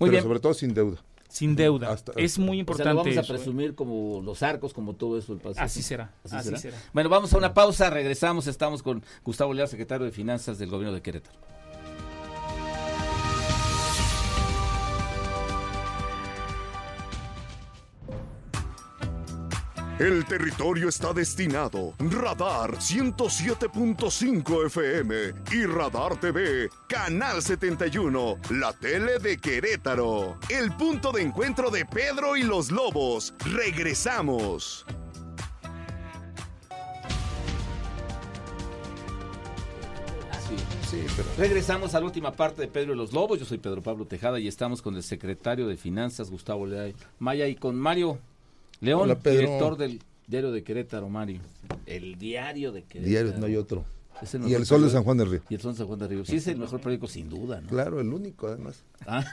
pero 0.00 0.10
bien. 0.10 0.22
sobre 0.24 0.40
todo 0.40 0.54
sin 0.54 0.74
deuda. 0.74 0.98
Sin 1.28 1.54
deuda. 1.56 1.90
Hasta- 1.92 2.12
es 2.16 2.38
muy 2.38 2.48
O 2.48 2.50
sea, 2.50 2.54
lo 2.56 2.58
importante 2.60 2.88
vamos 2.96 3.06
a 3.16 3.20
eso, 3.20 3.32
¿eh? 3.32 3.36
presumir 3.36 3.74
como 3.76 4.20
los 4.22 4.42
arcos, 4.42 4.72
como 4.74 4.94
todo 4.94 5.16
eso. 5.16 5.32
El 5.32 5.38
paseo. 5.38 5.62
Así 5.62 5.82
será, 5.82 6.12
Así 6.24 6.34
así, 6.36 6.48
será. 6.48 6.58
será. 6.58 6.76
Bueno, 6.92 7.08
vamos 7.08 7.32
a 7.32 7.38
una 7.38 7.54
pausa, 7.54 7.88
regresamos, 7.90 8.46
estamos 8.48 8.82
con 8.82 9.02
Gustavo 9.24 9.54
Leal, 9.54 9.68
secretario 9.68 10.04
de 10.04 10.10
Finanzas 10.12 10.58
del 10.58 10.68
Gobierno 10.68 10.92
de 10.94 11.00
Querétaro. 11.00 11.38
El 20.02 20.24
territorio 20.24 20.88
está 20.88 21.12
destinado. 21.12 21.94
Radar 22.00 22.72
107.5 22.72 24.66
FM 24.66 25.14
y 25.52 25.64
Radar 25.64 26.18
TV, 26.18 26.68
Canal 26.88 27.40
71, 27.40 28.36
la 28.50 28.72
tele 28.72 29.20
de 29.20 29.38
Querétaro. 29.38 30.38
El 30.48 30.72
punto 30.72 31.12
de 31.12 31.22
encuentro 31.22 31.70
de 31.70 31.86
Pedro 31.86 32.36
y 32.36 32.42
los 32.42 32.72
Lobos. 32.72 33.32
Regresamos. 33.44 34.84
Sí, 40.90 41.06
pero 41.16 41.28
Regresamos 41.38 41.94
a 41.94 42.00
la 42.00 42.06
última 42.06 42.32
parte 42.32 42.62
de 42.62 42.66
Pedro 42.66 42.94
y 42.94 42.96
los 42.96 43.12
Lobos. 43.12 43.38
Yo 43.38 43.44
soy 43.44 43.58
Pedro 43.58 43.80
Pablo 43.82 44.04
Tejada 44.04 44.40
y 44.40 44.48
estamos 44.48 44.82
con 44.82 44.96
el 44.96 45.04
secretario 45.04 45.68
de 45.68 45.76
Finanzas, 45.76 46.28
Gustavo 46.28 46.66
Leal 46.66 46.92
Maya, 47.20 47.46
y 47.46 47.54
con 47.54 47.76
Mario 47.76 48.18
León, 48.82 49.02
Hola, 49.02 49.18
Pedro. 49.18 49.38
director 49.40 49.76
del 49.78 50.00
Diario 50.26 50.50
de 50.52 50.62
Querétaro, 50.64 51.08
Mario. 51.08 51.40
El 51.86 52.18
Diario 52.18 52.72
de 52.72 52.82
Querétaro. 52.82 53.08
diarios 53.08 53.38
no 53.38 53.46
hay 53.46 53.56
otro. 53.56 53.84
Es 54.20 54.34
el 54.34 54.46
Y 54.46 54.54
el 54.54 54.66
sol 54.66 54.82
de. 54.82 54.90
San 54.90 55.04
Juan 55.04 55.16
del 55.18 55.30
Río. 55.30 55.40
Y 55.48 55.54
el 55.54 55.60
Sol 55.60 55.72
de 55.72 55.78
San 55.78 55.86
Juan 55.86 55.98
de 56.00 56.08
Río. 56.08 56.24
Sí, 56.24 56.36
es 56.36 56.46
el 56.48 56.58
mejor 56.58 56.80
periódico, 56.80 57.06
sin 57.08 57.28
duda, 57.30 57.60
¿no? 57.60 57.68
Claro, 57.68 58.00
el 58.00 58.12
único, 58.12 58.48
además. 58.48 58.82
Ah. 59.06 59.24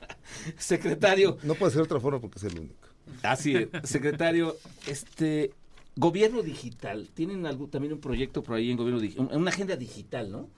Secretario, 0.58 1.38
No 1.42 1.54
puede 1.54 1.72
ser 1.72 1.78
de 1.80 1.84
otra 1.84 2.00
forma 2.00 2.20
porque 2.20 2.38
es 2.38 2.44
el 2.44 2.58
único. 2.58 2.88
así 3.22 3.54
es. 3.54 3.68
Secretario, 3.84 4.56
este 4.86 5.52
gobierno 5.96 6.42
digital, 6.42 7.08
tienen 7.14 7.44
algún, 7.46 7.70
también 7.70 7.92
un 7.94 8.00
proyecto 8.00 8.42
por 8.42 8.56
ahí 8.56 8.70
en 8.70 8.76
gobierno 8.76 9.00
digital, 9.00 9.28
una 9.32 9.50
agenda 9.50 9.76
digital, 9.76 10.30
¿no? 10.30 10.48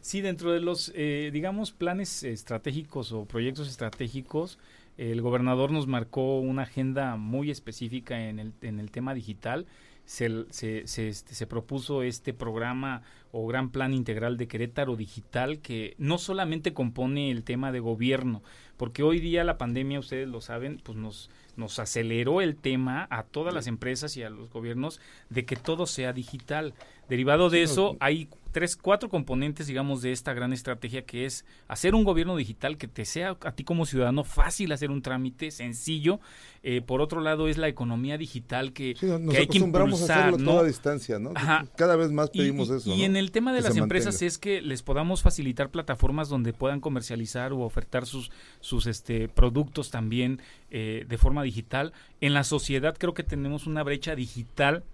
Sí, 0.00 0.20
dentro 0.20 0.52
de 0.52 0.60
los, 0.60 0.90
eh, 0.94 1.30
digamos, 1.32 1.72
planes 1.72 2.22
estratégicos 2.24 3.12
o 3.12 3.24
proyectos 3.26 3.68
estratégicos, 3.68 4.58
el 5.00 5.22
gobernador 5.22 5.72
nos 5.72 5.86
marcó 5.86 6.40
una 6.40 6.64
agenda 6.64 7.16
muy 7.16 7.50
específica 7.50 8.28
en 8.28 8.38
el, 8.38 8.52
en 8.60 8.78
el 8.78 8.90
tema 8.90 9.14
digital. 9.14 9.66
Se, 10.04 10.44
se, 10.50 10.86
se, 10.86 11.08
este, 11.08 11.34
se 11.34 11.46
propuso 11.46 12.02
este 12.02 12.34
programa 12.34 13.00
o 13.32 13.46
gran 13.46 13.70
plan 13.70 13.94
integral 13.94 14.36
de 14.36 14.46
Querétaro 14.46 14.96
Digital 14.96 15.60
que 15.60 15.94
no 15.96 16.18
solamente 16.18 16.74
compone 16.74 17.30
el 17.30 17.44
tema 17.44 17.72
de 17.72 17.80
gobierno, 17.80 18.42
porque 18.76 19.02
hoy 19.02 19.20
día 19.20 19.42
la 19.42 19.56
pandemia, 19.56 20.00
ustedes 20.00 20.28
lo 20.28 20.42
saben, 20.42 20.80
pues 20.82 20.98
nos, 20.98 21.30
nos 21.56 21.78
aceleró 21.78 22.42
el 22.42 22.56
tema 22.56 23.06
a 23.10 23.22
todas 23.22 23.54
las 23.54 23.68
empresas 23.68 24.18
y 24.18 24.22
a 24.22 24.28
los 24.28 24.50
gobiernos 24.50 25.00
de 25.30 25.46
que 25.46 25.56
todo 25.56 25.86
sea 25.86 26.12
digital. 26.12 26.74
Derivado 27.10 27.50
de 27.50 27.64
eso, 27.64 27.96
hay 27.98 28.28
tres, 28.52 28.76
cuatro 28.76 29.08
componentes, 29.08 29.66
digamos, 29.66 30.00
de 30.00 30.12
esta 30.12 30.32
gran 30.32 30.52
estrategia 30.52 31.02
que 31.02 31.24
es 31.24 31.44
hacer 31.66 31.96
un 31.96 32.04
gobierno 32.04 32.36
digital 32.36 32.76
que 32.76 32.86
te 32.86 33.04
sea 33.04 33.36
a 33.40 33.50
ti 33.52 33.64
como 33.64 33.84
ciudadano 33.84 34.22
fácil 34.22 34.70
hacer 34.70 34.92
un 34.92 35.02
trámite 35.02 35.50
sencillo. 35.50 36.20
Eh, 36.62 36.82
por 36.82 37.00
otro 37.00 37.20
lado, 37.20 37.48
es 37.48 37.58
la 37.58 37.66
economía 37.66 38.16
digital 38.16 38.72
que, 38.72 38.94
Sí, 38.96 39.06
nos 39.06 39.34
que 39.34 39.38
hay 39.38 39.46
que 39.48 39.58
acostumbramos 39.58 39.92
a 39.92 40.02
impulsar, 40.02 40.18
hacerlo 40.20 40.38
¿no? 40.38 40.50
toda 40.52 40.62
a 40.62 40.66
distancia, 40.66 41.18
¿no? 41.18 41.32
Ajá. 41.34 41.66
Cada 41.76 41.96
vez 41.96 42.12
más 42.12 42.30
pedimos 42.30 42.68
y, 42.68 42.74
eso. 42.74 42.94
y 42.94 42.98
¿no? 42.98 43.04
en 43.06 43.16
el 43.16 43.32
tema 43.32 43.52
de 43.52 43.58
Que 43.58 43.64
las 43.64 43.76
empresas 43.76 44.14
mantenga. 44.14 44.28
es 44.28 44.38
que 44.38 44.62
les 44.62 44.82
podamos 44.82 45.20
facilitar 45.22 45.70
plataformas 45.70 46.28
donde 46.28 46.52
puedan 46.52 46.78
comercializar 46.78 47.52
o 47.52 47.58
ofertar 47.62 48.06
sus, 48.06 48.30
sus 48.60 48.86
este, 48.86 49.28
productos 49.28 49.90
también 49.90 50.40
eh, 50.70 51.06
de 51.08 51.18
forma 51.18 51.42
digital. 51.42 51.92
En 52.20 52.34
la 52.34 52.44
sociedad 52.44 52.96
creo 52.96 53.14
que 53.14 53.24
tenemos 53.24 53.66
una 53.66 53.82
brecha 53.82 54.14
digital 54.14 54.84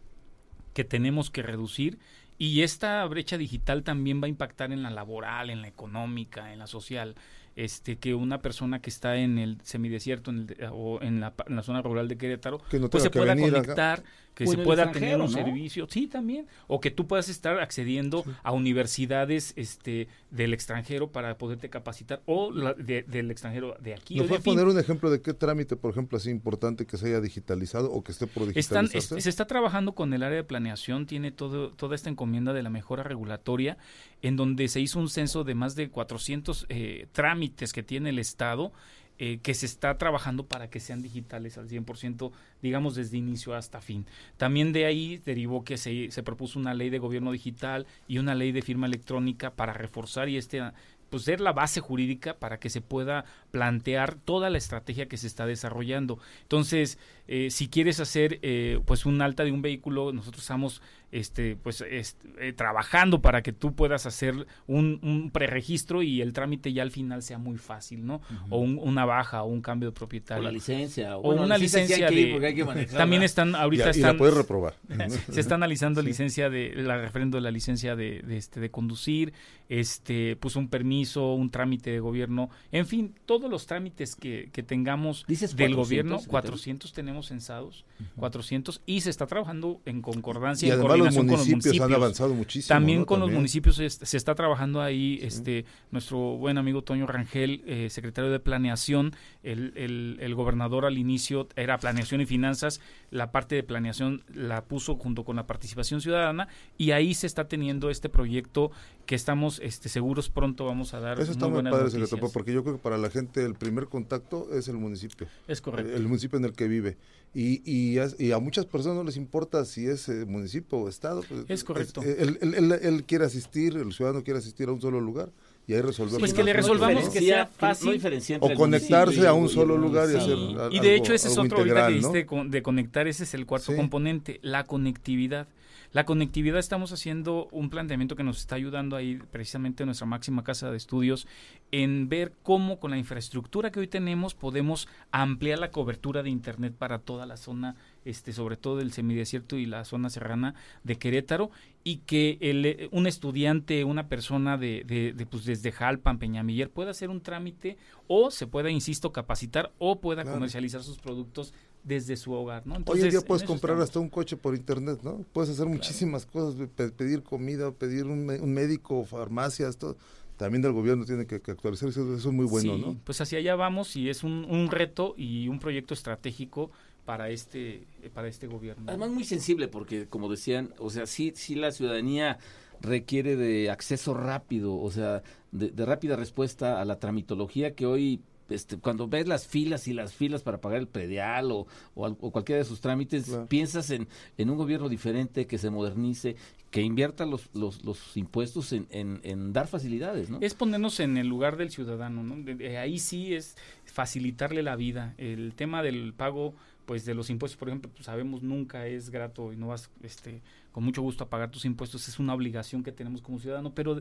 que 0.77 0.85
tenemos 0.85 1.31
que 1.31 1.41
reducir 1.41 1.99
y 2.39 2.63
esta 2.63 3.05
brecha 3.07 3.39
digital 3.39 3.83
también 3.83 4.21
va 4.23 4.27
a 4.27 4.29
impactar 4.29 4.73
en 4.73 4.83
la 4.83 4.91
laboral, 4.91 5.51
en 5.51 5.63
la 5.63 5.69
económica, 5.69 6.53
en 6.53 6.59
la 6.59 6.67
social. 6.67 7.15
este 7.57 7.97
que 7.97 8.15
una 8.15 8.43
persona 8.43 8.83
que 8.83 8.91
está 8.91 9.17
en 9.17 9.39
el 9.39 9.57
semidesierto 9.63 10.31
en 10.31 10.41
el, 10.41 10.69
o 10.73 11.01
en 11.01 11.21
la, 11.21 11.33
en 11.47 11.57
la, 11.57 11.63
zona 11.63 11.81
rural 11.81 12.07
de 12.07 12.19
Querétaro 12.19 12.59
Que 12.71 12.79
no 12.79 12.91
pues 12.91 13.03
se 13.05 13.11
que 13.11 13.19
pueda 13.19 13.33
acá. 13.33 13.41
conectar 13.43 14.03
que 14.35 14.45
O 14.45 14.49
se 14.49 14.59
pueda 14.59 14.93
tener 14.93 15.15
un 15.17 15.23
¿no? 15.23 15.29
servicio 15.29 15.87
sí 15.89 16.07
también 16.07 16.47
o 16.67 16.81
que 16.83 16.91
tú 16.91 17.07
puedas 17.07 17.31
estar 17.31 17.59
accediendo 17.59 18.25
a 18.43 18.53
universidades 18.53 19.55
este 19.57 20.09
del 20.31 20.53
extranjero 20.53 21.11
para 21.11 21.39
poderte 21.39 21.71
capacitar 21.71 22.21
o 22.27 22.51
la- 22.53 22.75
de- 22.75 23.05
del 23.05 23.31
extranjero 23.31 23.75
de 23.81 23.95
aquí 23.95 24.17
¿Nos 24.17 24.31
va 24.31 24.37
a 24.37 24.41
poner 24.41 24.67
un 24.67 24.79
ejemplo 24.79 25.09
de 25.11 25.23
qué 25.23 25.33
trámite, 25.33 25.77
por 25.77 25.91
ejemplo, 25.93 26.19
así 26.19 26.29
importante 26.29 26.85
que 26.87 26.99
se 26.99 27.07
haya 27.07 27.23
digitalizado 27.23 27.91
o 27.91 28.05
que 28.05 28.13
esté 28.13 28.27
por 28.27 28.43
Están, 28.55 28.85
digitalizarse? 28.85 29.17
es- 29.17 29.25
se 29.25 29.31
está 29.31 29.47
trabajando 29.47 29.95
con 29.95 30.13
el 30.13 30.23
área 30.23 30.37
de 30.37 30.45
planeación, 30.45 31.07
tiene 31.07 31.33
todo, 31.33 31.71
toda 31.71 31.95
esta 31.95 32.11
encomienda 32.11 32.26
de 32.27 32.63
la 32.63 32.71
mejora 32.71 33.03
regulatoria, 33.03 33.79
en 34.23 34.37
donde 34.37 34.69
se 34.69 34.81
hizo 34.81 34.99
un 34.99 35.09
censo 35.09 35.45
de 35.45 35.55
más 35.55 35.77
de 35.77 35.89
400 35.89 36.67
eh, 36.69 37.07
trámites 37.13 37.73
que 37.73 37.83
tiene 37.83 38.11
el 38.11 38.19
Estado, 38.19 38.73
eh, 39.19 39.39
que 39.43 39.55
se 39.55 39.65
está 39.65 39.97
trabajando 39.97 40.45
para 40.45 40.69
que 40.69 40.81
sean 40.81 41.01
digitales 41.01 41.57
al 41.57 41.69
100%, 41.69 42.33
digamos, 42.61 42.97
desde 42.97 43.17
inicio 43.17 43.55
hasta 43.55 43.81
fin. 43.81 44.05
También 44.37 44.73
de 44.73 44.85
ahí 44.85 45.23
derivó 45.25 45.65
que 45.65 45.79
se, 45.79 46.11
se 46.11 46.23
propuso 46.23 46.59
una 46.59 46.75
ley 46.75 46.91
de 46.91 46.99
gobierno 46.99 47.33
digital 47.33 47.87
y 48.09 48.19
una 48.19 48.35
ley 48.35 48.53
de 48.53 48.61
firma 48.61 48.87
electrónica 48.87 49.53
para 49.55 49.73
reforzar 49.73 50.29
y 50.29 50.37
este 50.37 50.63
pues 51.09 51.23
ser 51.23 51.41
la 51.41 51.53
base 51.53 51.81
jurídica 51.81 52.37
para 52.37 52.59
que 52.59 52.69
se 52.69 52.81
pueda 52.81 53.25
plantear 53.53 54.17
toda 54.17 54.51
la 54.51 54.59
estrategia 54.59 55.07
que 55.07 55.17
se 55.17 55.29
está 55.29 55.47
desarrollando. 55.47 56.19
Entonces, 56.43 56.99
eh, 57.29 57.49
si 57.51 57.69
quieres 57.69 58.01
hacer 58.01 58.41
pues 58.85 59.07
un 59.07 59.23
alta 59.23 59.45
de 59.45 59.53
un 59.53 59.63
vehículo, 59.63 60.13
nosotros 60.13 60.43
estamos 60.43 60.83
este 61.13 61.57
pues 61.57 61.81
est- 61.83 62.21
eh, 62.39 62.53
trabajando 62.53 63.23
para 63.23 63.43
que 63.43 63.53
tú 63.53 63.75
puedas 63.75 64.07
hacer 64.07 64.47
un, 64.67 64.99
un 65.03 65.31
preregistro 65.31 66.03
y 66.03 66.21
el 66.21 66.33
trámite 66.33 66.73
ya 66.73 66.83
al 66.83 66.91
final 66.91 67.23
sea 67.23 67.39
muy 67.39 67.57
fácil, 67.59 68.05
¿no? 68.05 68.21
O 68.51 68.59
un- 68.59 68.79
una 68.83 69.05
baja 69.05 69.43
o 69.43 69.47
un 69.47 69.63
cambio 69.63 69.89
de 69.89 69.91
O 69.91 69.95
propietario. 69.95 70.43
la 70.43 70.51
licencia. 70.51 71.17
O 71.17 71.23
bueno, 71.23 71.43
una 71.45 71.59
licencia 71.59 72.09
que 72.09 72.15
ir 72.15 72.27
de- 72.27 72.33
porque 72.33 72.47
hay 72.49 72.55
que 72.55 72.65
manejarla. 72.65 72.99
También 72.99 73.23
están 73.23 73.51
Y, 73.51 73.55
ahorita 73.55 73.91
y 73.95 74.01
la 74.01 74.17
puedes 74.17 74.35
reprobar. 74.37 74.75
se 75.31 75.41
está 75.41 75.55
analizando 75.55 76.03
licencia 76.03 76.51
de 76.51 76.73
la 76.75 76.99
referendo 76.99 77.37
de 77.37 77.43
la 77.43 77.51
licencia 77.51 77.95
de, 77.97 78.21
de, 78.23 78.37
este 78.37 78.61
de 78.61 78.71
conducir 78.71 79.33
este 79.69 80.37
pues 80.37 80.55
un 80.57 80.69
permiso 80.69 81.35
un 81.35 81.51
trámite 81.51 81.91
de 81.91 81.99
gobierno 82.01 82.51
en 82.71 82.87
fin 82.87 83.15
todos 83.27 83.51
los 83.51 83.67
trámites 83.67 84.15
que, 84.15 84.49
que 84.53 84.63
tengamos 84.63 85.25
¿Dices 85.27 85.57
del 85.57 85.75
400, 85.75 85.77
gobierno 85.89 86.19
secretario? 86.19 86.31
400 86.51 86.93
tenemos 86.93 87.27
censados 87.27 87.85
400 88.17 88.81
y 88.87 89.01
se 89.01 89.11
está 89.11 89.27
trabajando 89.27 89.81
en 89.85 90.03
concordancia 90.03 90.69
Y 90.69 90.71
en 90.71 90.81
además 91.03 91.15
los 91.15 91.15
coordinación 91.15 91.27
con 91.27 91.39
los 91.39 91.49
municipios, 91.49 91.75
han 91.75 91.81
municipios 91.81 92.03
avanzado 92.03 92.35
muchísimo. 92.35 92.69
también 92.69 92.99
¿no? 93.01 93.07
con 93.07 93.21
los 93.21 93.31
municipios 93.31 93.77
se 93.77 94.17
está 94.17 94.35
trabajando 94.35 94.81
ahí 94.83 95.19
este 95.23 95.65
nuestro 95.91 96.19
buen 96.37 96.59
amigo 96.59 96.83
Toño 96.83 97.07
Rangel, 97.07 97.63
eh, 97.67 97.89
secretario 97.91 98.31
de 98.31 98.41
Planeación, 98.41 99.15
el, 99.43 99.73
el- 99.77 100.17
el 100.21 100.35
gobernador 100.35 100.85
al 100.85 100.99
inicio 100.99 101.49
era 101.57 101.79
Planeación 101.79 102.21
y 102.21 102.27
Finanzas, 102.27 102.81
la 103.11 103.31
parte 103.33 103.55
de 103.55 103.63
planeación 103.63 104.23
la 104.35 104.65
puso 104.65 104.97
junto 104.97 105.25
con 105.25 105.37
la 105.37 105.47
participación 105.47 106.01
ciudadana 106.01 106.49
y 106.77 106.91
ahí 106.91 107.15
se 107.15 107.27
está 107.27 107.49
teniendo 107.49 107.91
este 107.91 108.09
proyecto 108.09 108.71
que 109.07 109.15
estamos 109.15 109.61
este, 109.63 109.89
seguros 109.89 110.29
pronto 110.31 110.65
vamos 110.65 110.93
a 110.95 111.01
dar 111.01 111.21
Eso 111.21 111.33
está 111.33 111.47
muy 111.47 111.55
buenas 111.55 111.71
padre, 111.73 111.85
noticias. 111.85 112.09
secretario, 112.11 112.33
porque 112.33 112.53
yo 112.53 112.63
creo 112.65 112.77
que 112.77 112.83
para 112.83 112.99
la 112.99 113.09
gente 113.11 113.45
el 113.45 113.55
primer 113.55 113.87
contacto 113.87 114.49
es 114.53 114.69
el 114.69 114.77
municipio. 114.77 115.27
Es 115.47 115.61
correcto. 115.61 115.95
El 115.95 116.07
municipio 116.07 116.39
en 116.39 116.45
el 116.45 116.53
que 116.53 116.67
vive. 116.69 116.97
Y, 117.35 117.61
y, 117.71 117.99
a 118.33 118.39
muchas 118.39 118.65
personas 118.67 118.97
no 118.97 119.05
les 119.05 119.17
importa 119.17 119.65
si 119.67 119.87
es 119.87 120.09
eh, 120.09 120.25
municipio 120.27 120.79
o 120.79 120.89
estado. 120.89 121.23
pues, 121.29 121.45
Es 121.49 121.65
correcto. 121.65 122.03
él, 122.03 122.39
él- 122.41 122.55
él- 122.55 122.73
él 122.83 123.05
quiere 123.05 123.25
asistir, 123.27 123.77
el 123.77 123.93
ciudadano 123.93 124.25
quiere 124.25 124.39
asistir 124.39 124.69
a 124.69 124.73
un 124.73 124.81
solo 124.81 125.01
lugar 125.01 125.31
y 125.67 125.75
ahí 125.75 125.81
resolver. 125.83 126.19
Pues 126.21 126.33
que 126.35 126.45
le 126.45 126.53
resolvamos 126.53 127.09
que 127.09 127.21
sea 127.21 127.47
fácil. 127.47 127.87
No 127.89 127.93
diferencia 127.93 128.37
entre 128.37 128.55
O 128.55 128.57
conectarse 128.57 129.27
a 129.27 129.33
y- 129.33 129.37
un 129.37 129.49
solo 129.49 129.77
lugar 129.77 130.09
y 130.11 130.17
hacer 130.17 130.37
Y 130.71 130.81
de 130.81 130.95
hecho 130.95 131.13
ese 131.13 131.29
es 131.29 131.39
otro 131.39 131.59
ahorita 131.59 131.75
que 131.89 132.27
con- 132.27 132.51
de 132.51 132.63
conectar, 132.63 133.07
ese 133.09 133.25
es 133.25 133.35
el 133.35 133.47
cuarto 133.47 133.73
Sí. 133.73 133.77
componente, 133.77 134.39
la 134.43 134.65
conectividad. 134.65 135.49
La 135.93 136.05
conectividad 136.05 136.59
estamos 136.59 136.93
haciendo 136.93 137.49
un 137.53 137.71
planteamiento 137.71 138.17
que 138.17 138.23
nos 138.25 138.39
está 138.39 138.55
ayudando 138.57 138.97
ahí 138.97 139.19
precisamente 139.31 139.83
en 139.83 139.87
nuestra 139.87 140.07
máxima 140.07 140.45
casa 140.45 140.71
de 140.71 140.77
estudios 140.77 141.27
en 141.71 142.09
ver 142.09 142.33
cómo 142.43 142.79
con 142.81 142.91
la 142.91 142.99
infraestructura 142.99 143.71
que 143.71 143.81
hoy 143.81 143.87
tenemos 143.87 144.35
podemos 144.35 144.89
ampliar 145.11 145.59
la 145.59 145.71
cobertura 145.71 146.23
de 146.23 146.29
internet 146.31 146.75
para 146.77 146.99
toda 146.99 147.25
la 147.25 147.37
zona, 147.37 147.77
este, 148.07 148.33
sobre 148.33 148.57
todo 148.57 148.81
el 148.81 148.93
semidesierto 148.93 149.57
y 149.59 149.67
la 149.67 149.85
zona 149.85 150.09
serrana 150.11 150.55
de 150.85 150.97
Querétaro 150.97 151.51
y 151.85 151.99
que 151.99 152.39
el, 152.41 152.65
eh, 152.67 152.89
un 152.93 153.07
estudiante, 153.07 153.85
una 153.85 154.09
persona 154.09 154.57
de, 154.57 154.85
de, 154.87 155.13
de, 155.13 155.27
pues 155.27 155.45
desde 155.45 155.73
Jalpan, 155.73 156.19
Peñamiller 156.19 156.71
pueda 156.71 156.91
hacer 156.93 157.11
un 157.11 157.21
trámite 157.21 157.77
o 158.09 158.31
se 158.31 158.47
pueda, 158.47 158.71
insisto, 158.71 159.13
capacitar 159.13 159.73
o 159.79 160.01
pueda 160.01 160.23
Claro. 160.23 160.37
comercializar 160.39 160.83
sus 160.83 160.99
productos 160.99 161.53
desde 161.85 162.17
su 162.17 162.33
hogar, 162.33 162.67
¿no? 162.67 162.77
Hoy 162.87 163.01
en 163.03 163.11
día 163.11 163.21
puedes 163.21 163.45
comprar 163.45 163.75
estamos. 163.75 163.89
hasta 163.89 164.01
un 164.01 164.09
coche 164.09 164.37
por 164.37 164.57
internet, 164.57 165.01
¿no? 165.05 165.25
Puedes 165.33 165.51
hacer 165.51 165.67
muchísimas 165.67 166.27
cosas, 166.27 166.69
pe- 166.75 166.91
pedir 166.91 167.23
comida, 167.23 167.71
pedir 167.71 168.07
un, 168.07 168.27
médico, 168.53 169.05
farmacias, 169.05 169.77
todo. 169.77 169.97
También 170.37 170.65
el 170.65 170.73
gobierno 170.73 171.05
tiene 171.07 171.27
que, 171.27 171.41
que 171.41 171.53
actualizar 171.53 171.89
eso, 171.89 172.03
eso 172.15 172.29
es 172.29 172.35
muy 172.35 172.45
bueno, 172.45 172.75
Sí, 172.75 172.81
¿no? 172.85 172.97
Pues 173.05 173.21
hacia 173.21 173.39
allá 173.39 173.55
vamos 173.55 173.95
y 173.97 174.11
es 174.11 174.23
un, 174.25 174.45
un 174.51 174.69
reto 174.71 175.15
y 175.17 175.49
un 175.49 175.59
proyecto 175.61 175.95
estratégico 175.95 176.71
para 177.07 177.31
este 177.31 177.85
eh, 178.03 178.11
para 178.13 178.29
este 178.29 178.47
gobierno. 178.47 178.85
Además 178.89 179.11
muy 179.11 179.25
sensible 179.25 179.69
porque 179.69 180.07
como 180.07 180.29
decían, 180.31 180.75
o 180.79 180.91
sea, 180.91 181.07
sí 181.07 181.33
sí 181.35 181.55
la 181.55 181.73
ciudadanía 181.73 182.39
requiere 182.83 183.37
de 183.37 183.71
acceso 183.71 184.13
rápido, 184.13 184.77
o 184.79 184.91
sea, 184.91 185.23
de, 185.53 185.71
de 185.71 185.87
rápida 185.87 186.17
respuesta 186.17 186.79
a 186.81 186.85
la 186.85 186.99
tramitología 186.99 187.75
que 187.75 187.87
hoy 187.87 188.21
este, 188.49 188.77
cuando 188.77 189.09
ves 189.09 189.27
las 189.27 189.47
filas 189.47 189.89
y 189.89 189.93
las 189.93 190.13
filas 190.13 190.43
para 190.45 190.61
pagar 190.61 190.79
el 190.79 190.87
predial 190.87 191.51
o, 191.51 191.67
o, 191.97 192.07
o 192.07 192.31
cualquiera 192.31 192.59
de 192.61 192.65
sus 192.65 192.81
trámites, 192.81 193.25
Claro. 193.25 193.47
piensas 193.49 193.91
en, 193.91 194.07
en 194.39 194.51
un 194.51 194.57
gobierno 194.57 194.89
diferente, 194.89 195.49
que 195.49 195.59
se 195.59 195.69
modernice, 195.69 196.37
que 196.71 196.81
invierta 196.83 197.27
los, 197.27 197.51
los, 197.55 197.85
los 197.85 198.17
impuestos 198.17 198.73
en, 198.73 198.87
en, 198.91 199.19
en 199.25 199.53
dar 199.53 199.67
facilidades, 199.67 200.31
¿no? 200.31 200.39
Es 200.41 200.55
ponernos 200.55 201.01
en 201.01 201.17
el 201.17 201.27
lugar 201.27 201.57
del 201.57 201.71
ciudadano, 201.71 202.23
¿no? 202.23 202.37
De- 202.37 202.55
de 202.55 202.79
ahí 202.79 203.01
sí 203.01 203.35
es 203.35 203.57
facilitarle 203.85 204.63
la 204.63 204.77
vida. 204.77 205.15
El 205.19 205.55
tema 205.57 205.83
del 205.83 206.15
pago, 206.15 206.55
pues 206.87 207.05
de 207.05 207.15
los 207.15 207.29
impuestos, 207.29 207.59
por 207.59 207.69
ejemplo, 207.69 207.91
pues, 207.93 208.07
sabemos 208.07 208.43
nunca 208.43 208.87
es 208.87 209.11
grato 209.11 209.53
y 209.53 209.57
no 209.57 209.69
vas, 209.69 209.91
este, 210.03 210.41
con 210.73 210.85
mucho 210.85 211.03
gusto 211.03 211.25
a 211.25 211.29
pagar 211.29 211.51
tus 211.51 211.65
impuestos. 211.65 212.09
Es 212.09 212.19
una 212.19 212.33
obligación 212.33 212.83
que 212.83 212.93
tenemos 212.93 213.21
como 213.21 213.39
ciudadano, 213.39 213.75
pero 213.75 214.01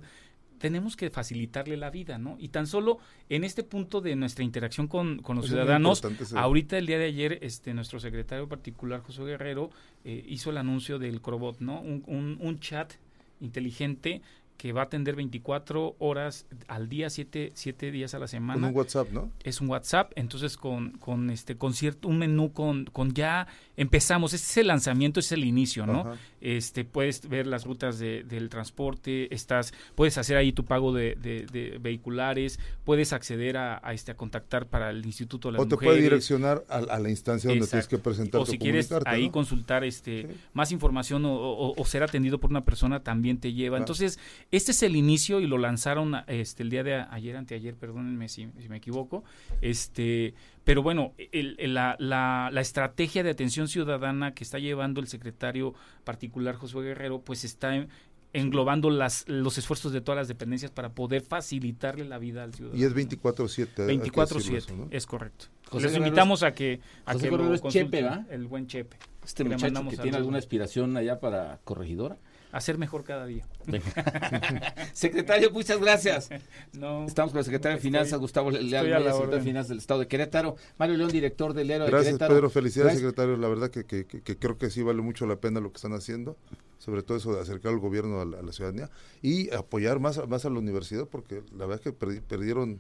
tenemos 0.60 0.96
que 0.96 1.10
facilitarle 1.10 1.78
la 1.78 1.90
vida, 1.90 2.18
¿no? 2.18 2.38
Y 2.40 2.50
tan 2.50 2.68
solo 2.68 3.00
en 3.28 3.44
este 3.44 3.64
punto 3.64 4.02
de 4.02 4.16
nuestra 4.16 4.44
interacción 4.44 4.88
con, 4.88 5.20
con 5.20 5.36
los 5.36 5.46
es 5.46 5.52
ciudadanos, 5.52 6.02
ahorita 6.34 6.78
el 6.78 6.86
día 6.86 6.98
de 6.98 7.06
ayer, 7.06 7.40
este, 7.42 7.74
nuestro 7.74 8.00
secretario 8.00 8.48
particular, 8.48 9.02
José 9.02 9.24
Guerrero, 9.24 9.72
eh, 10.06 10.24
hizo 10.28 10.52
el 10.52 10.58
anuncio 10.58 11.00
del 11.00 11.22
Crobot, 11.22 11.60
¿no? 11.60 11.82
Un, 11.82 12.04
un, 12.08 12.38
un 12.40 12.60
chat 12.60 12.94
inteligente 13.42 14.22
que 14.58 14.72
va 14.72 14.82
a 14.82 14.84
atender 14.86 15.16
24 15.16 15.96
horas 16.00 16.46
al 16.68 16.88
día, 16.90 17.10
7, 17.10 17.52
siete 17.56 17.92
días 17.92 18.14
a 18.14 18.20
la 18.20 18.24
Con 18.24 18.30
semana. 18.30 18.68
un 18.68 18.76
WhatsApp, 18.76 19.10
¿no? 19.12 19.32
Es 19.44 19.60
un 19.62 19.70
WhatsApp, 19.70 20.12
entonces 20.16 20.56
con, 20.58 20.92
con 20.92 21.30
este 21.30 21.58
con 21.58 21.74
cierto, 21.74 22.08
un 22.08 22.18
menú 22.20 22.54
con, 22.54 22.86
con 22.86 23.14
ya 23.14 23.48
empezamos, 23.78 24.34
este 24.34 24.48
es 24.48 24.58
el 24.58 24.68
lanzamiento, 24.68 25.20
es 25.20 25.32
el 25.32 25.44
inicio, 25.44 25.86
¿no? 25.86 26.00
Ajá. 26.02 26.16
Este, 26.42 26.86
puedes 26.86 27.28
ver 27.28 27.48
las 27.48 27.66
rutas 27.66 28.00
de- 28.00 28.24
del 28.24 28.50
transporte, 28.50 29.34
estás, 29.34 29.74
puedes 29.96 30.18
hacer 30.18 30.38
ahí 30.38 30.52
tu 30.54 30.64
pago 30.64 30.94
de, 30.94 31.16
de- 31.16 31.46
de 31.52 31.78
vehiculares, 31.80 32.60
puedes 32.84 33.14
acceder 33.14 33.58
a, 33.58 33.80
a, 33.84 33.94
este 33.94 34.12
a 34.12 34.16
contactar 34.16 34.68
para 34.68 34.90
el 34.92 35.06
Instituto 35.06 35.50
de 35.50 35.54
las 35.54 35.62
O 35.62 35.68
te 35.68 35.76
Mujeres. 35.76 35.94
puede 35.96 36.02
direccionar 36.04 36.64
a, 36.70 36.78
a 36.78 37.00
la 37.00 37.10
instancia 37.10 37.50
donde 37.50 37.66
tienes 37.68 37.86
Exacto. 37.86 37.98
que 37.98 38.04
presentarte 38.04 38.38
o 38.38 38.46
si 38.46 38.58
quieres 38.58 38.90
ahí 39.06 39.26
¿no? 39.28 39.32
consultar 39.32 39.84
este 39.84 40.06
Sí. 40.22 40.28
más 40.54 40.72
información 40.72 41.26
o, 41.26 41.34
o- 41.36 41.74
o 41.82 41.86
ser 41.86 42.04
atendido 42.04 42.40
por 42.40 42.50
una 42.52 42.64
persona 42.64 43.02
también 43.04 43.38
te 43.40 43.52
lleva. 43.54 43.78
Entonces, 43.78 44.20
este 44.52 44.72
es 44.72 44.84
el 44.84 44.96
inicio 44.96 45.40
y 45.40 45.48
lo 45.48 45.58
lanzaron 45.58 46.16
este 46.28 46.64
el 46.64 46.70
día 46.70 46.84
de 46.84 46.96
a- 46.96 47.08
ayer, 47.14 47.36
anteayer, 47.36 47.76
perdónenme 47.76 48.30
si, 48.30 48.48
si 48.60 48.70
me 48.70 48.78
equivoco. 48.78 49.24
Este, 49.62 50.34
pero 50.64 50.82
bueno, 50.84 51.14
el- 51.32 51.56
el- 51.60 51.74
la, 51.74 51.96
la- 52.00 52.50
la 52.52 52.62
estrategia 52.62 53.24
de 53.24 53.32
atención 53.32 53.68
ciudadana 53.68 54.34
que 54.34 54.44
está 54.44 54.60
llevando 54.60 55.02
el 55.02 55.08
secretario 55.08 55.74
particular 56.04 56.56
Josué 56.56 56.84
Guerrero, 56.86 57.22
pues 57.22 57.44
está 57.44 57.76
en- 57.76 57.90
englobando 58.34 58.90
las, 58.90 59.24
los 59.30 59.58
esfuerzos 59.58 59.94
de 59.94 60.02
todas 60.02 60.18
las 60.18 60.28
dependencias 60.28 60.70
para 60.70 60.90
poder 60.90 61.22
facilitarle 61.22 62.04
la 62.06 62.18
vida 62.18 62.44
al 62.44 62.54
ciudadano. 62.54 62.78
Y 62.80 62.84
es 62.86 62.94
24-7. 62.94 63.88
hay 63.90 63.98
que 63.98 64.12
decirlo 64.12 64.24
24/7, 64.26 64.58
eso, 64.58 64.76
¿no? 64.76 64.88
es 64.92 65.06
correcto. 65.06 65.46
José 65.70 65.88
Les 65.88 65.98
invitamos 65.98 66.44
a 66.44 66.54
que, 66.54 66.82
a 67.06 67.14
José 67.14 67.26
que 67.26 67.30
Guerrero 67.32 67.50
lo 67.50 67.56
es 67.56 67.62
Chepe, 67.64 68.04
¿va? 68.04 68.26
el 68.30 68.46
buen 68.48 68.68
Chepe. 68.68 68.98
Este 69.24 69.44
le 69.44 69.52
muchacho 69.52 69.90
que 69.90 69.98
tiene 69.98 70.18
alguna 70.18 70.38
aspiración 70.38 70.96
allá 70.98 71.20
para 71.20 71.60
corregidora. 71.64 72.18
Hacer 72.56 72.78
mejor 72.78 73.04
cada 73.04 73.26
día. 73.26 73.46
Secretario, 74.94 75.52
muchas 75.52 75.80
gracias. 75.80 76.30
No, 76.74 77.06
Estamos 77.06 77.32
con 77.32 77.40
el 77.40 77.46
secretario 77.46 77.76
de 77.76 77.80
Estoy- 77.80 77.90
Finanzas, 77.92 78.20
Gustavo 78.20 78.52
Leal, 78.52 78.86
secretario 78.86 79.28
de. 79.28 79.42
Finanzas 79.42 79.70
del 79.70 79.78
Estado 79.80 80.00
de 80.02 80.08
Querétaro. 80.08 80.56
Mario 80.78 80.98
León, 80.98 81.10
director 81.12 81.54
del 81.54 81.68
Diario 81.68 81.86
de 81.86 81.92
Gracias, 81.92 82.14
Querétaro. 82.14 82.34
Pedro. 82.34 82.50
Felicidades, 82.50 82.94
Gracias. 82.94 83.02
secretario. 83.12 83.38
La 83.38 83.48
verdad 83.50 83.70
que, 83.70 83.86
que- 83.86 84.06
creo 84.38 84.58
que 84.58 84.70
sí 84.70 84.82
vale 84.84 85.02
mucho 85.02 85.26
la 85.26 85.36
pena 85.38 85.60
lo 85.60 85.72
que 85.72 85.76
están 85.78 85.94
haciendo, 85.94 86.38
sobre 86.78 87.04
todo 87.04 87.18
eso 87.18 87.34
de 87.34 87.42
acercar 87.42 87.74
al 87.74 87.80
gobierno 87.80 88.22
a 88.22 88.26
la, 88.26 88.40
a 88.40 88.42
la 88.42 88.52
ciudadanía 88.52 88.90
y 89.22 89.54
apoyar 89.54 90.00
más, 90.00 90.18
a- 90.18 90.26
más 90.26 90.46
a 90.46 90.50
la 90.50 90.60
universidad, 90.60 91.06
porque 91.08 91.44
la 91.52 91.66
verdad 91.66 91.82
es 91.86 91.92
que 91.94 91.98
perdi- 91.98 92.22
perdieron 92.22 92.80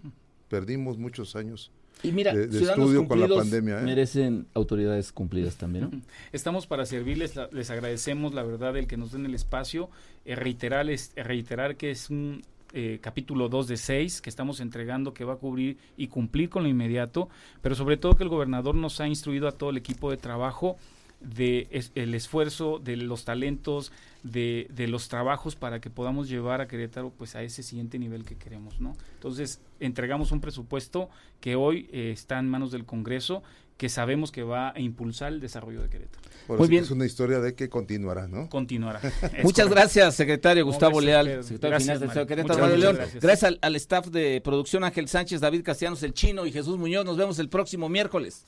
perdimos 0.49 0.97
muchos 0.97 1.35
años. 1.35 1.71
Y 2.03 2.11
mira, 2.11 2.33
de- 2.33 2.47
de 2.47 2.57
ciudadanos 2.59 2.85
estudio 2.89 3.07
con 3.07 3.19
la 3.19 3.25
cumplidos 3.27 3.43
pandemia, 3.49 3.79
¿eh? 3.79 3.83
merecen 3.83 4.45
autoridades 4.53 5.11
cumplidas 5.11 5.55
también, 5.55 5.89
¿no? 5.91 6.01
Estamos 6.33 6.67
para 6.67 6.85
servirles, 6.85 7.35
la- 7.35 7.49
les 7.51 7.69
agradecemos 7.71 8.33
la 8.33 8.43
verdad 8.43 8.77
el 8.77 8.85
que 8.87 8.97
nos 8.97 9.11
den 9.11 9.25
el 9.25 9.33
espacio, 9.33 9.89
eh, 10.25 10.35
reiterarles, 10.35 11.11
eh, 11.15 11.23
reiterar 11.23 11.75
que 11.77 11.91
es 11.91 12.09
un 12.09 12.43
eh, 12.77 12.99
capítulo 13.01 13.47
2 13.47 13.69
de 13.69 13.77
6 13.77 14.21
que 14.21 14.29
estamos 14.29 14.59
entregando 14.59 15.13
que 15.13 15.23
va 15.23 15.33
a 15.33 15.37
cubrir 15.37 15.77
y 15.95 16.07
cumplir 16.07 16.49
con 16.49 16.63
lo 16.63 16.69
inmediato, 16.69 17.29
pero 17.61 17.73
sobre 17.73 17.95
todo 17.95 18.15
que 18.17 18.23
el 18.23 18.29
gobernador 18.29 18.75
nos 18.75 18.99
ha 18.99 19.07
instruido 19.07 19.47
a 19.47 19.53
todo 19.53 19.69
el 19.69 19.77
equipo 19.77 20.11
de 20.11 20.17
trabajo 20.17 20.75
de 21.21 21.67
es- 21.71 21.91
el 21.95 22.13
esfuerzo, 22.13 22.79
de 22.79 22.95
los 22.97 23.25
talentos, 23.25 23.91
de, 24.23 24.67
de 24.73 24.87
los 24.87 25.07
trabajos 25.07 25.55
para 25.55 25.79
que 25.79 25.89
podamos 25.89 26.27
llevar 26.29 26.61
a 26.61 26.67
Querétaro 26.67 27.11
pues 27.17 27.35
a 27.35 27.43
ese 27.43 27.63
siguiente 27.63 27.97
nivel 27.99 28.23
que 28.25 28.35
queremos, 28.35 28.79
¿no? 28.81 28.95
Entonces, 29.15 29.59
entregamos 29.79 30.31
un 30.31 30.41
presupuesto 30.41 31.09
que 31.41 31.55
hoy 31.55 31.89
eh, 31.91 32.11
está 32.11 32.39
en 32.39 32.49
manos 32.49 32.71
del 32.71 32.85
Congreso, 32.85 33.43
que 33.77 33.89
sabemos 33.89 34.31
que 34.31 34.41
va 34.43 34.69
a 34.73 34.79
impulsar 34.79 35.33
el 35.33 35.41
desarrollo 35.41 35.81
de 35.81 35.89
Querétaro. 35.89 36.21
Ahora 36.47 36.59
Muy 36.59 36.67
que 36.67 36.71
bien. 36.71 36.83
Es 36.85 36.91
una 36.91 37.05
historia 37.05 37.39
de 37.39 37.55
que 37.55 37.67
continuará, 37.69 38.27
¿no? 38.27 38.47
Continuará. 38.49 38.99
Muchas 39.43 39.65
correcto. 39.65 39.69
gracias, 39.69 40.15
secretario 40.15 40.63
Gustavo 40.65 40.99
gracias, 41.01 41.25
Leal, 41.25 41.43
secretario 41.43 41.69
Gracias, 41.71 41.83
Finanzas 41.97 41.99
del 41.99 42.09
Estado 42.09 42.25
de 42.25 42.35
Mario. 42.35 42.45
Querétaro, 42.45 42.61
Mario 42.61 42.77
León. 42.77 42.95
gracias. 42.95 43.21
Gracias 43.23 43.43
al, 43.51 43.59
al 43.61 43.75
staff 43.75 44.07
de 44.07 44.41
producción 44.41 44.83
Ángel 44.85 45.07
Sánchez, 45.09 45.41
David 45.41 45.63
Castellanos, 45.63 46.01
el 46.03 46.13
Chino 46.13 46.45
y 46.45 46.51
Jesús 46.51 46.77
Muñoz. 46.77 47.03
Nos 47.03 47.17
vemos 47.17 47.37
el 47.39 47.49
próximo 47.49 47.89
miércoles. 47.89 48.45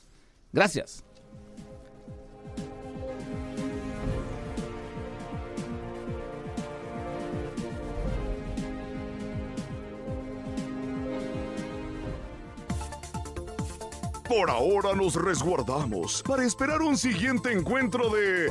Gracias. 0.52 1.04
Por 14.28 14.50
ahora 14.50 14.94
nos 14.94 15.14
resguardamos 15.14 16.22
para 16.22 16.44
esperar 16.44 16.82
un 16.82 16.98
siguiente 16.98 17.50
encuentro 17.50 18.10
de... 18.10 18.48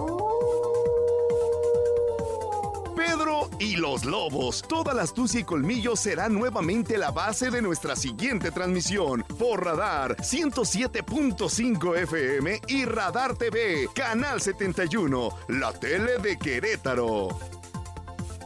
Pedro 2.95 3.47
y 3.59 3.75
los 3.75 4.03
Lobos. 4.03 4.63
Toda 4.67 4.95
la 4.95 5.03
astucia 5.03 5.41
y 5.41 5.43
colmillo 5.43 5.95
será 5.95 6.29
nuevamente 6.29 6.97
la 6.97 7.11
base 7.11 7.51
de 7.51 7.61
nuestra 7.61 7.95
siguiente 7.95 8.49
transmisión 8.49 9.23
por 9.37 9.63
Radar 9.63 10.17
107.5 10.17 11.95
FM 11.95 12.61
y 12.67 12.85
Radar 12.85 13.35
TV, 13.35 13.87
Canal 13.93 14.41
71, 14.41 15.29
la 15.49 15.73
tele 15.73 16.17
de 16.17 16.39
Querétaro. 16.39 17.56